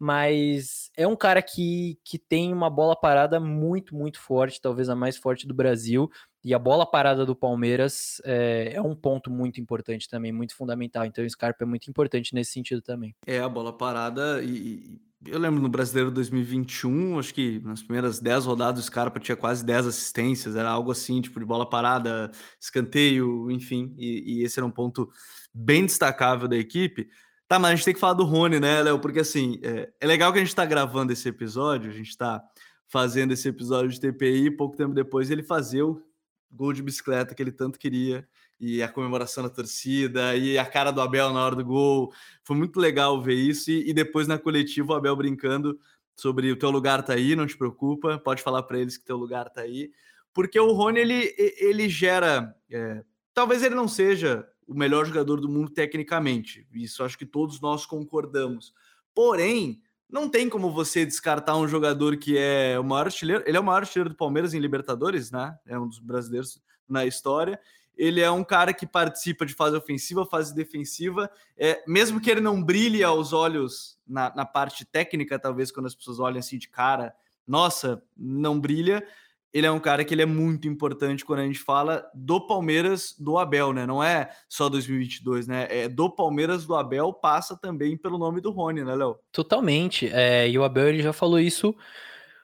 mas 0.00 0.90
é 0.96 1.06
um 1.06 1.14
cara 1.14 1.42
que, 1.42 1.98
que 2.02 2.18
tem 2.18 2.54
uma 2.54 2.70
bola 2.70 2.96
parada 2.96 3.38
muito, 3.38 3.94
muito 3.94 4.18
forte, 4.18 4.62
talvez 4.62 4.88
a 4.88 4.96
mais 4.96 5.18
forte 5.18 5.46
do 5.46 5.52
Brasil, 5.52 6.10
e 6.42 6.54
a 6.54 6.58
bola 6.58 6.86
parada 6.86 7.26
do 7.26 7.36
Palmeiras 7.36 8.22
é, 8.24 8.72
é, 8.72 8.80
um 8.80 8.96
ponto 8.96 9.30
muito 9.30 9.60
importante 9.60 10.08
também, 10.08 10.32
muito 10.32 10.56
fundamental. 10.56 11.04
Então 11.04 11.22
o 11.22 11.28
Scarpa 11.28 11.64
é 11.64 11.66
muito 11.66 11.90
importante 11.90 12.34
nesse 12.34 12.52
sentido 12.52 12.80
também. 12.80 13.14
É, 13.26 13.40
a 13.40 13.48
bola 13.48 13.76
parada 13.76 14.42
e, 14.42 14.98
eu 15.26 15.38
lembro 15.38 15.60
no 15.60 15.68
Brasileiro 15.68 16.10
2021, 16.10 17.18
acho 17.18 17.32
que 17.32 17.60
nas 17.60 17.82
primeiras 17.82 18.18
10 18.18 18.46
rodadas 18.46 18.82
o 18.82 18.86
Scarpa 18.86 19.20
tinha 19.20 19.36
quase 19.36 19.64
10 19.64 19.86
assistências, 19.86 20.56
era 20.56 20.68
algo 20.68 20.90
assim, 20.90 21.20
tipo 21.20 21.38
de 21.38 21.46
bola 21.46 21.68
parada, 21.68 22.30
escanteio, 22.60 23.50
enfim, 23.50 23.94
e, 23.96 24.38
e 24.40 24.44
esse 24.44 24.58
era 24.58 24.66
um 24.66 24.70
ponto 24.70 25.10
bem 25.54 25.84
destacável 25.86 26.48
da 26.48 26.56
equipe. 26.56 27.08
Tá, 27.46 27.58
mas 27.58 27.72
a 27.72 27.74
gente 27.74 27.84
tem 27.84 27.94
que 27.94 28.00
falar 28.00 28.14
do 28.14 28.24
Rony, 28.24 28.58
né, 28.58 28.82
Léo? 28.82 28.98
Porque 28.98 29.20
assim, 29.20 29.60
é, 29.62 29.92
é, 30.00 30.06
legal 30.06 30.32
que 30.32 30.38
a 30.38 30.42
gente 30.42 30.56
tá 30.56 30.64
gravando 30.64 31.12
esse 31.12 31.28
episódio, 31.28 31.90
a 31.90 31.94
gente 31.94 32.16
tá 32.16 32.42
fazendo 32.88 33.32
esse 33.32 33.48
episódio 33.48 33.90
de 33.90 34.00
TPI, 34.00 34.50
pouco 34.50 34.76
tempo 34.76 34.94
depois 34.94 35.30
ele 35.30 35.42
fazer 35.42 35.82
o 35.82 36.02
gol 36.50 36.72
de 36.72 36.82
bicicleta 36.82 37.34
que 37.34 37.42
ele 37.42 37.52
tanto 37.52 37.78
queria 37.78 38.26
e 38.62 38.80
a 38.80 38.88
comemoração 38.88 39.42
da 39.42 39.50
torcida 39.50 40.36
e 40.36 40.56
a 40.56 40.64
cara 40.64 40.92
do 40.92 41.00
Abel 41.00 41.32
na 41.32 41.44
hora 41.44 41.56
do 41.56 41.64
gol. 41.64 42.14
Foi 42.44 42.56
muito 42.56 42.78
legal 42.78 43.20
ver 43.20 43.34
isso. 43.34 43.72
E, 43.72 43.90
e 43.90 43.92
depois 43.92 44.28
na 44.28 44.38
coletiva 44.38 44.92
o 44.92 44.96
Abel 44.96 45.16
brincando 45.16 45.76
sobre 46.14 46.52
o 46.52 46.56
teu 46.56 46.70
lugar 46.70 47.02
tá 47.02 47.14
aí, 47.14 47.34
não 47.34 47.44
te 47.44 47.58
preocupa, 47.58 48.20
pode 48.20 48.40
falar 48.40 48.62
para 48.62 48.78
eles 48.78 48.96
que 48.96 49.04
teu 49.04 49.16
lugar 49.16 49.50
tá 49.50 49.62
aí. 49.62 49.90
Porque 50.32 50.58
o 50.60 50.70
Rony 50.72 51.00
ele, 51.00 51.34
ele 51.58 51.88
gera. 51.88 52.54
É, 52.70 53.02
talvez 53.34 53.64
ele 53.64 53.74
não 53.74 53.88
seja 53.88 54.46
o 54.64 54.74
melhor 54.74 55.04
jogador 55.06 55.40
do 55.40 55.48
mundo 55.48 55.70
tecnicamente, 55.72 56.64
isso 56.72 57.02
acho 57.02 57.18
que 57.18 57.26
todos 57.26 57.60
nós 57.60 57.84
concordamos. 57.84 58.72
Porém, 59.12 59.82
não 60.08 60.28
tem 60.28 60.48
como 60.48 60.70
você 60.70 61.04
descartar 61.04 61.56
um 61.56 61.66
jogador 61.66 62.16
que 62.16 62.38
é 62.38 62.78
o 62.78 62.84
maior 62.84 63.06
artilheiro. 63.06 63.42
Ele 63.44 63.56
é 63.56 63.60
o 63.60 63.64
maior 63.64 63.82
artilheiro 63.82 64.10
do 64.10 64.16
Palmeiras 64.16 64.54
em 64.54 64.60
Libertadores, 64.60 65.32
né? 65.32 65.58
É 65.66 65.76
um 65.76 65.88
dos 65.88 65.98
brasileiros 65.98 66.62
na 66.88 67.04
história 67.04 67.58
ele 67.96 68.20
é 68.20 68.30
um 68.30 68.44
cara 68.44 68.72
que 68.72 68.86
participa 68.86 69.44
de 69.44 69.54
fase 69.54 69.76
ofensiva, 69.76 70.26
fase 70.26 70.54
defensiva, 70.54 71.30
é, 71.56 71.82
mesmo 71.86 72.20
que 72.20 72.30
ele 72.30 72.40
não 72.40 72.62
brilhe 72.62 73.02
aos 73.04 73.32
olhos 73.32 73.98
na, 74.06 74.34
na, 74.34 74.44
parte 74.44 74.84
técnica, 74.84 75.38
talvez 75.38 75.70
quando 75.70 75.86
as 75.86 75.94
pessoas 75.94 76.18
olham 76.18 76.38
assim 76.38 76.58
de 76.58 76.68
cara, 76.68 77.14
nossa, 77.46 78.02
não 78.16 78.58
brilha. 78.58 79.06
Ele 79.52 79.66
é 79.66 79.70
um 79.70 79.78
cara 79.78 80.02
que 80.02 80.14
ele 80.14 80.22
é 80.22 80.26
muito 80.26 80.66
importante 80.66 81.26
quando 81.26 81.40
a 81.40 81.44
gente 81.44 81.58
fala 81.58 82.08
do 82.14 82.40
Palmeiras 82.40 83.14
do 83.18 83.36
Abel, 83.36 83.74
né? 83.74 83.84
Não 83.84 84.02
é 84.02 84.30
só 84.48 84.66
2022, 84.70 85.46
né? 85.46 85.66
É 85.68 85.88
do 85.90 86.08
Palmeiras 86.08 86.64
do 86.64 86.74
Abel 86.74 87.12
passa 87.12 87.54
também 87.54 87.94
pelo 87.98 88.16
nome 88.16 88.40
do 88.40 88.50
Rony, 88.50 88.82
né, 88.82 88.94
Léo? 88.94 89.18
Totalmente. 89.30 90.08
É, 90.10 90.48
e 90.48 90.58
o 90.58 90.64
Abel 90.64 90.88
ele 90.88 91.02
já 91.02 91.12
falou 91.12 91.38
isso 91.38 91.76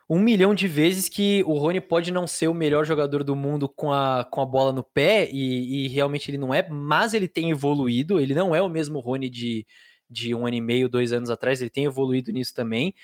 um 0.09 0.19
milhão 0.19 0.55
de 0.55 0.67
vezes 0.67 1.09
que 1.09 1.43
o 1.47 1.59
Rony 1.59 1.81
pode 1.81 2.11
não 2.11 2.27
ser 2.27 2.49
o 2.49 2.55
melhor 2.55 2.85
jogador 2.87 3.23
do 3.23 3.37
mundo 3.37 3.69
com 3.69 3.93
a, 3.93 4.25
com 4.25 4.41
a 4.41 4.47
bola 4.47 4.73
no 4.73 4.83
pé, 4.83 5.29
e, 5.31 5.85
e 5.85 5.89
realmente 5.89 6.31
ele 6.31 6.39
não 6.39 6.55
é, 6.55 6.67
mas 6.69 7.13
ele 7.13 7.29
tem 7.29 7.51
evoluído, 7.51 8.19
ele 8.19 8.35
não 8.35 8.55
é 8.55 8.63
o 8.63 8.69
mesmo 8.69 9.01
Rony 9.01 9.29
de, 9.29 9.67
de 10.09 10.35
um 10.35 10.47
ano 10.47 10.57
e 10.57 10.61
meio, 10.61 10.89
dois 10.89 11.13
anos 11.13 11.29
atrás, 11.29 11.61
ele 11.61 11.71
tem 11.71 11.85
evoluído 11.85 12.33
nisso 12.33 12.55
também. 12.55 12.95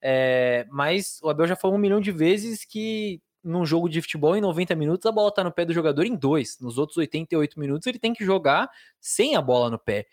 É, 0.00 0.66
mas 0.70 1.18
o 1.22 1.28
Abel 1.28 1.46
já 1.46 1.56
falou 1.56 1.76
um 1.76 1.80
milhão 1.80 2.00
de 2.00 2.12
vezes 2.12 2.64
que 2.64 3.20
num 3.42 3.66
jogo 3.66 3.88
de 3.88 4.00
futebol 4.00 4.36
em 4.36 4.40
90 4.40 4.74
minutos 4.76 5.06
a 5.06 5.12
bola 5.12 5.32
tá 5.32 5.42
no 5.42 5.52
pé 5.52 5.64
do 5.64 5.72
jogador 5.72 6.04
em 6.04 6.14
dois. 6.14 6.58
Nos 6.60 6.78
outros 6.78 6.96
88 6.96 7.58
minutos 7.58 7.86
ele 7.86 7.98
tem 7.98 8.12
que 8.12 8.24
jogar 8.24 8.70
sem 9.00 9.34
a 9.36 9.42
bola 9.42 9.70
no 9.70 9.78
pé. 9.78 10.06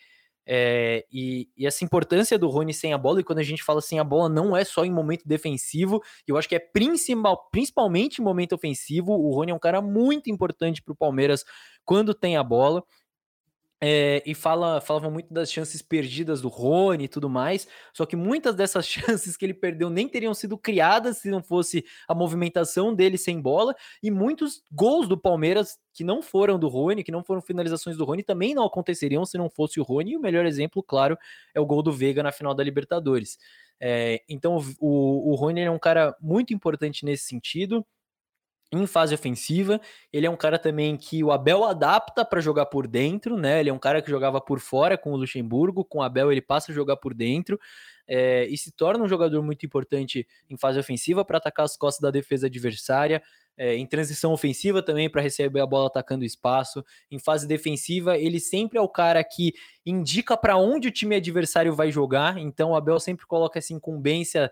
É, 0.52 1.06
e, 1.12 1.48
e, 1.56 1.68
essa 1.68 1.86
importância 1.86 2.36
do 2.36 2.50
Rony 2.50 2.74
sem 2.74 2.92
a 2.92 2.98
bola, 2.98 3.20
e 3.20 3.24
quando 3.24 3.38
a 3.38 3.44
gente 3.44 3.62
fala 3.62 3.82
sem 3.82 4.00
a 4.00 4.04
bola, 4.04 4.28
não 4.28 4.58
é 4.58 4.64
só 4.64 4.84
em 4.84 4.92
momento 4.92 5.28
defensivo, 5.28 6.02
eu 6.28 6.38
acho 6.38 6.50
que 6.50 6.56
é 6.56 6.60
principal, 6.60 7.48
principalmente 7.52 8.20
em 8.20 8.24
momento 8.24 8.54
ofensivo. 8.54 9.12
O 9.12 9.32
Rony 9.32 9.52
é 9.52 9.54
um 9.54 9.60
cara 9.60 9.80
muito 9.80 10.28
importante 10.32 10.82
para 10.82 10.92
o 10.92 10.96
Palmeiras 10.96 11.46
quando 11.86 12.16
tem 12.16 12.36
a 12.36 12.44
bola. 12.44 12.84
É, 13.82 14.22
e 14.26 14.36
fala, 14.36 14.82
falavam 14.82 15.10
muito 15.10 15.34
das 15.34 15.50
chances 15.50 15.82
perdidas 15.82 16.42
do 16.42 16.50
Rony 16.50 17.06
e 17.06 17.08
tudo 17.08 17.30
mais. 17.30 17.68
Só 17.94 18.06
que 18.06 18.16
muitas 18.16 18.56
dessas 18.56 18.86
chances 18.88 19.38
que 19.38 19.46
ele 19.46 19.54
perdeu 19.54 19.90
nem 19.90 20.08
teriam 20.08 20.34
sido 20.34 20.58
criadas 20.58 21.20
se 21.20 21.30
não 21.30 21.42
fosse 21.42 21.86
a 22.08 22.14
movimentação 22.14 22.94
dele 22.94 23.18
sem 23.18 23.40
bola. 23.40 23.74
E 24.04 24.12
muitos 24.12 24.62
gols 24.72 25.08
do 25.08 25.18
Palmeiras 25.18 25.78
que 25.94 26.04
não 26.04 26.22
foram 26.22 26.60
do 26.60 26.68
Rony, 26.68 27.04
que 27.04 27.12
não 27.12 27.24
foram 27.24 27.42
finalizações 27.42 27.96
do 27.98 28.04
Rony, 28.04 28.24
também 28.24 28.54
não 28.54 28.66
aconteceriam 28.66 29.26
se 29.26 29.38
não 29.38 29.50
fosse 29.50 29.80
o 29.80 29.84
Rony. 29.84 30.12
E 30.12 30.18
o 30.18 30.22
melhor 30.22 30.46
exemplo, 30.46 30.84
claro, 30.84 31.18
é 31.54 31.60
o 31.60 31.66
gol 31.66 31.82
do 31.82 31.92
Veiga 31.92 32.22
na 32.22 32.32
final 32.32 32.54
da 32.54 32.64
Libertadores. 32.64 33.38
É, 33.82 34.22
então 34.28 34.58
o, 34.80 35.32
o 35.32 35.36
Rony 35.36 35.62
é 35.62 35.72
um 35.72 35.80
cara 35.80 36.14
muito 36.20 36.54
importante 36.54 37.06
nesse 37.06 37.24
sentido 37.24 37.86
em 38.72 38.86
fase 38.86 39.14
ofensiva. 39.14 39.80
Ele 40.12 40.26
é 40.26 40.30
um 40.30 40.36
cara 40.36 40.60
também 40.60 40.96
que 40.96 41.24
o 41.24 41.32
Abel 41.32 41.64
adapta 41.64 42.24
para 42.24 42.40
jogar 42.40 42.68
por 42.68 42.88
dentro, 42.88 43.38
né? 43.38 43.60
Ele 43.60 43.70
é 43.70 43.74
um 43.74 43.80
cara 43.80 44.02
que 44.02 44.10
jogava 44.10 44.40
por 44.40 44.60
fora 44.60 44.98
com 44.98 45.12
o 45.12 45.18
Luxemburgo, 45.18 45.84
com 45.84 46.00
o 46.00 46.04
Abel 46.04 46.32
ele 46.32 46.42
passa 46.42 46.72
a 46.72 46.76
jogar 46.76 46.98
por 46.98 47.14
dentro. 47.14 47.60
É, 48.12 48.46
e 48.48 48.58
se 48.58 48.72
torna 48.72 49.04
um 49.04 49.08
jogador 49.08 49.42
muito 49.44 49.66
importante 49.66 50.28
em 50.50 50.58
fase 50.58 50.80
ofensiva 50.80 51.24
para 51.24 51.38
atacar 51.38 51.66
as 51.66 51.78
costas 51.78 52.02
da 52.02 52.10
defesa 52.10 52.48
adversária, 52.48 53.22
é, 53.56 53.76
em 53.76 53.86
transição 53.86 54.32
ofensiva 54.32 54.82
também 54.82 55.08
para 55.08 55.22
receber 55.22 55.60
a 55.60 55.66
bola 55.66 55.88
atacando 55.88 56.26
espaço. 56.26 56.84
Em 57.12 57.20
fase 57.20 57.48
defensiva, 57.48 58.18
ele 58.18 58.40
sempre 58.40 58.80
é 58.80 58.82
o 58.82 58.90
cara 58.90 59.24
que 59.24 59.54
indica 59.86 60.36
para 60.36 60.58
onde 60.58 60.88
o 60.88 60.92
time 60.92 61.16
adversário 61.16 61.76
vai 61.76 61.92
jogar, 61.92 62.40
então 62.40 62.72
o 62.72 62.76
Abel 62.76 63.00
sempre 63.00 63.28
coloca 63.28 63.60
essa 63.60 63.74
incumbência 63.74 64.52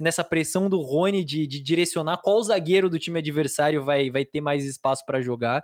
nessa 0.00 0.24
pressão 0.24 0.68
do 0.68 0.80
Rony 0.80 1.24
de, 1.24 1.46
de 1.46 1.60
direcionar 1.60 2.18
qual 2.18 2.42
zagueiro 2.42 2.88
do 2.88 2.98
time 2.98 3.18
adversário 3.18 3.84
vai, 3.84 4.10
vai 4.10 4.24
ter 4.24 4.40
mais 4.40 4.64
espaço 4.64 5.04
para 5.04 5.20
jogar. 5.20 5.62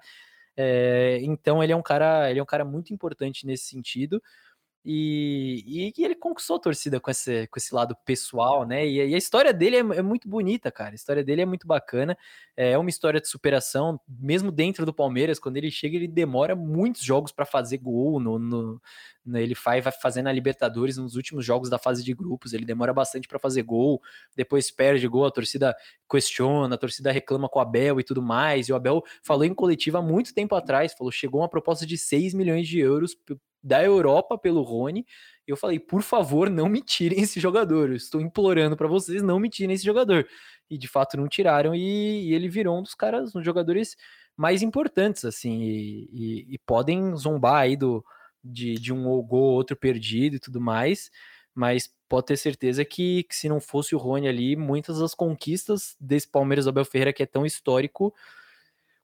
É, 0.56 1.18
então 1.22 1.62
ele 1.62 1.72
é 1.72 1.76
um 1.76 1.82
cara, 1.82 2.30
ele 2.30 2.38
é 2.38 2.42
um 2.42 2.46
cara 2.46 2.64
muito 2.64 2.92
importante 2.92 3.46
nesse 3.46 3.64
sentido. 3.64 4.22
E, 4.84 5.92
e, 5.96 6.04
ele 6.04 6.16
conquistou 6.16 6.56
a 6.56 6.58
torcida 6.60 6.98
com 6.98 7.08
esse, 7.08 7.46
com 7.46 7.56
esse 7.56 7.72
lado 7.72 7.96
pessoal, 8.04 8.66
né? 8.66 8.84
E, 8.84 8.96
e 9.10 9.14
a 9.14 9.18
história 9.18 9.52
dele 9.52 9.76
é, 9.76 9.78
é, 9.78 10.02
muito 10.02 10.28
bonita, 10.28 10.72
cara. 10.72 10.90
A 10.90 10.94
história 10.96 11.22
dele 11.22 11.42
é 11.42 11.46
muito 11.46 11.68
bacana. 11.68 12.18
É 12.56 12.76
uma 12.76 12.90
história 12.90 13.20
de 13.20 13.28
superação, 13.28 14.00
mesmo 14.08 14.50
dentro 14.50 14.84
do 14.84 14.92
Palmeiras. 14.92 15.38
Quando 15.38 15.56
ele 15.56 15.70
chega, 15.70 15.94
ele 15.96 16.08
demora 16.08 16.56
muitos 16.56 17.02
jogos 17.02 17.30
para 17.30 17.46
fazer 17.46 17.78
gol. 17.78 18.18
No, 18.18 18.40
no, 18.40 18.82
ele 19.34 19.54
faz, 19.54 19.84
vai 19.84 19.92
fazendo 19.92 20.28
a 20.28 20.32
Libertadores 20.32 20.96
nos 20.96 21.14
últimos 21.14 21.44
jogos 21.44 21.70
da 21.70 21.78
fase 21.78 22.02
de 22.02 22.12
grupos. 22.12 22.52
Ele 22.52 22.64
demora 22.64 22.92
bastante 22.92 23.28
para 23.28 23.38
fazer 23.38 23.62
gol, 23.62 24.00
depois 24.36 24.70
perde 24.70 25.06
gol. 25.06 25.26
A 25.26 25.30
torcida 25.30 25.76
questiona, 26.10 26.74
a 26.74 26.78
torcida 26.78 27.12
reclama 27.12 27.48
com 27.48 27.58
o 27.58 27.62
Abel 27.62 28.00
e 28.00 28.04
tudo 28.04 28.20
mais. 28.20 28.68
E 28.68 28.72
o 28.72 28.76
Abel 28.76 29.02
falou 29.22 29.44
em 29.44 29.54
coletiva 29.54 29.98
há 29.98 30.02
muito 30.02 30.34
tempo 30.34 30.54
atrás: 30.54 30.92
falou, 30.92 31.12
chegou 31.12 31.40
uma 31.40 31.48
proposta 31.48 31.86
de 31.86 31.96
6 31.96 32.34
milhões 32.34 32.66
de 32.66 32.80
euros 32.80 33.16
da 33.62 33.82
Europa 33.82 34.36
pelo 34.36 34.62
Rony. 34.62 35.06
Eu 35.46 35.56
falei, 35.56 35.78
por 35.78 36.02
favor, 36.02 36.50
não 36.50 36.68
me 36.68 36.82
tirem 36.82 37.20
esse 37.22 37.38
jogador. 37.38 37.90
Eu 37.90 37.96
estou 37.96 38.20
implorando 38.20 38.76
para 38.76 38.88
vocês, 38.88 39.22
não 39.22 39.38
me 39.38 39.48
tirem 39.48 39.74
esse 39.74 39.84
jogador. 39.84 40.26
E 40.68 40.76
de 40.76 40.88
fato 40.88 41.16
não 41.16 41.28
tiraram, 41.28 41.74
e, 41.74 42.30
e 42.30 42.34
ele 42.34 42.48
virou 42.48 42.78
um 42.78 42.82
dos 42.82 42.94
caras, 42.94 43.30
um 43.34 43.38
dos 43.38 43.44
jogadores 43.44 43.96
mais 44.36 44.62
importantes, 44.62 45.24
assim, 45.24 45.60
e, 45.60 46.08
e, 46.10 46.54
e 46.54 46.58
podem 46.58 47.14
zombar 47.14 47.56
aí 47.56 47.76
do, 47.76 48.02
de, 48.42 48.74
de 48.74 48.92
um 48.92 49.02
gol 49.22 49.54
outro 49.54 49.76
perdido 49.76 50.36
e 50.36 50.40
tudo 50.40 50.60
mais, 50.60 51.10
mas 51.54 51.90
pode 52.08 52.26
ter 52.26 52.36
certeza 52.36 52.84
que, 52.84 53.24
que, 53.24 53.34
se 53.34 53.48
não 53.48 53.60
fosse 53.60 53.94
o 53.94 53.98
Rony 53.98 54.28
ali, 54.28 54.56
muitas 54.56 54.98
das 54.98 55.14
conquistas 55.14 55.96
desse 56.00 56.28
Palmeiras 56.28 56.66
Abel 56.66 56.84
Ferreira, 56.84 57.12
que 57.12 57.22
é 57.22 57.26
tão 57.26 57.46
histórico, 57.46 58.14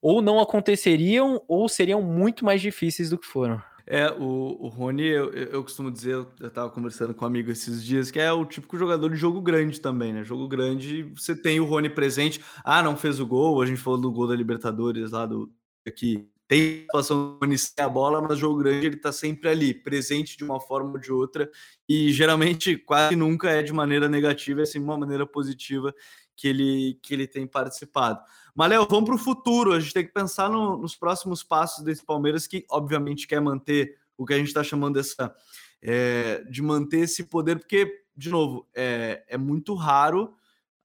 ou 0.01 0.23
não 0.23 0.41
aconteceriam, 0.41 1.43
ou 1.49 1.69
seriam 1.69 2.03
muito 2.03 2.45
mais 2.45 2.61
difíceis 2.61 3.11
do 3.11 3.19
que 3.19 3.27
foram. 3.27 3.63
É, 3.91 4.11
o, 4.11 4.57
o 4.61 4.69
Rony, 4.69 5.07
eu, 5.07 5.33
eu 5.33 5.63
costumo 5.63 5.91
dizer, 5.91 6.13
eu, 6.13 6.31
eu 6.39 6.51
tava 6.51 6.69
conversando 6.69 7.15
com 7.15 7.25
um 7.25 7.29
amigo 7.29 7.51
esses 7.51 7.83
dias, 7.83 8.11
que 8.11 8.21
é 8.21 8.31
o 8.31 8.45
típico 8.45 8.77
jogador 8.77 9.09
de 9.09 9.17
jogo 9.17 9.41
grande 9.41 9.81
também, 9.81 10.13
né? 10.13 10.23
Jogo 10.23 10.47
grande, 10.47 11.05
você 11.17 11.35
tem 11.35 11.59
o 11.59 11.65
Rony 11.65 11.89
presente. 11.89 12.39
Ah, 12.63 12.83
não 12.83 12.99
fez 12.99 13.19
o 13.19 13.27
gol, 13.27 13.63
a 13.63 13.67
gente 13.67 13.81
falou 13.81 13.99
do 13.99 14.13
gol 14.13 14.29
da 14.29 14.37
Libertadores 14.37 15.13
lá 15.13 15.25
do 15.25 15.51
aqui. 15.87 16.29
Tem 16.49 16.81
situação 16.81 17.39
de 17.47 17.57
a 17.83 17.89
bola, 17.89 18.23
mas 18.23 18.39
jogo 18.39 18.59
grande 18.61 18.87
ele 18.87 18.97
tá 18.97 19.13
sempre 19.13 19.51
ali, 19.51 19.75
presente 19.75 20.35
de 20.35 20.43
uma 20.43 20.59
forma 20.59 20.93
ou 20.93 20.99
de 20.99 21.13
outra, 21.13 21.51
e 21.87 22.11
geralmente 22.11 22.75
quase 22.79 23.15
nunca 23.15 23.51
é 23.51 23.63
de 23.63 23.71
maneira 23.71 24.09
negativa, 24.09 24.63
é 24.63 24.65
sempre 24.65 24.89
uma 24.89 24.97
maneira 24.97 25.27
positiva 25.27 25.95
que 26.35 26.49
ele, 26.49 26.99
que 27.03 27.13
ele 27.13 27.27
tem 27.27 27.47
participado. 27.47 28.21
Mas, 28.55 28.71
Léo, 28.71 28.87
vamos 28.89 29.05
para 29.05 29.15
o 29.17 29.19
futuro. 29.19 29.73
A 29.73 29.81
gente 29.81 29.93
tem 29.93 30.07
que 30.07 30.13
pensar 30.13 30.49
no, 30.49 30.79
nos 30.79 30.97
próximos 30.97 31.43
passos 31.43 31.85
desse 31.85 32.05
Palmeiras, 32.05 32.47
que 32.47 32.65
obviamente 32.71 33.27
quer 33.27 33.41
manter 33.41 33.99
o 34.17 34.25
que 34.25 34.33
a 34.33 34.39
gente 34.39 34.49
está 34.49 34.65
chamando 34.65 34.95
dessa. 34.95 35.35
É, 35.81 36.43
de 36.51 36.61
manter 36.61 37.01
esse 37.01 37.25
poder, 37.25 37.57
porque, 37.59 38.03
de 38.17 38.31
novo, 38.31 38.67
é, 38.75 39.23
é 39.29 39.39
muito 39.39 39.75
raro 39.75 40.35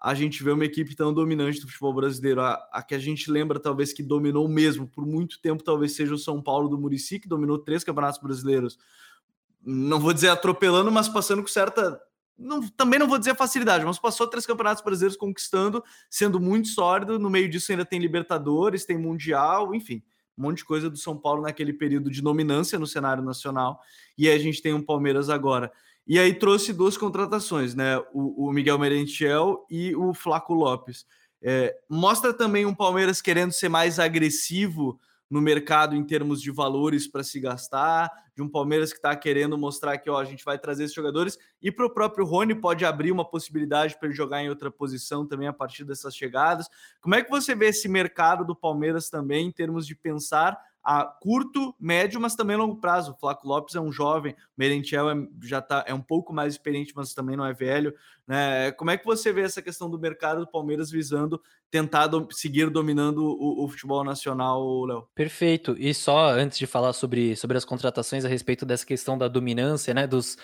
a 0.04 0.14
gente 0.14 0.43
ver 0.43 0.51
uma 0.51 0.66
equipe 0.66 0.93
tão 0.97 1.14
dominante 1.14 1.62
do 1.62 1.68
futebol 1.68 1.93
brasileiro. 1.93 2.41
A, 2.41 2.56
a, 2.74 2.84
que 2.84 2.93
a 2.93 2.99
gente 2.99 3.32
lembra, 3.32 3.58
talvez, 3.58 3.93
que 3.93 4.04
dominou 4.04 4.45
mesmo 4.49 4.86
por 4.86 5.06
muito 5.06 5.39
tempo, 5.39 5.64
talvez 5.64 5.93
seja 5.93 6.14
o 6.14 6.18
São 6.18 6.41
Paulo 6.41 6.68
do 6.68 6.78
Murici, 6.78 7.22
que 7.22 7.28
dominou 7.28 7.58
três 7.58 7.86
campeonatos 7.86 8.20
brasileiros. 8.20 8.78
Não 9.66 10.01
vou 10.01 10.12
dizer 10.12 10.28
atropelando, 10.28 10.91
mas 10.91 11.08
passando 11.08 11.41
com 11.41 11.47
certa 11.47 12.01
não, 12.38 12.68
também 12.68 12.99
não 12.99 13.08
vou 13.08 13.18
dizer 13.18 13.34
facilidade, 13.36 13.86
mas 13.86 13.97
passou 13.97 14.28
três 14.28 14.45
campeonatos 14.45 14.84
brasileiros 14.84 15.16
conquistando, 15.16 15.82
sendo 16.10 16.38
muito 16.38 16.68
sólido. 16.68 17.18
No 17.18 17.30
meio 17.30 17.47
disso 17.47 17.72
ainda 17.72 17.86
tem 17.86 17.99
Libertadores, 17.99 18.84
tem 18.84 18.97
Mundial, 18.97 19.74
enfim, 19.74 20.04
um 20.38 20.43
monte 20.43 20.58
de 20.58 20.66
coisa 20.66 20.89
do 20.89 20.97
São 20.97 21.16
Paulo 21.16 21.43
naquele 21.43 21.72
período 21.72 22.12
de 22.12 22.22
dominância 22.22 22.78
no 22.78 22.88
cenário 22.88 23.24
nacional. 23.24 23.80
E 24.18 24.28
aí 24.28 24.36
a 24.36 24.39
gente 24.39 24.62
tem 24.62 24.74
um 24.74 24.82
Palmeiras 24.82 25.30
agora. 25.30 25.72
E 26.06 26.20
aí 26.20 26.34
trouxe 26.34 26.74
duas 26.74 26.97
contratações, 26.97 27.74
né? 27.76 27.97
O, 28.14 28.47
o 28.47 28.51
Miguel 28.51 28.78
Merentiel 28.78 29.66
e 29.70 29.95
o 29.95 30.14
Flaco 30.14 30.54
Lopes. 30.54 31.06
É, 31.41 31.76
mostra 31.89 32.34
também 32.34 32.66
um 32.66 32.74
Palmeiras 32.74 33.22
querendo 33.22 33.51
ser 33.51 33.70
mais 33.70 33.99
agressivo 33.99 34.99
no 35.30 35.41
mercado 35.41 35.95
em 35.95 36.04
termos 36.04 36.41
de 36.41 36.51
valores 36.51 37.08
para 37.08 37.24
se 37.24 37.39
gastar, 37.39 38.12
de 38.36 38.41
um 38.41 38.47
Palmeiras 38.47 38.91
que 38.91 38.99
está 38.99 39.16
querendo 39.16 39.58
mostrar 39.58 39.97
que 39.97 40.10
ó, 40.10 40.20
a 40.20 40.26
gente 40.26 40.45
vai 40.45 40.60
trazer 40.60 40.84
esses 40.84 40.95
jogadores, 40.95 41.38
e 41.62 41.72
para 41.72 41.86
o 41.86 41.89
próprio 41.89 42.24
Rony 42.26 42.54
pode 42.54 42.86
abrir 42.86 43.12
uma 43.12 43.28
possibilidade 43.28 43.97
para 43.97 44.08
ele 44.08 44.16
jogar 44.16 44.43
em 44.43 44.49
outra 44.49 44.70
posição 44.70 45.26
também 45.26 45.47
a 45.47 45.54
partir 45.54 45.86
dessas 45.86 46.16
chegadas. 46.16 46.70
Como 47.01 47.16
é 47.16 47.24
que 47.24 47.32
você 47.32 47.56
vê 47.56 47.68
esse 47.68 47.88
mercado 47.88 48.45
do 48.45 48.56
Palmeiras 48.56 49.10
também 49.10 49.47
em 49.47 49.51
termos 49.51 49.88
de 49.88 49.95
pensar 49.95 50.58
a 50.84 51.05
curto, 51.05 51.73
médio, 51.79 52.19
mas 52.19 52.36
também 52.36 52.57
longo 52.57 52.75
prazo. 52.75 53.11
O 53.11 53.15
Flaco 53.15 53.47
Lopes 53.47 53.73
é 53.73 53.79
um 53.79 53.91
jovem, 53.91 54.36
Merentiel 54.57 55.09
é, 55.09 55.15
já 55.41 55.61
tá, 55.61 55.86
é 55.88 55.93
um 55.93 56.01
pouco 56.01 56.34
mais 56.34 56.53
experiente, 56.53 56.91
mas 56.93 57.13
também 57.13 57.38
não 57.38 57.45
é 57.45 57.53
velho. 57.53 57.95
Né? 58.27 58.71
Como 58.73 58.91
é 58.91 58.97
que 58.97 59.05
você 59.05 59.31
vê 59.31 59.41
essa 59.41 59.61
questão 59.61 59.89
do 59.89 59.97
mercado 59.97 60.41
do 60.41 60.51
Palmeiras 60.51 60.91
visando 60.91 61.41
tentar 61.71 62.07
do, 62.07 62.27
seguir 62.31 62.69
dominando 62.69 63.19
o, 63.19 63.63
o 63.63 63.69
futebol 63.69 64.03
nacional, 64.03 64.86
Léo? 64.86 65.07
Perfeito. 65.15 65.73
E 65.79 65.93
só 65.93 66.31
antes 66.31 66.57
de 66.57 66.67
falar 66.67 66.91
sobre, 66.91 67.36
sobre 67.38 67.57
as 67.57 67.63
contratações 67.63 68.25
a 68.25 68.29
respeito 68.29 68.65
dessa 68.65 68.86
questão 68.86 69.17
da 69.17 69.29
dominância, 69.29 69.93
né, 69.93 70.05
dos, 70.05 70.38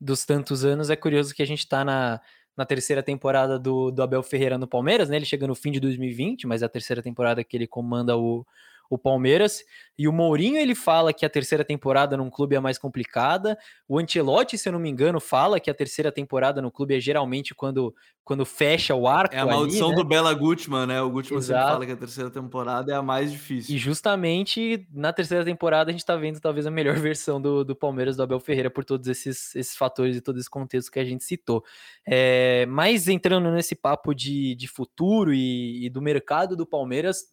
dos 0.00 0.24
tantos 0.24 0.64
anos, 0.64 0.90
é 0.90 0.96
curioso 0.96 1.32
que 1.32 1.42
a 1.42 1.46
gente 1.46 1.60
está 1.60 1.84
na, 1.84 2.20
na 2.56 2.66
terceira 2.66 3.02
temporada 3.02 3.60
do, 3.60 3.92
do 3.92 4.02
Abel 4.02 4.24
Ferreira 4.24 4.58
no 4.58 4.66
Palmeiras, 4.66 5.08
né? 5.08 5.16
Ele 5.16 5.24
chega 5.24 5.46
no 5.46 5.54
fim 5.54 5.70
de 5.70 5.78
2020, 5.78 6.48
mas 6.48 6.62
é 6.62 6.66
a 6.66 6.68
terceira 6.68 7.00
temporada 7.00 7.44
que 7.44 7.56
ele 7.56 7.66
comanda 7.68 8.16
o, 8.16 8.44
o 8.88 8.98
Palmeiras. 8.98 9.62
E 9.96 10.08
o 10.08 10.12
Mourinho 10.12 10.58
ele 10.58 10.74
fala 10.74 11.12
que 11.12 11.24
a 11.24 11.30
terceira 11.30 11.64
temporada 11.64 12.16
num 12.16 12.28
clube 12.28 12.56
é 12.56 12.60
mais 12.60 12.78
complicada. 12.78 13.56
O 13.88 13.98
Ancelotti, 13.98 14.58
se 14.58 14.68
eu 14.68 14.72
não 14.72 14.80
me 14.80 14.90
engano, 14.90 15.20
fala 15.20 15.60
que 15.60 15.70
a 15.70 15.74
terceira 15.74 16.10
temporada 16.10 16.60
no 16.60 16.70
clube 16.70 16.96
é 16.96 17.00
geralmente 17.00 17.54
quando, 17.54 17.94
quando 18.24 18.44
fecha 18.44 18.94
o 18.94 19.06
arco. 19.06 19.34
É 19.34 19.38
a 19.38 19.46
maldição 19.46 19.88
ali, 19.88 19.96
né? 19.96 20.02
do 20.02 20.08
Bela 20.08 20.34
Gutmann, 20.34 20.86
né? 20.86 21.00
O 21.00 21.10
Gutmann 21.10 21.38
Exato. 21.38 21.60
sempre 21.60 21.72
fala 21.72 21.86
que 21.86 21.92
a 21.92 21.96
terceira 21.96 22.30
temporada 22.30 22.92
é 22.92 22.96
a 22.96 23.02
mais 23.02 23.30
difícil. 23.30 23.74
E 23.74 23.78
justamente 23.78 24.84
na 24.92 25.12
terceira 25.12 25.44
temporada 25.44 25.90
a 25.90 25.92
gente 25.92 26.04
tá 26.04 26.16
vendo 26.16 26.40
talvez 26.40 26.66
a 26.66 26.70
melhor 26.70 26.96
versão 26.98 27.40
do, 27.40 27.64
do 27.64 27.76
Palmeiras 27.76 28.16
do 28.16 28.22
Abel 28.24 28.40
Ferreira 28.40 28.70
por 28.70 28.84
todos 28.84 29.06
esses, 29.06 29.54
esses 29.54 29.76
fatores 29.76 30.16
e 30.16 30.20
todo 30.20 30.40
esse 30.40 30.50
contexto 30.50 30.90
que 30.90 30.98
a 30.98 31.04
gente 31.04 31.22
citou. 31.22 31.62
É, 32.04 32.66
mas 32.66 33.06
entrando 33.06 33.48
nesse 33.52 33.76
papo 33.76 34.12
de, 34.12 34.56
de 34.56 34.66
futuro 34.66 35.32
e, 35.32 35.86
e 35.86 35.88
do 35.90 36.02
mercado 36.02 36.56
do 36.56 36.66
Palmeiras, 36.66 37.32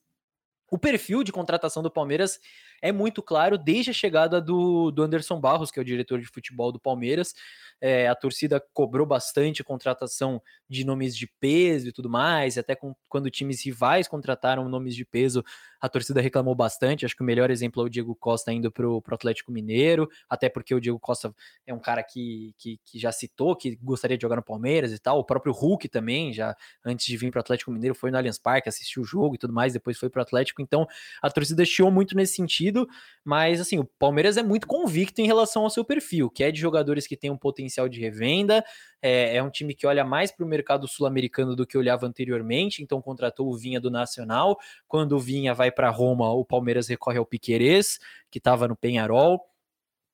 o 0.72 0.78
perfil 0.78 1.24
de 1.24 1.32
contratação 1.32 1.84
do 1.84 1.92
Palmeiras 1.92 2.40
é 2.82 2.92
muito 2.92 3.22
claro 3.22 3.58
desde 3.58 3.92
a 3.92 3.94
chegada 3.94 4.42
do, 4.42 4.92
do 4.92 5.04
Anderson 5.04 5.40
Barros, 5.40 5.70
que 5.70 5.80
é 5.80 5.82
o 5.82 5.86
diretor 5.86 6.20
de 6.20 6.26
futebol 6.28 6.72
do 6.72 6.80
Palmeiras. 6.80 7.34
É, 7.80 8.08
a 8.08 8.16
torcida 8.16 8.64
cobrou 8.74 9.08
bastante 9.08 9.62
a 9.62 9.66
contratação 9.66 10.42
de 10.70 10.86
nomes 10.86 11.16
de 11.16 11.28
peso 11.40 11.88
e 11.88 11.92
tudo 11.92 12.10
mais, 12.10 12.58
até 12.58 12.76
com, 12.76 12.96
quando 13.10 13.30
times 13.30 13.64
rivais 13.66 14.08
contrataram 14.08 14.70
nomes 14.70 14.96
de 14.96 15.04
peso, 15.04 15.44
a 15.80 15.90
torcida 15.90 16.22
reclamou 16.22 16.54
bastante. 16.54 17.06
Acho 17.06 17.16
que 17.16 17.24
o 17.24 17.26
melhor 17.26 17.50
exemplo 17.50 17.82
é 17.82 17.86
o 17.86 17.90
Diego 17.90 18.16
Costa 18.16 18.54
indo 18.54 18.72
para 18.72 18.88
o 18.88 19.04
Atlético 19.12 19.52
Mineiro, 19.52 20.08
até 20.30 20.48
porque 20.48 20.76
o 20.76 20.80
Diego 20.80 21.00
Costa 21.00 21.34
é 21.66 21.74
um 21.74 21.80
cara 21.80 22.04
que, 22.04 22.54
que, 22.58 22.80
que, 22.86 23.00
já 23.00 23.12
citou 23.12 23.56
que 23.56 23.76
gostaria 23.82 24.16
de 24.16 24.22
jogar 24.22 24.36
no 24.36 24.44
Palmeiras 24.44 24.94
e 24.94 25.00
tal. 25.00 25.18
O 25.18 25.24
próprio 25.24 25.52
Hulk 25.52 25.90
também, 25.90 26.32
já 26.32 26.56
antes 26.86 27.08
de 27.08 27.18
vir 27.18 27.32
para 27.32 27.40
o 27.40 27.42
Atlético 27.42 27.72
Mineiro, 27.72 27.96
foi 27.96 28.12
no 28.12 28.18
Allianz 28.18 28.38
Parque, 28.38 28.70
assistiu 28.70 29.02
o 29.02 29.06
jogo 29.06 29.34
e 29.34 29.38
tudo 29.40 29.54
mais, 29.54 29.74
depois 29.74 29.98
foi 29.98 30.10
para 30.10 30.20
o 30.20 30.22
Atlético. 30.22 30.62
Então 30.62 30.88
a 31.20 31.30
torcida 31.32 31.66
chiou 31.66 31.90
muito 31.90 32.16
nesse 32.16 32.36
sentido 32.36 32.71
sentido, 32.72 32.88
mas 33.24 33.60
assim, 33.60 33.78
o 33.78 33.86
Palmeiras 33.86 34.38
é 34.38 34.44
muito 34.44 34.66
convicto 34.66 35.22
em 35.22 35.28
relação 35.28 35.64
ao 35.64 35.70
seu 35.70 35.84
perfil, 35.84 36.30
que 36.30 36.44
é 36.44 36.52
de 36.52 36.60
jogadores 36.60 37.06
que 37.06 37.18
têm 37.18 37.30
um 37.30 37.38
potencial 37.38 37.88
de 37.88 38.00
revenda, 38.00 38.64
é, 39.02 39.36
é 39.36 39.44
um 39.44 39.50
time 39.50 39.76
que 39.76 39.86
olha 39.86 40.04
mais 40.04 40.32
para 40.32 40.46
o 40.46 40.50
mercado 40.50 40.88
sul-americano 40.88 41.56
do 41.56 41.68
que 41.68 41.78
olhava 41.78 42.08
anteriormente, 42.08 42.82
então 42.82 43.02
contratou 43.02 43.48
o 43.48 43.58
Vinha 43.58 43.80
do 43.80 43.92
Nacional, 43.92 44.58
quando 44.88 45.14
o 45.14 45.20
Vinha 45.20 45.54
vai 45.54 45.72
para 45.72 45.90
Roma, 45.90 46.32
o 46.32 46.46
Palmeiras 46.46 46.88
recorre 46.88 47.18
ao 47.18 47.26
Piquerez, 47.26 48.00
que 48.30 48.38
estava 48.38 48.68
no 48.68 48.76
Penharol, 48.76 49.46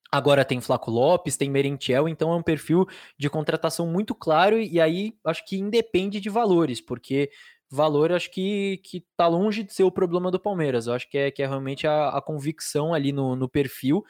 Agora 0.09 0.45
tem 0.45 0.61
Flaco 0.61 0.89
Lopes, 0.89 1.35
tem 1.35 1.49
Merentiel, 1.49 2.07
então 2.07 2.31
é 2.31 2.35
um 2.37 2.41
perfil 2.41 2.87
de 3.17 3.29
contratação 3.29 3.85
muito 3.85 4.15
claro 4.15 4.57
e 4.57 4.79
aí 4.79 5.13
acho 5.25 5.45
que 5.45 5.57
independe 5.57 6.21
de 6.21 6.29
valores, 6.29 6.79
porque 6.79 7.29
valor 7.69 8.11
acho 8.11 8.31
que, 8.31 8.77
que 8.83 9.05
tá 9.15 9.27
longe 9.27 9.63
de 9.63 9.73
ser 9.73 9.83
o 9.83 9.91
problema 9.91 10.31
do 10.31 10.39
Palmeiras. 10.39 10.87
Eu 10.87 10.93
acho 10.93 11.09
que 11.09 11.17
é, 11.17 11.31
que 11.31 11.43
é 11.43 11.47
realmente 11.47 11.87
a, 11.87 12.09
a 12.09 12.21
convicção 12.21 12.93
ali 12.93 13.11
no, 13.11 13.35
no 13.35 13.49
perfil, 13.49 14.03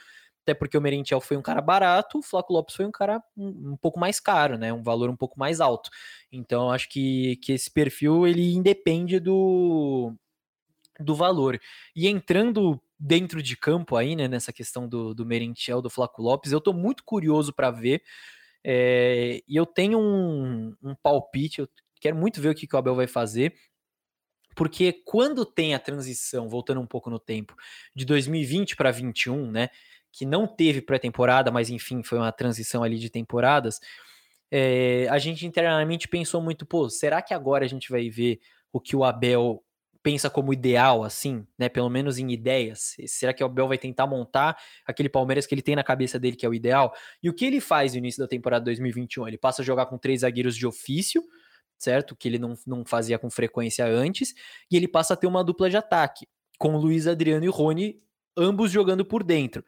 até 0.43 0.53
porque 0.53 0.77
o 0.77 0.81
Merentiel 0.81 1.19
foi 1.19 1.35
um 1.35 1.41
cara 1.41 1.59
barato, 1.61 2.19
o 2.19 2.23
Flaco 2.23 2.53
Lopes 2.53 2.75
foi 2.75 2.85
um 2.85 2.91
cara 2.91 3.21
um, 3.35 3.71
um, 3.71 3.77
pouco 3.77 3.99
mais 3.99 4.19
caro, 4.19 4.57
né? 4.57 4.71
Um 4.71 4.83
valor 4.83 5.09
um 5.09 5.15
pouco 5.15 5.37
mais 5.39 5.59
alto. 5.59 5.89
Então 6.31 6.71
acho 6.71 6.87
que, 6.89 7.35
que 7.37 7.51
esse 7.51 7.69
perfil 7.69 8.25
ele 8.25 8.53
independe 8.53 9.19
do, 9.19 10.13
do 10.99 11.15
valor. 11.15 11.59
E 11.95 12.07
entrando 12.07 12.79
dentro 12.99 13.43
de 13.43 13.55
campo 13.57 13.95
aí, 13.95 14.15
né, 14.15 14.27
nessa 14.27 14.53
questão 14.53 14.87
do, 14.87 15.13
do 15.13 15.25
Merentiel, 15.25 15.81
do 15.81 15.89
Flaco 15.89 16.21
Lopes, 16.21 16.51
eu 16.51 16.61
tô 16.61 16.73
muito 16.73 17.03
curioso 17.03 17.53
para 17.53 17.69
ver. 17.71 18.01
É, 18.63 19.41
e 19.47 19.55
eu 19.55 19.65
tenho 19.65 19.99
um, 19.99 20.75
um 20.81 20.95
palpite, 20.95 21.59
eu 21.61 21.69
quero 21.99 22.15
muito 22.15 22.41
ver 22.41 22.49
o 22.49 22.55
que, 22.55 22.67
que 22.67 22.75
o 22.75 22.79
Abel 22.79 22.95
vai 22.95 23.07
fazer. 23.07 23.53
Porque 24.55 24.91
quando 25.05 25.45
tem 25.45 25.75
a 25.75 25.79
transição, 25.79 26.49
voltando 26.49 26.81
um 26.81 26.87
pouco 26.87 27.09
no 27.09 27.19
tempo, 27.19 27.55
de 27.95 28.05
2020 28.05 28.75
para 28.75 28.89
21, 28.89 29.51
né? 29.51 29.69
Que 30.11 30.25
não 30.25 30.47
teve 30.47 30.81
pré-temporada, 30.81 31.51
mas 31.51 31.69
enfim, 31.69 32.01
foi 32.01 32.17
uma 32.17 32.31
transição 32.31 32.83
ali 32.83 32.97
de 32.97 33.09
temporadas. 33.09 33.79
É, 34.49 35.07
a 35.09 35.19
gente 35.19 35.45
internamente 35.45 36.07
pensou 36.07 36.41
muito, 36.41 36.65
pô, 36.65 36.89
será 36.89 37.21
que 37.21 37.33
agora 37.33 37.65
a 37.65 37.67
gente 37.67 37.91
vai 37.91 38.09
ver 38.09 38.39
o 38.71 38.79
que 38.79 38.95
o 38.95 39.03
Abel 39.03 39.63
pensa 40.01 40.29
como 40.29 40.53
ideal, 40.53 41.03
assim, 41.03 41.45
né? 41.59 41.67
Pelo 41.67 41.89
menos 41.89 42.17
em 42.17 42.31
ideias. 42.31 42.95
Será 43.07 43.33
que 43.33 43.43
o 43.43 43.45
Abel 43.45 43.67
vai 43.67 43.77
tentar 43.77 44.07
montar 44.07 44.57
aquele 44.85 45.09
Palmeiras 45.09 45.45
que 45.45 45.53
ele 45.53 45.61
tem 45.61 45.75
na 45.75 45.83
cabeça 45.83 46.17
dele 46.17 46.37
que 46.37 46.45
é 46.45 46.49
o 46.49 46.53
ideal? 46.53 46.93
E 47.21 47.29
o 47.29 47.33
que 47.33 47.45
ele 47.45 47.59
faz 47.59 47.91
no 47.91 47.97
início 47.97 48.23
da 48.23 48.27
temporada 48.27 48.63
2021? 48.65 49.27
Ele 49.27 49.37
passa 49.37 49.61
a 49.61 49.65
jogar 49.65 49.85
com 49.87 49.97
três 49.97 50.21
zagueiros 50.21 50.55
de 50.55 50.65
ofício, 50.65 51.21
certo? 51.77 52.15
Que 52.15 52.27
ele 52.27 52.39
não, 52.39 52.53
não 52.65 52.85
fazia 52.85 53.19
com 53.19 53.29
frequência 53.29 53.85
antes, 53.85 54.33
e 54.71 54.75
ele 54.75 54.87
passa 54.87 55.13
a 55.13 55.17
ter 55.17 55.27
uma 55.27 55.43
dupla 55.43 55.69
de 55.69 55.77
ataque, 55.77 56.27
com 56.57 56.75
o 56.75 56.77
Luiz 56.77 57.07
Adriano 57.07 57.45
e 57.45 57.49
o 57.49 57.51
Rony, 57.51 58.01
ambos 58.35 58.71
jogando 58.71 59.05
por 59.05 59.23
dentro. 59.23 59.63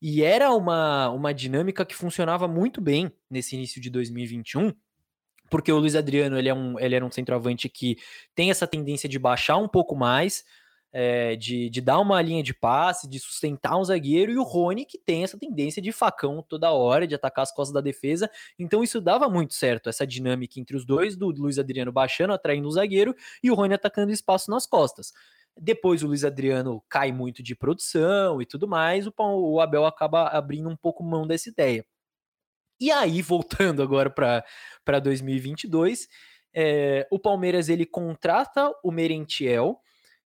E 0.00 0.22
era 0.22 0.52
uma, 0.52 1.10
uma 1.10 1.34
dinâmica 1.34 1.84
que 1.84 1.94
funcionava 1.94 2.46
muito 2.46 2.80
bem 2.80 3.12
nesse 3.28 3.56
início 3.56 3.80
de 3.80 3.90
2021, 3.90 4.72
porque 5.50 5.72
o 5.72 5.78
Luiz 5.78 5.96
Adriano 5.96 6.38
ele, 6.38 6.48
é 6.48 6.54
um, 6.54 6.78
ele 6.78 6.94
era 6.94 7.04
um 7.04 7.10
centroavante 7.10 7.68
que 7.68 7.96
tem 8.34 8.50
essa 8.50 8.66
tendência 8.66 9.08
de 9.08 9.18
baixar 9.18 9.56
um 9.56 9.68
pouco 9.68 9.96
mais, 9.96 10.44
é, 10.92 11.36
de, 11.36 11.68
de 11.70 11.80
dar 11.80 12.00
uma 12.00 12.20
linha 12.22 12.42
de 12.42 12.54
passe, 12.54 13.08
de 13.08 13.18
sustentar 13.18 13.76
um 13.76 13.84
zagueiro, 13.84 14.32
e 14.32 14.38
o 14.38 14.42
Rony 14.42 14.84
que 14.84 14.98
tem 14.98 15.22
essa 15.22 15.38
tendência 15.38 15.82
de 15.82 15.92
facão 15.92 16.44
toda 16.46 16.72
hora, 16.72 17.06
de 17.06 17.14
atacar 17.14 17.42
as 17.42 17.52
costas 17.52 17.74
da 17.74 17.80
defesa. 17.80 18.30
Então 18.58 18.82
isso 18.82 19.00
dava 19.00 19.28
muito 19.28 19.54
certo, 19.54 19.88
essa 19.88 20.06
dinâmica 20.06 20.58
entre 20.58 20.76
os 20.76 20.84
dois, 20.84 21.16
do 21.16 21.28
Luiz 21.30 21.58
Adriano 21.58 21.92
baixando, 21.92 22.32
atraindo 22.32 22.68
o 22.68 22.72
zagueiro, 22.72 23.14
e 23.42 23.50
o 23.50 23.54
Rony 23.54 23.74
atacando 23.74 24.12
espaço 24.12 24.50
nas 24.50 24.66
costas. 24.66 25.12
Depois 25.60 26.02
o 26.02 26.06
Luiz 26.06 26.24
Adriano 26.24 26.82
cai 26.88 27.10
muito 27.10 27.42
de 27.42 27.54
produção 27.54 28.40
e 28.40 28.46
tudo 28.46 28.68
mais, 28.68 29.06
o, 29.06 29.12
o 29.18 29.60
Abel 29.60 29.84
acaba 29.84 30.28
abrindo 30.28 30.68
um 30.68 30.76
pouco 30.76 31.02
mão 31.02 31.26
dessa 31.26 31.48
ideia. 31.48 31.84
E 32.80 32.92
aí, 32.92 33.20
voltando 33.22 33.82
agora 33.82 34.08
para 34.08 35.00
2022, 35.00 36.08
é, 36.54 37.06
o 37.10 37.18
Palmeiras 37.18 37.68
ele 37.68 37.84
contrata 37.84 38.72
o 38.84 38.92
Merentiel, 38.92 39.80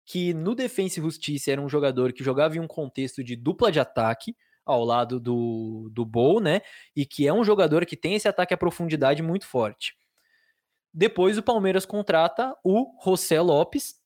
que 0.09 0.33
no 0.33 0.55
Defensa 0.55 0.99
e 0.99 1.03
Justiça 1.03 1.51
era 1.51 1.61
um 1.61 1.69
jogador 1.69 2.11
que 2.11 2.23
jogava 2.23 2.57
em 2.57 2.59
um 2.59 2.67
contexto 2.67 3.23
de 3.23 3.35
dupla 3.35 3.71
de 3.71 3.79
ataque, 3.79 4.35
ao 4.65 4.83
lado 4.83 5.19
do, 5.19 5.87
do 5.93 6.03
Bol, 6.03 6.39
né? 6.39 6.61
E 6.95 7.05
que 7.05 7.27
é 7.27 7.33
um 7.33 7.43
jogador 7.43 7.85
que 7.85 7.95
tem 7.95 8.15
esse 8.15 8.27
ataque 8.27 8.51
à 8.51 8.57
profundidade 8.57 9.21
muito 9.21 9.45
forte. 9.45 9.93
Depois 10.91 11.37
o 11.37 11.43
Palmeiras 11.43 11.85
contrata 11.85 12.55
o 12.63 12.87
José 13.05 13.39
Lopes, 13.39 13.98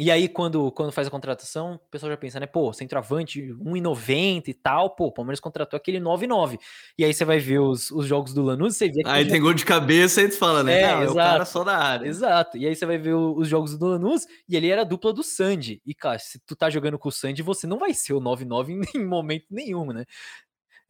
e 0.00 0.10
aí, 0.10 0.28
quando, 0.28 0.72
quando 0.72 0.90
faz 0.90 1.06
a 1.06 1.10
contratação, 1.10 1.74
o 1.74 1.90
pessoal 1.90 2.10
já 2.10 2.16
pensa, 2.16 2.40
né? 2.40 2.46
Pô, 2.46 2.72
centroavante 2.72 3.52
1,90 3.52 4.48
e 4.48 4.54
tal, 4.54 4.96
pô, 4.96 5.08
o 5.08 5.12
Palmeiras 5.12 5.40
contratou 5.40 5.76
aquele 5.76 6.00
9,9. 6.00 6.58
E 6.96 7.04
aí 7.04 7.12
você 7.12 7.22
vai 7.22 7.38
ver 7.38 7.58
os, 7.58 7.90
os 7.90 8.06
jogos 8.06 8.32
do 8.32 8.42
Lanús, 8.42 8.76
você 8.76 8.88
vê 8.88 9.02
Aí 9.04 9.28
tem 9.28 9.38
gol 9.38 9.52
de 9.52 9.62
cabeça 9.62 10.22
e 10.22 10.28
tu 10.30 10.38
fala, 10.38 10.62
né? 10.62 10.80
É, 10.80 10.94
Não, 10.94 11.02
exato, 11.02 11.08
é 11.08 11.12
o 11.12 11.14
cara 11.16 11.44
só 11.44 11.62
da 11.62 11.76
área. 11.76 12.06
Exato. 12.06 12.56
E 12.56 12.66
aí 12.66 12.74
você 12.74 12.86
vai 12.86 12.96
ver 12.96 13.12
os 13.12 13.46
jogos 13.46 13.76
do 13.76 13.88
Lanús 13.88 14.26
e 14.48 14.56
ele 14.56 14.70
era 14.70 14.80
a 14.80 14.84
dupla 14.84 15.12
do 15.12 15.22
Sandy. 15.22 15.82
E, 15.84 15.94
cara, 15.94 16.18
se 16.18 16.38
tu 16.46 16.56
tá 16.56 16.70
jogando 16.70 16.98
com 16.98 17.10
o 17.10 17.12
Sandy, 17.12 17.42
você 17.42 17.66
não 17.66 17.78
vai 17.78 17.92
ser 17.92 18.14
o 18.14 18.20
9,9 18.22 18.80
em 18.96 19.04
momento 19.04 19.48
nenhum, 19.50 19.92
né? 19.92 20.06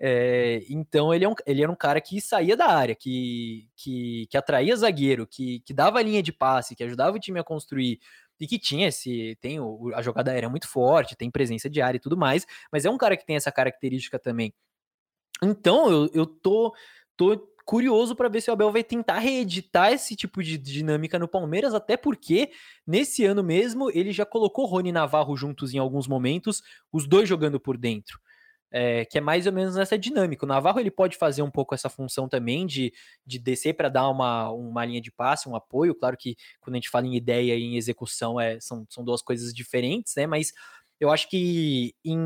É, 0.02 0.62
então 0.70 1.12
ele, 1.12 1.26
é 1.26 1.28
um, 1.28 1.34
ele 1.44 1.62
era 1.62 1.70
um 1.70 1.76
cara 1.76 2.00
que 2.00 2.22
saía 2.22 2.56
da 2.56 2.68
área, 2.68 2.94
que, 2.94 3.68
que, 3.76 4.26
que 4.30 4.36
atraía 4.36 4.74
zagueiro, 4.74 5.26
que, 5.26 5.60
que 5.60 5.74
dava 5.74 6.00
linha 6.00 6.22
de 6.22 6.32
passe, 6.32 6.74
que 6.74 6.82
ajudava 6.82 7.16
o 7.16 7.20
time 7.20 7.38
a 7.38 7.44
construir 7.44 8.00
e 8.40 8.46
que 8.46 8.58
tinha 8.58 8.88
esse. 8.88 9.36
tem 9.40 9.60
o, 9.60 9.92
a 9.94 10.02
jogada 10.02 10.32
aérea 10.32 10.48
muito 10.48 10.66
forte, 10.66 11.16
tem 11.16 11.30
presença 11.30 11.68
de 11.68 11.80
área 11.82 11.98
e 11.98 12.00
tudo 12.00 12.16
mais, 12.16 12.46
mas 12.72 12.84
é 12.84 12.90
um 12.90 12.98
cara 12.98 13.16
que 13.16 13.26
tem 13.26 13.36
essa 13.36 13.52
característica 13.52 14.18
também. 14.18 14.52
Então 15.42 15.90
eu, 15.90 16.10
eu 16.12 16.26
tô, 16.26 16.74
tô 17.16 17.38
curioso 17.64 18.16
para 18.16 18.28
ver 18.28 18.40
se 18.40 18.50
o 18.50 18.52
Abel 18.52 18.72
vai 18.72 18.82
tentar 18.82 19.18
reeditar 19.18 19.92
esse 19.92 20.16
tipo 20.16 20.42
de 20.42 20.58
dinâmica 20.58 21.18
no 21.18 21.28
Palmeiras, 21.28 21.74
até 21.74 21.96
porque 21.96 22.50
nesse 22.86 23.24
ano 23.24 23.44
mesmo 23.44 23.90
ele 23.90 24.12
já 24.12 24.26
colocou 24.26 24.66
Rony 24.66 24.88
e 24.88 24.92
Navarro 24.92 25.36
juntos 25.36 25.72
em 25.74 25.78
alguns 25.78 26.08
momentos, 26.08 26.62
os 26.92 27.06
dois 27.06 27.28
jogando 27.28 27.60
por 27.60 27.76
dentro 27.76 28.18
é, 28.70 29.04
que 29.04 29.18
é 29.18 29.20
mais 29.20 29.46
ou 29.46 29.52
menos 29.52 29.74
nessa 29.74 29.98
dinâmica. 29.98 30.44
O 30.44 30.48
Navarro 30.48 30.78
ele 30.78 30.90
pode 30.90 31.16
fazer 31.16 31.42
um 31.42 31.50
pouco 31.50 31.74
essa 31.74 31.88
função 31.88 32.28
também 32.28 32.66
de, 32.66 32.92
de 33.26 33.38
descer 33.38 33.74
para 33.74 33.88
dar 33.88 34.08
uma, 34.08 34.50
uma 34.50 34.84
linha 34.84 35.00
de 35.00 35.10
passe, 35.10 35.48
um 35.48 35.56
apoio. 35.56 35.94
Claro 35.94 36.16
que 36.16 36.36
quando 36.60 36.74
a 36.74 36.78
gente 36.78 36.90
fala 36.90 37.06
em 37.06 37.16
ideia 37.16 37.54
e 37.56 37.62
em 37.62 37.76
execução 37.76 38.40
é, 38.40 38.60
são, 38.60 38.86
são 38.88 39.04
duas 39.04 39.22
coisas 39.22 39.52
diferentes, 39.52 40.14
né? 40.16 40.26
Mas 40.26 40.52
eu 41.00 41.10
acho 41.10 41.28
que 41.28 41.94
em, 42.04 42.18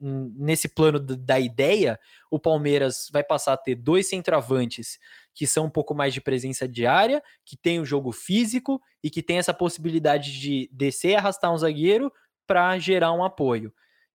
em, 0.00 0.34
nesse 0.36 0.68
plano 0.68 0.98
da 0.98 1.38
ideia, 1.38 1.98
o 2.30 2.38
Palmeiras 2.38 3.08
vai 3.12 3.22
passar 3.22 3.52
a 3.54 3.56
ter 3.56 3.76
dois 3.76 4.08
centroavantes 4.08 4.98
que 5.34 5.46
são 5.46 5.66
um 5.66 5.70
pouco 5.70 5.94
mais 5.94 6.12
de 6.12 6.20
presença 6.20 6.66
diária, 6.66 7.22
que 7.44 7.56
tem 7.56 7.78
o 7.78 7.84
jogo 7.84 8.10
físico 8.10 8.80
e 9.02 9.08
que 9.08 9.22
tem 9.22 9.38
essa 9.38 9.54
possibilidade 9.54 10.38
de 10.40 10.68
descer 10.72 11.14
arrastar 11.14 11.54
um 11.54 11.58
zagueiro 11.58 12.12
para 12.44 12.76
gerar 12.78 13.12
um 13.12 13.22
apoio 13.22 13.72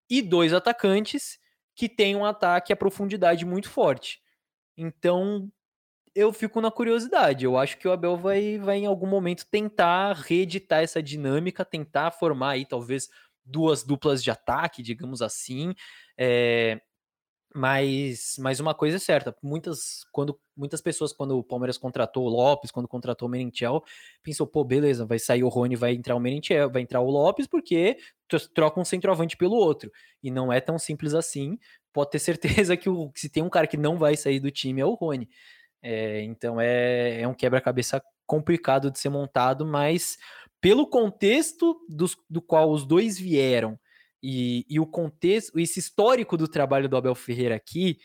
e 0.09 0.21
dois 0.21 0.53
atacantes 0.53 1.39
que 1.75 1.89
têm 1.89 2.15
um 2.15 2.25
ataque 2.25 2.71
à 2.71 2.75
profundidade 2.75 3.45
muito 3.45 3.69
forte. 3.69 4.19
Então, 4.77 5.51
eu 6.15 6.31
fico 6.31 6.61
na 6.61 6.71
curiosidade. 6.71 7.45
Eu 7.45 7.57
acho 7.57 7.77
que 7.77 7.87
o 7.87 7.91
Abel 7.91 8.17
vai, 8.17 8.57
vai 8.57 8.77
em 8.77 8.85
algum 8.85 9.07
momento 9.07 9.45
tentar 9.49 10.13
reeditar 10.13 10.81
essa 10.83 11.01
dinâmica, 11.01 11.65
tentar 11.65 12.11
formar 12.11 12.51
aí 12.51 12.65
talvez 12.65 13.09
duas 13.43 13.83
duplas 13.83 14.23
de 14.23 14.31
ataque, 14.31 14.83
digamos 14.83 15.21
assim. 15.21 15.73
É, 16.17 16.79
mas, 17.55 18.35
mas 18.39 18.59
uma 18.59 18.73
coisa 18.73 18.97
é 18.97 18.99
certa, 18.99 19.35
muitas, 19.41 20.03
quando, 20.11 20.39
muitas 20.57 20.81
pessoas, 20.81 21.13
quando 21.13 21.37
o 21.37 21.43
Palmeiras 21.43 21.77
contratou 21.77 22.25
o 22.25 22.29
Lopes, 22.29 22.71
quando 22.71 22.87
contratou 22.87 23.27
o 23.27 23.31
Merentiel, 23.31 23.83
pensou, 24.23 24.47
pô, 24.47 24.63
beleza, 24.63 25.05
vai 25.05 25.19
sair 25.19 25.43
o 25.43 25.49
Rony, 25.49 25.75
vai 25.75 25.93
entrar 25.93 26.15
o 26.15 26.19
Merentiel, 26.19 26.71
vai 26.71 26.81
entrar 26.81 27.01
o 27.01 27.09
Lopes, 27.09 27.45
porque 27.45 27.97
troca 28.55 28.79
um 28.79 28.85
centroavante 28.85 29.37
pelo 29.37 29.55
outro. 29.55 29.91
E 30.21 30.31
não 30.31 30.51
é 30.51 30.59
tão 30.59 30.79
simples 30.79 31.13
assim. 31.13 31.59
Pode 31.93 32.09
ter 32.09 32.19
certeza 32.19 32.75
que, 32.77 32.89
o, 32.89 33.11
se 33.15 33.29
tem 33.29 33.43
um 33.43 33.49
cara 33.49 33.67
que 33.67 33.77
não 33.77 33.97
vai 33.97 34.17
sair 34.17 34.39
do 34.39 34.49
time 34.49 34.81
é 34.81 34.85
o 34.85 34.95
Rony. 34.95 35.29
É, 35.81 36.21
então 36.23 36.59
é, 36.59 37.21
é 37.21 37.27
um 37.27 37.33
quebra-cabeça 37.33 38.01
complicado 38.25 38.89
de 38.89 38.97
ser 38.97 39.09
montado, 39.09 39.65
mas 39.65 40.17
pelo 40.59 40.87
contexto 40.87 41.77
dos, 41.89 42.17
do 42.29 42.41
qual 42.41 42.71
os 42.71 42.85
dois 42.85 43.19
vieram 43.19 43.77
e, 44.23 44.65
e 44.69 44.79
o 44.79 44.85
contexto, 44.85 45.59
esse 45.59 45.79
histórico 45.79 46.37
do 46.37 46.47
trabalho 46.47 46.87
do 46.87 46.95
Abel 46.95 47.13
Ferreira 47.13 47.55
aqui, 47.55 47.97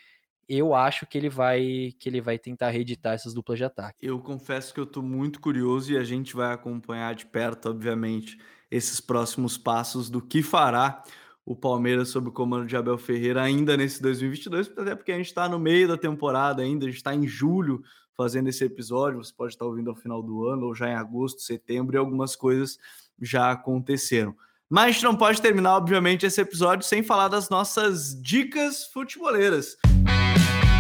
eu 0.49 0.75
acho 0.75 1.07
que 1.07 1.17
ele 1.17 1.29
vai 1.29 1.93
que 2.01 2.09
ele 2.09 2.21
vai 2.21 2.39
tentar 2.39 2.71
reeditar 2.71 3.15
essas 3.15 3.33
duplas 3.33 3.59
de 3.59 3.65
ataque. 3.65 4.05
Eu 4.05 4.19
confesso 4.19 4.75
que 4.75 4.81
eu 4.81 4.85
estou 4.85 5.03
muito 5.03 5.41
curioso 5.41 5.93
e 5.93 5.97
a 5.97 6.03
gente 6.03 6.35
vai 6.35 6.53
acompanhar 6.53 7.15
de 7.15 7.27
perto, 7.27 7.69
obviamente, 7.69 8.37
esses 8.69 9.01
próximos 9.01 9.57
passos 9.57 10.11
do 10.11 10.21
que 10.21 10.43
fará 10.43 11.05
o 11.45 11.55
Palmeiras 11.55 12.09
sob 12.09 12.31
o 12.31 12.33
comando 12.33 12.67
de 12.67 12.77
Abel 12.77 12.99
Ferreira 12.99 13.43
ainda 13.43 13.77
nesse 13.77 14.03
2022, 14.03 14.73
até 14.77 14.95
porque 14.97 15.13
a 15.13 15.17
gente 15.17 15.27
está 15.27 15.49
no 15.49 15.59
meio 15.59 15.87
da 15.87 15.97
temporada 15.97 16.63
ainda, 16.63 16.85
a 16.85 16.89
gente 16.89 16.99
está 16.99 17.15
em 17.15 17.27
julho 17.27 17.83
fazendo 18.17 18.49
esse 18.49 18.65
episódio, 18.65 19.23
você 19.23 19.33
pode 19.33 19.55
estar 19.55 19.65
ouvindo 19.65 19.89
ao 19.89 19.97
final 19.97 20.23
do 20.23 20.47
ano 20.47 20.67
ou 20.67 20.75
já 20.75 20.91
em 20.91 20.95
agosto, 20.95 21.41
setembro 21.41 21.97
e 21.97 21.99
algumas 21.99 22.35
coisas 22.35 22.77
já 23.23 23.53
aconteceram. 23.53 24.35
Mas 24.71 24.85
a 24.85 24.91
gente 24.91 25.05
não 25.05 25.17
pode 25.17 25.41
terminar, 25.41 25.77
obviamente, 25.77 26.27
esse 26.27 26.41
episódio 26.41 26.87
sem 26.87 27.03
falar 27.03 27.29
das 27.29 27.49
nossas 27.49 28.15
dicas 28.21 28.85
futeboleiras. 28.93 29.77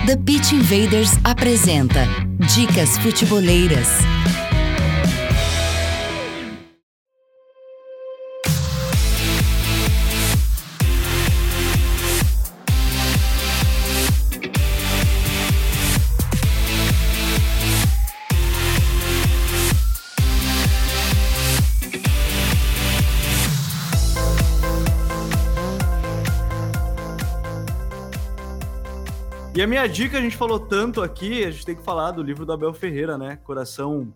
The 0.07 0.17
Pitch 0.17 0.53
Invaders 0.53 1.13
apresenta 1.25 2.01
Dicas 2.55 2.99
Futeboleiras. 2.99 3.89
E 29.59 29.63
a 29.63 29.67
minha 29.67 29.89
dica, 29.89 30.17
a 30.17 30.21
gente 30.21 30.37
falou 30.37 30.61
tanto 30.61 31.03
aqui, 31.03 31.43
a 31.43 31.51
gente 31.51 31.67
tem 31.67 31.75
que 31.75 31.83
falar 31.83 32.13
do 32.13 32.23
livro 32.23 32.47
do 32.47 32.53
Abel 32.53 32.73
Ferreira, 32.73 33.19
né? 33.19 33.41
Coração 33.43 34.15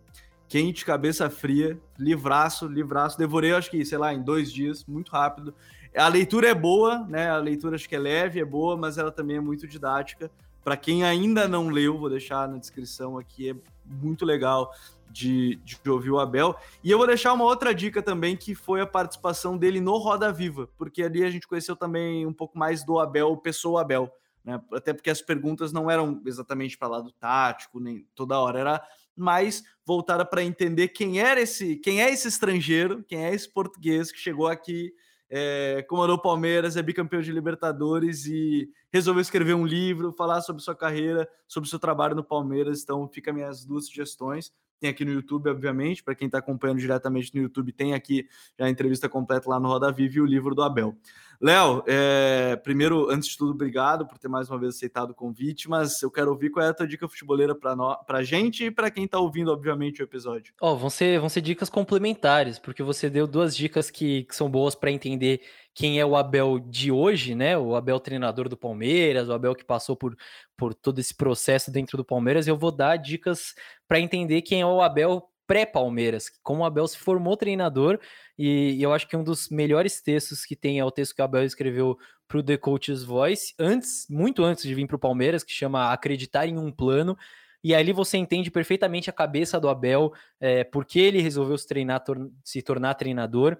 quente, 0.48 0.84
cabeça 0.84 1.28
fria, 1.28 1.76
livraço, 1.98 2.68
livraço. 2.68 3.18
Devorei, 3.18 3.52
acho 3.52 3.68
que, 3.68 3.84
sei 3.84 3.98
lá, 3.98 4.14
em 4.14 4.22
dois 4.22 4.52
dias, 4.52 4.84
muito 4.86 5.10
rápido. 5.10 5.52
A 5.96 6.06
leitura 6.06 6.48
é 6.48 6.54
boa, 6.54 7.00
né? 7.08 7.28
A 7.28 7.38
leitura 7.38 7.74
acho 7.74 7.88
que 7.88 7.96
é 7.96 7.98
leve, 7.98 8.38
é 8.38 8.44
boa, 8.44 8.76
mas 8.76 8.98
ela 8.98 9.10
também 9.10 9.38
é 9.38 9.40
muito 9.40 9.66
didática. 9.66 10.30
Para 10.62 10.76
quem 10.76 11.02
ainda 11.02 11.48
não 11.48 11.70
leu, 11.70 11.98
vou 11.98 12.08
deixar 12.08 12.48
na 12.48 12.58
descrição 12.58 13.18
aqui, 13.18 13.50
é 13.50 13.56
muito 13.84 14.24
legal 14.24 14.72
de, 15.10 15.56
de 15.64 15.76
ouvir 15.90 16.12
o 16.12 16.20
Abel. 16.20 16.54
E 16.84 16.90
eu 16.92 16.98
vou 16.98 17.06
deixar 17.08 17.32
uma 17.32 17.42
outra 17.42 17.74
dica 17.74 18.00
também, 18.00 18.36
que 18.36 18.54
foi 18.54 18.80
a 18.80 18.86
participação 18.86 19.58
dele 19.58 19.80
no 19.80 19.98
Roda 19.98 20.32
Viva, 20.32 20.68
porque 20.78 21.02
ali 21.02 21.24
a 21.24 21.30
gente 21.32 21.48
conheceu 21.48 21.74
também 21.74 22.24
um 22.24 22.32
pouco 22.32 22.56
mais 22.56 22.84
do 22.84 23.00
Abel, 23.00 23.36
pessoa 23.38 23.80
Abel 23.80 24.08
né? 24.44 24.60
Até 24.72 24.92
porque 24.92 25.10
as 25.10 25.22
perguntas 25.22 25.72
não 25.72 25.90
eram 25.90 26.20
exatamente 26.26 26.76
para 26.76 26.88
lado 26.88 27.12
tático, 27.12 27.80
nem 27.80 28.06
toda 28.14 28.38
hora, 28.38 28.58
era 28.58 28.82
mais 29.16 29.62
voltada 29.84 30.24
para 30.24 30.42
entender 30.42 30.88
quem 30.88 31.20
era 31.20 31.40
esse, 31.40 31.76
quem 31.76 32.02
é 32.02 32.10
esse 32.10 32.28
estrangeiro, 32.28 33.04
quem 33.04 33.24
é 33.24 33.34
esse 33.34 33.48
português 33.52 34.10
que 34.10 34.18
chegou 34.18 34.46
aqui, 34.46 34.92
é, 35.34 35.82
comandou 35.88 36.20
Palmeiras, 36.20 36.76
é 36.76 36.82
bicampeão 36.82 37.22
de 37.22 37.32
Libertadores 37.32 38.26
e 38.26 38.68
resolveu 38.92 39.22
escrever 39.22 39.54
um 39.54 39.64
livro, 39.64 40.12
falar 40.12 40.42
sobre 40.42 40.62
sua 40.62 40.76
carreira, 40.76 41.26
sobre 41.48 41.70
seu 41.70 41.78
trabalho 41.78 42.14
no 42.14 42.22
Palmeiras. 42.22 42.82
Então, 42.82 43.08
fica 43.08 43.32
minhas 43.32 43.64
duas 43.64 43.86
sugestões. 43.86 44.52
Tem 44.78 44.90
aqui 44.90 45.06
no 45.06 45.12
YouTube, 45.12 45.48
obviamente, 45.48 46.02
para 46.02 46.14
quem 46.14 46.26
está 46.26 46.38
acompanhando 46.38 46.80
diretamente 46.80 47.34
no 47.34 47.40
YouTube, 47.40 47.72
tem 47.72 47.94
aqui 47.94 48.26
já 48.58 48.66
a 48.66 48.68
entrevista 48.68 49.08
completa 49.08 49.48
lá 49.48 49.58
no 49.58 49.68
Roda 49.68 49.90
Viva 49.90 50.16
e 50.16 50.20
o 50.20 50.26
livro 50.26 50.54
do 50.54 50.62
Abel. 50.62 50.94
Léo, 51.42 51.82
é, 51.88 52.54
primeiro, 52.62 53.10
antes 53.10 53.30
de 53.30 53.36
tudo, 53.36 53.50
obrigado 53.50 54.06
por 54.06 54.16
ter 54.16 54.28
mais 54.28 54.48
uma 54.48 54.60
vez 54.60 54.76
aceitado 54.76 55.10
o 55.10 55.14
convite, 55.14 55.68
mas 55.68 56.00
eu 56.00 56.08
quero 56.08 56.30
ouvir 56.30 56.50
qual 56.50 56.64
é 56.64 56.68
a 56.68 56.74
tua 56.74 56.86
dica 56.86 57.08
futeboleira 57.08 57.52
para 57.52 57.98
a 58.06 58.22
gente 58.22 58.66
e 58.66 58.70
para 58.70 58.88
quem 58.92 59.06
está 59.06 59.18
ouvindo, 59.18 59.50
obviamente, 59.50 60.00
o 60.00 60.04
episódio. 60.04 60.54
Ó, 60.60 60.72
oh, 60.72 60.76
vão, 60.76 60.88
ser, 60.88 61.18
vão 61.18 61.28
ser 61.28 61.40
dicas 61.40 61.68
complementares, 61.68 62.60
porque 62.60 62.80
você 62.80 63.10
deu 63.10 63.26
duas 63.26 63.56
dicas 63.56 63.90
que, 63.90 64.22
que 64.22 64.36
são 64.36 64.48
boas 64.48 64.76
para 64.76 64.92
entender 64.92 65.40
quem 65.74 65.98
é 65.98 66.06
o 66.06 66.14
Abel 66.14 66.60
de 66.60 66.92
hoje, 66.92 67.34
né? 67.34 67.58
O 67.58 67.74
Abel 67.74 67.98
treinador 67.98 68.48
do 68.48 68.56
Palmeiras, 68.56 69.28
o 69.28 69.32
Abel 69.32 69.56
que 69.56 69.64
passou 69.64 69.96
por, 69.96 70.16
por 70.56 70.72
todo 70.72 71.00
esse 71.00 71.12
processo 71.12 71.72
dentro 71.72 71.96
do 71.96 72.04
Palmeiras. 72.04 72.46
Eu 72.46 72.56
vou 72.56 72.70
dar 72.70 72.96
dicas 72.98 73.52
para 73.88 73.98
entender 73.98 74.42
quem 74.42 74.60
é 74.60 74.66
o 74.66 74.80
Abel 74.80 75.31
pré-Palmeiras, 75.52 76.30
como 76.42 76.62
o 76.62 76.64
Abel 76.64 76.88
se 76.88 76.96
formou 76.96 77.36
treinador, 77.36 78.00
e, 78.38 78.76
e, 78.78 78.82
eu 78.82 78.90
acho 78.90 79.06
que 79.06 79.14
um 79.14 79.22
dos 79.22 79.50
melhores 79.50 80.00
textos 80.00 80.46
que 80.46 80.56
tem 80.56 80.78
é 80.78 80.84
o 80.84 80.90
texto 80.90 81.14
que 81.14 81.20
o 81.20 81.24
Abel 81.26 81.44
escreveu 81.44 81.98
para 82.26 82.38
o 82.38 82.42
The 82.42 82.56
Coach's 82.56 83.04
Voice, 83.04 83.52
antes, 83.58 84.06
muito 84.08 84.42
antes 84.42 84.62
de 84.62 84.74
vir 84.74 84.86
para 84.86 84.96
o 84.96 84.98
Palmeiras, 84.98 85.44
que 85.44 85.52
chama 85.52 85.92
Acreditar 85.92 86.46
em 86.46 86.56
um 86.56 86.72
Plano, 86.72 87.18
e 87.62 87.74
ali 87.74 87.92
você 87.92 88.16
entende 88.16 88.50
perfeitamente 88.50 89.10
a 89.10 89.12
cabeça 89.12 89.60
do 89.60 89.68
Abel, 89.68 90.14
é, 90.40 90.64
por 90.64 90.86
que 90.86 90.98
ele 90.98 91.20
resolveu 91.20 91.58
se, 91.58 91.68
treinar, 91.68 92.02
tor 92.02 92.30
se 92.42 92.62
tornar 92.62 92.94
treinador, 92.94 93.58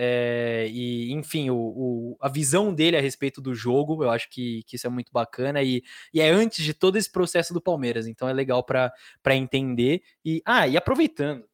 é, 0.00 0.68
e, 0.70 1.12
enfim, 1.12 1.50
o, 1.50 1.56
o, 1.56 2.16
a 2.20 2.28
visão 2.28 2.72
dele 2.72 2.96
a 2.96 3.00
respeito 3.00 3.40
do 3.40 3.52
jogo, 3.52 4.04
eu 4.04 4.10
acho 4.10 4.30
que, 4.30 4.62
que 4.62 4.76
isso 4.76 4.86
é 4.86 4.90
muito 4.90 5.10
bacana. 5.12 5.60
E, 5.60 5.82
e 6.14 6.20
é 6.20 6.30
antes 6.30 6.64
de 6.64 6.72
todo 6.72 6.96
esse 6.96 7.10
processo 7.10 7.52
do 7.52 7.60
Palmeiras, 7.60 8.06
então 8.06 8.28
é 8.28 8.32
legal 8.32 8.62
para 8.62 8.92
entender. 9.34 10.00
E, 10.24 10.40
ah, 10.44 10.68
e 10.68 10.76
aproveitando, 10.76 11.44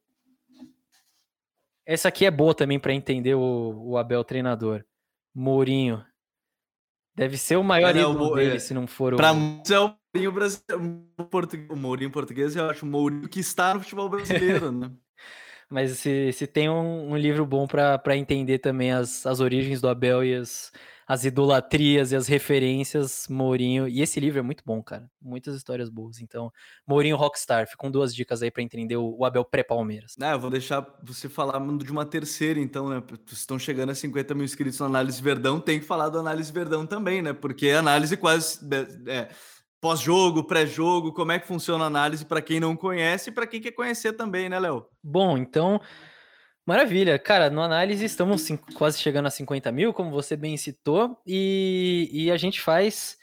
essa 1.83 2.09
aqui 2.09 2.23
é 2.23 2.29
boa 2.29 2.53
também 2.53 2.79
para 2.79 2.93
entender 2.93 3.33
o, 3.33 3.73
o 3.83 3.97
Abel 3.97 4.23
treinador. 4.23 4.85
Mourinho. 5.33 6.05
Deve 7.15 7.39
ser 7.39 7.55
o 7.55 7.63
maior 7.63 7.95
é, 7.95 7.99
ídolo 7.99 8.35
dele, 8.35 8.57
é, 8.57 8.59
se 8.59 8.75
não 8.75 8.85
for 8.85 9.15
o. 9.15 9.17
Pra 9.17 9.33
muitos 9.33 9.71
é 9.71 9.79
o 9.79 9.95
Mourinho 10.13 10.31
brasileiro. 10.31 11.03
O 11.71 11.75
Mourinho 11.75 12.11
português, 12.11 12.55
eu 12.55 12.69
acho 12.69 12.85
o 12.85 12.87
Mourinho 12.87 13.27
que 13.27 13.39
está 13.39 13.73
no 13.73 13.81
futebol 13.81 14.07
brasileiro, 14.07 14.69
né? 14.71 14.91
Mas 15.69 15.99
se, 15.99 16.31
se 16.31 16.47
tem 16.47 16.69
um, 16.69 17.11
um 17.11 17.17
livro 17.17 17.45
bom 17.45 17.67
para 17.67 18.15
entender 18.15 18.59
também 18.59 18.91
as, 18.91 19.25
as 19.25 19.39
origens 19.39 19.81
do 19.81 19.87
Abel 19.87 20.23
e 20.23 20.35
as, 20.35 20.71
as 21.07 21.23
idolatrias 21.23 22.11
e 22.11 22.15
as 22.15 22.27
referências, 22.27 23.27
Mourinho. 23.29 23.87
E 23.87 24.01
esse 24.01 24.19
livro 24.19 24.39
é 24.39 24.41
muito 24.41 24.63
bom, 24.65 24.81
cara. 24.81 25.09
Muitas 25.21 25.55
histórias 25.55 25.89
boas. 25.89 26.19
Então, 26.19 26.51
Mourinho 26.87 27.15
Rockstar. 27.15 27.67
Ficam 27.67 27.91
duas 27.91 28.13
dicas 28.13 28.41
aí 28.41 28.49
para 28.49 28.63
entender 28.63 28.97
o, 28.97 29.15
o 29.17 29.25
Abel 29.25 29.45
pré-Palmeiras. 29.45 30.15
Ah, 30.19 30.31
eu 30.31 30.39
vou 30.39 30.49
deixar 30.49 30.85
você 31.03 31.29
falar 31.29 31.59
de 31.77 31.91
uma 31.91 32.05
terceira, 32.05 32.59
então, 32.59 32.89
né? 32.89 33.03
Estão 33.31 33.59
chegando 33.59 33.91
a 33.91 33.95
50 33.95 34.33
mil 34.33 34.45
inscritos 34.45 34.79
no 34.79 34.87
Análise 34.87 35.21
Verdão, 35.21 35.59
tem 35.59 35.79
que 35.79 35.85
falar 35.85 36.09
do 36.09 36.19
Análise 36.19 36.51
Verdão 36.51 36.85
também, 36.87 37.21
né? 37.21 37.33
Porque 37.33 37.69
a 37.69 37.79
análise 37.79 38.17
quase. 38.17 38.59
É, 39.07 39.29
pós-jogo, 39.81 40.43
pré-jogo, 40.43 41.13
como 41.13 41.31
é 41.31 41.39
que 41.39 41.47
funciona 41.47 41.83
a 41.83 41.87
análise 41.87 42.25
para 42.25 42.41
quem 42.41 42.59
não 42.59 42.75
conhece 42.75 43.29
e 43.29 43.33
para 43.33 43.47
quem 43.47 43.61
quer 43.61 43.71
conhecer 43.71 44.13
também, 44.13 44.49
né, 44.49 44.59
Léo? 44.59 44.87
Bom, 45.03 45.37
então, 45.37 45.79
maravilha. 46.65 47.19
Cara, 47.19 47.49
no 47.49 47.61
análise 47.61 48.03
estamos 48.03 48.47
quase 48.75 48.99
chegando 48.99 49.27
a 49.27 49.31
50 49.31 49.71
mil, 49.71 49.93
como 49.93 50.11
você 50.11 50.35
bem 50.35 50.57
citou, 50.57 51.17
e, 51.25 52.09
e 52.11 52.31
a 52.31 52.37
gente 52.37 52.61
faz 52.61 53.17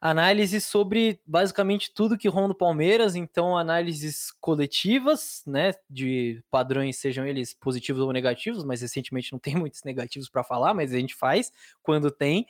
análise 0.00 0.60
sobre 0.60 1.20
basicamente 1.26 1.92
tudo 1.92 2.16
que 2.16 2.28
ronda 2.28 2.52
o 2.54 2.56
Palmeiras, 2.56 3.14
então 3.14 3.56
análises 3.56 4.32
coletivas, 4.40 5.42
né, 5.46 5.74
de 5.90 6.42
padrões, 6.50 6.96
sejam 6.96 7.26
eles 7.26 7.52
positivos 7.52 8.00
ou 8.00 8.12
negativos, 8.12 8.64
mas 8.64 8.80
recentemente 8.80 9.30
não 9.30 9.38
tem 9.38 9.54
muitos 9.56 9.82
negativos 9.84 10.28
para 10.28 10.42
falar, 10.42 10.72
mas 10.72 10.94
a 10.94 10.98
gente 10.98 11.14
faz 11.14 11.52
quando 11.82 12.10
tem. 12.10 12.46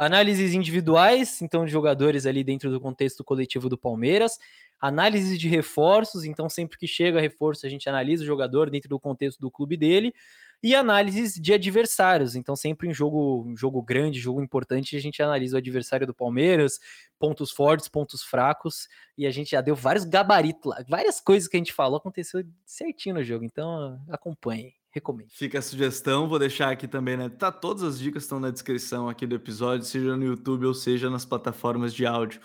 Análises 0.00 0.54
individuais, 0.54 1.42
então, 1.42 1.66
de 1.66 1.70
jogadores 1.70 2.24
ali 2.24 2.42
dentro 2.42 2.70
do 2.70 2.80
contexto 2.80 3.22
coletivo 3.22 3.68
do 3.68 3.76
Palmeiras. 3.76 4.38
Análises 4.80 5.38
de 5.38 5.46
reforços, 5.46 6.24
então, 6.24 6.48
sempre 6.48 6.78
que 6.78 6.86
chega 6.86 7.20
reforço, 7.20 7.66
a 7.66 7.68
gente 7.68 7.86
analisa 7.86 8.22
o 8.22 8.26
jogador 8.26 8.70
dentro 8.70 8.88
do 8.88 8.98
contexto 8.98 9.38
do 9.38 9.50
clube 9.50 9.76
dele. 9.76 10.14
E 10.62 10.74
análises 10.74 11.34
de 11.34 11.52
adversários, 11.52 12.34
então, 12.34 12.56
sempre 12.56 12.88
em 12.88 12.94
jogo, 12.94 13.52
jogo 13.54 13.82
grande, 13.82 14.18
jogo 14.18 14.42
importante, 14.42 14.96
a 14.96 15.00
gente 15.00 15.22
analisa 15.22 15.56
o 15.56 15.58
adversário 15.58 16.06
do 16.06 16.14
Palmeiras, 16.14 16.80
pontos 17.18 17.50
fortes, 17.50 17.86
pontos 17.86 18.22
fracos, 18.22 18.88
e 19.18 19.26
a 19.26 19.30
gente 19.30 19.50
já 19.50 19.60
deu 19.60 19.76
vários 19.76 20.06
gabaritos 20.06 20.64
lá, 20.64 20.82
várias 20.88 21.20
coisas 21.20 21.46
que 21.46 21.58
a 21.58 21.60
gente 21.60 21.74
falou 21.74 21.98
aconteceu 21.98 22.42
certinho 22.64 23.16
no 23.16 23.22
jogo, 23.22 23.44
então 23.44 24.00
acompanhem 24.08 24.79
recomendo. 24.90 25.30
Fica 25.30 25.58
a 25.58 25.62
sugestão, 25.62 26.28
vou 26.28 26.38
deixar 26.38 26.70
aqui 26.70 26.88
também, 26.88 27.16
né? 27.16 27.28
Tá, 27.28 27.50
todas 27.52 27.82
as 27.82 27.98
dicas 27.98 28.24
estão 28.24 28.40
na 28.40 28.50
descrição 28.50 29.08
aqui 29.08 29.26
do 29.26 29.34
episódio, 29.34 29.86
seja 29.86 30.16
no 30.16 30.24
YouTube 30.24 30.66
ou 30.66 30.74
seja 30.74 31.08
nas 31.08 31.24
plataformas 31.24 31.94
de 31.94 32.06
áudio 32.06 32.40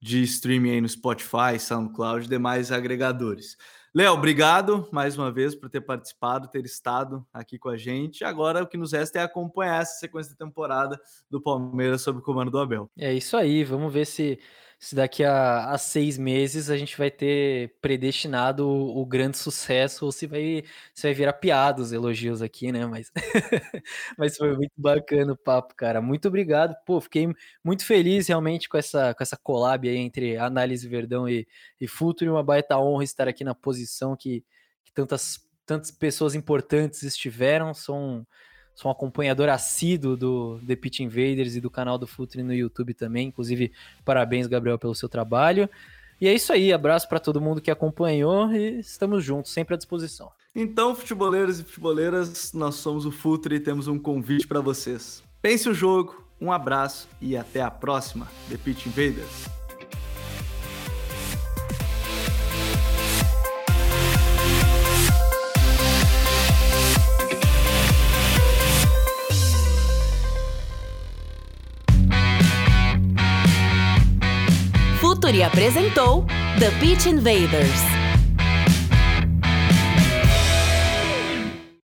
de 0.00 0.22
streaming 0.22 0.70
aí 0.70 0.80
no 0.80 0.88
Spotify, 0.88 1.58
SoundCloud 1.58 2.24
e 2.24 2.28
demais 2.28 2.72
agregadores. 2.72 3.56
Léo, 3.94 4.12
obrigado 4.12 4.88
mais 4.92 5.18
uma 5.18 5.32
vez 5.32 5.54
por 5.54 5.68
ter 5.68 5.80
participado, 5.80 6.48
ter 6.48 6.64
estado 6.64 7.26
aqui 7.32 7.58
com 7.58 7.68
a 7.68 7.76
gente. 7.76 8.24
Agora 8.24 8.62
o 8.62 8.66
que 8.66 8.78
nos 8.78 8.92
resta 8.92 9.18
é 9.18 9.22
acompanhar 9.22 9.82
essa 9.82 9.98
sequência 9.98 10.30
de 10.32 10.38
temporada 10.38 10.98
do 11.28 11.40
Palmeiras 11.40 12.00
sob 12.00 12.20
o 12.20 12.22
comando 12.22 12.52
do 12.52 12.58
Abel. 12.58 12.88
É 12.96 13.12
isso 13.12 13.36
aí, 13.36 13.64
vamos 13.64 13.92
ver 13.92 14.06
se 14.06 14.38
se 14.82 14.94
daqui 14.94 15.22
a, 15.22 15.66
a, 15.72 15.76
seis 15.76 16.16
meses 16.16 16.70
a 16.70 16.76
gente 16.78 16.96
vai 16.96 17.10
ter 17.10 17.76
predestinado 17.82 18.66
o, 18.66 19.02
o, 19.02 19.04
grande 19.04 19.36
sucesso 19.36 20.06
ou 20.06 20.10
se 20.10 20.26
vai, 20.26 20.64
se 20.94 21.02
vai 21.06 21.12
virar 21.12 21.34
piada 21.34 21.82
os 21.82 21.92
elogios 21.92 22.40
aqui, 22.40 22.72
né? 22.72 22.86
Mas, 22.86 23.12
mas 24.16 24.38
foi 24.38 24.56
muito 24.56 24.72
bacana 24.74 25.34
o 25.34 25.36
papo, 25.36 25.74
cara. 25.74 26.00
Muito 26.00 26.28
obrigado. 26.28 26.74
Pô, 26.86 26.98
fiquei 26.98 27.28
muito 27.62 27.84
feliz 27.84 28.28
realmente 28.28 28.70
com 28.70 28.78
essa, 28.78 29.12
com 29.14 29.22
essa 29.22 29.36
collab 29.36 29.86
aí 29.86 29.98
entre 29.98 30.38
Análise 30.38 30.88
Verdão 30.88 31.28
e, 31.28 31.46
e 31.78 31.86
Futuro. 31.86 32.32
Uma 32.32 32.42
baita 32.42 32.78
honra 32.78 33.04
estar 33.04 33.28
aqui 33.28 33.44
na 33.44 33.54
posição 33.54 34.16
que, 34.16 34.42
que 34.82 34.94
tantas, 34.94 35.40
tantas 35.66 35.90
pessoas 35.90 36.34
importantes 36.34 37.02
estiveram. 37.02 37.74
São 37.74 38.26
Sou 38.80 38.88
um 38.88 38.92
acompanhador 38.92 39.50
assíduo 39.50 40.16
do 40.16 40.58
The 40.66 40.74
Pitch 40.74 41.00
Invaders 41.00 41.54
e 41.54 41.60
do 41.60 41.68
canal 41.68 41.98
do 41.98 42.06
Futre 42.06 42.42
no 42.42 42.54
YouTube 42.54 42.94
também. 42.94 43.28
Inclusive, 43.28 43.72
parabéns, 44.06 44.46
Gabriel, 44.46 44.78
pelo 44.78 44.94
seu 44.94 45.06
trabalho. 45.06 45.68
E 46.18 46.26
é 46.26 46.32
isso 46.32 46.50
aí, 46.50 46.72
abraço 46.72 47.06
para 47.06 47.20
todo 47.20 47.42
mundo 47.42 47.60
que 47.60 47.70
acompanhou 47.70 48.50
e 48.50 48.78
estamos 48.78 49.22
juntos, 49.22 49.52
sempre 49.52 49.74
à 49.74 49.76
disposição. 49.76 50.32
Então, 50.56 50.94
futeboleiros 50.94 51.60
e 51.60 51.64
futeboleiras, 51.64 52.54
nós 52.54 52.76
somos 52.76 53.04
o 53.04 53.12
Futre 53.12 53.56
e 53.56 53.60
temos 53.60 53.86
um 53.86 53.98
convite 53.98 54.46
para 54.46 54.62
vocês. 54.62 55.22
Pense 55.42 55.68
o 55.68 55.74
jogo, 55.74 56.24
um 56.40 56.50
abraço 56.50 57.06
e 57.20 57.36
até 57.36 57.60
a 57.60 57.70
próxima, 57.70 58.28
The 58.48 58.56
Pitch 58.56 58.86
Invaders. 58.86 59.59
Futuri 75.30 75.44
apresentou 75.44 76.24
The 76.58 76.70
Pitch 76.80 77.06
Invaders. 77.06 77.99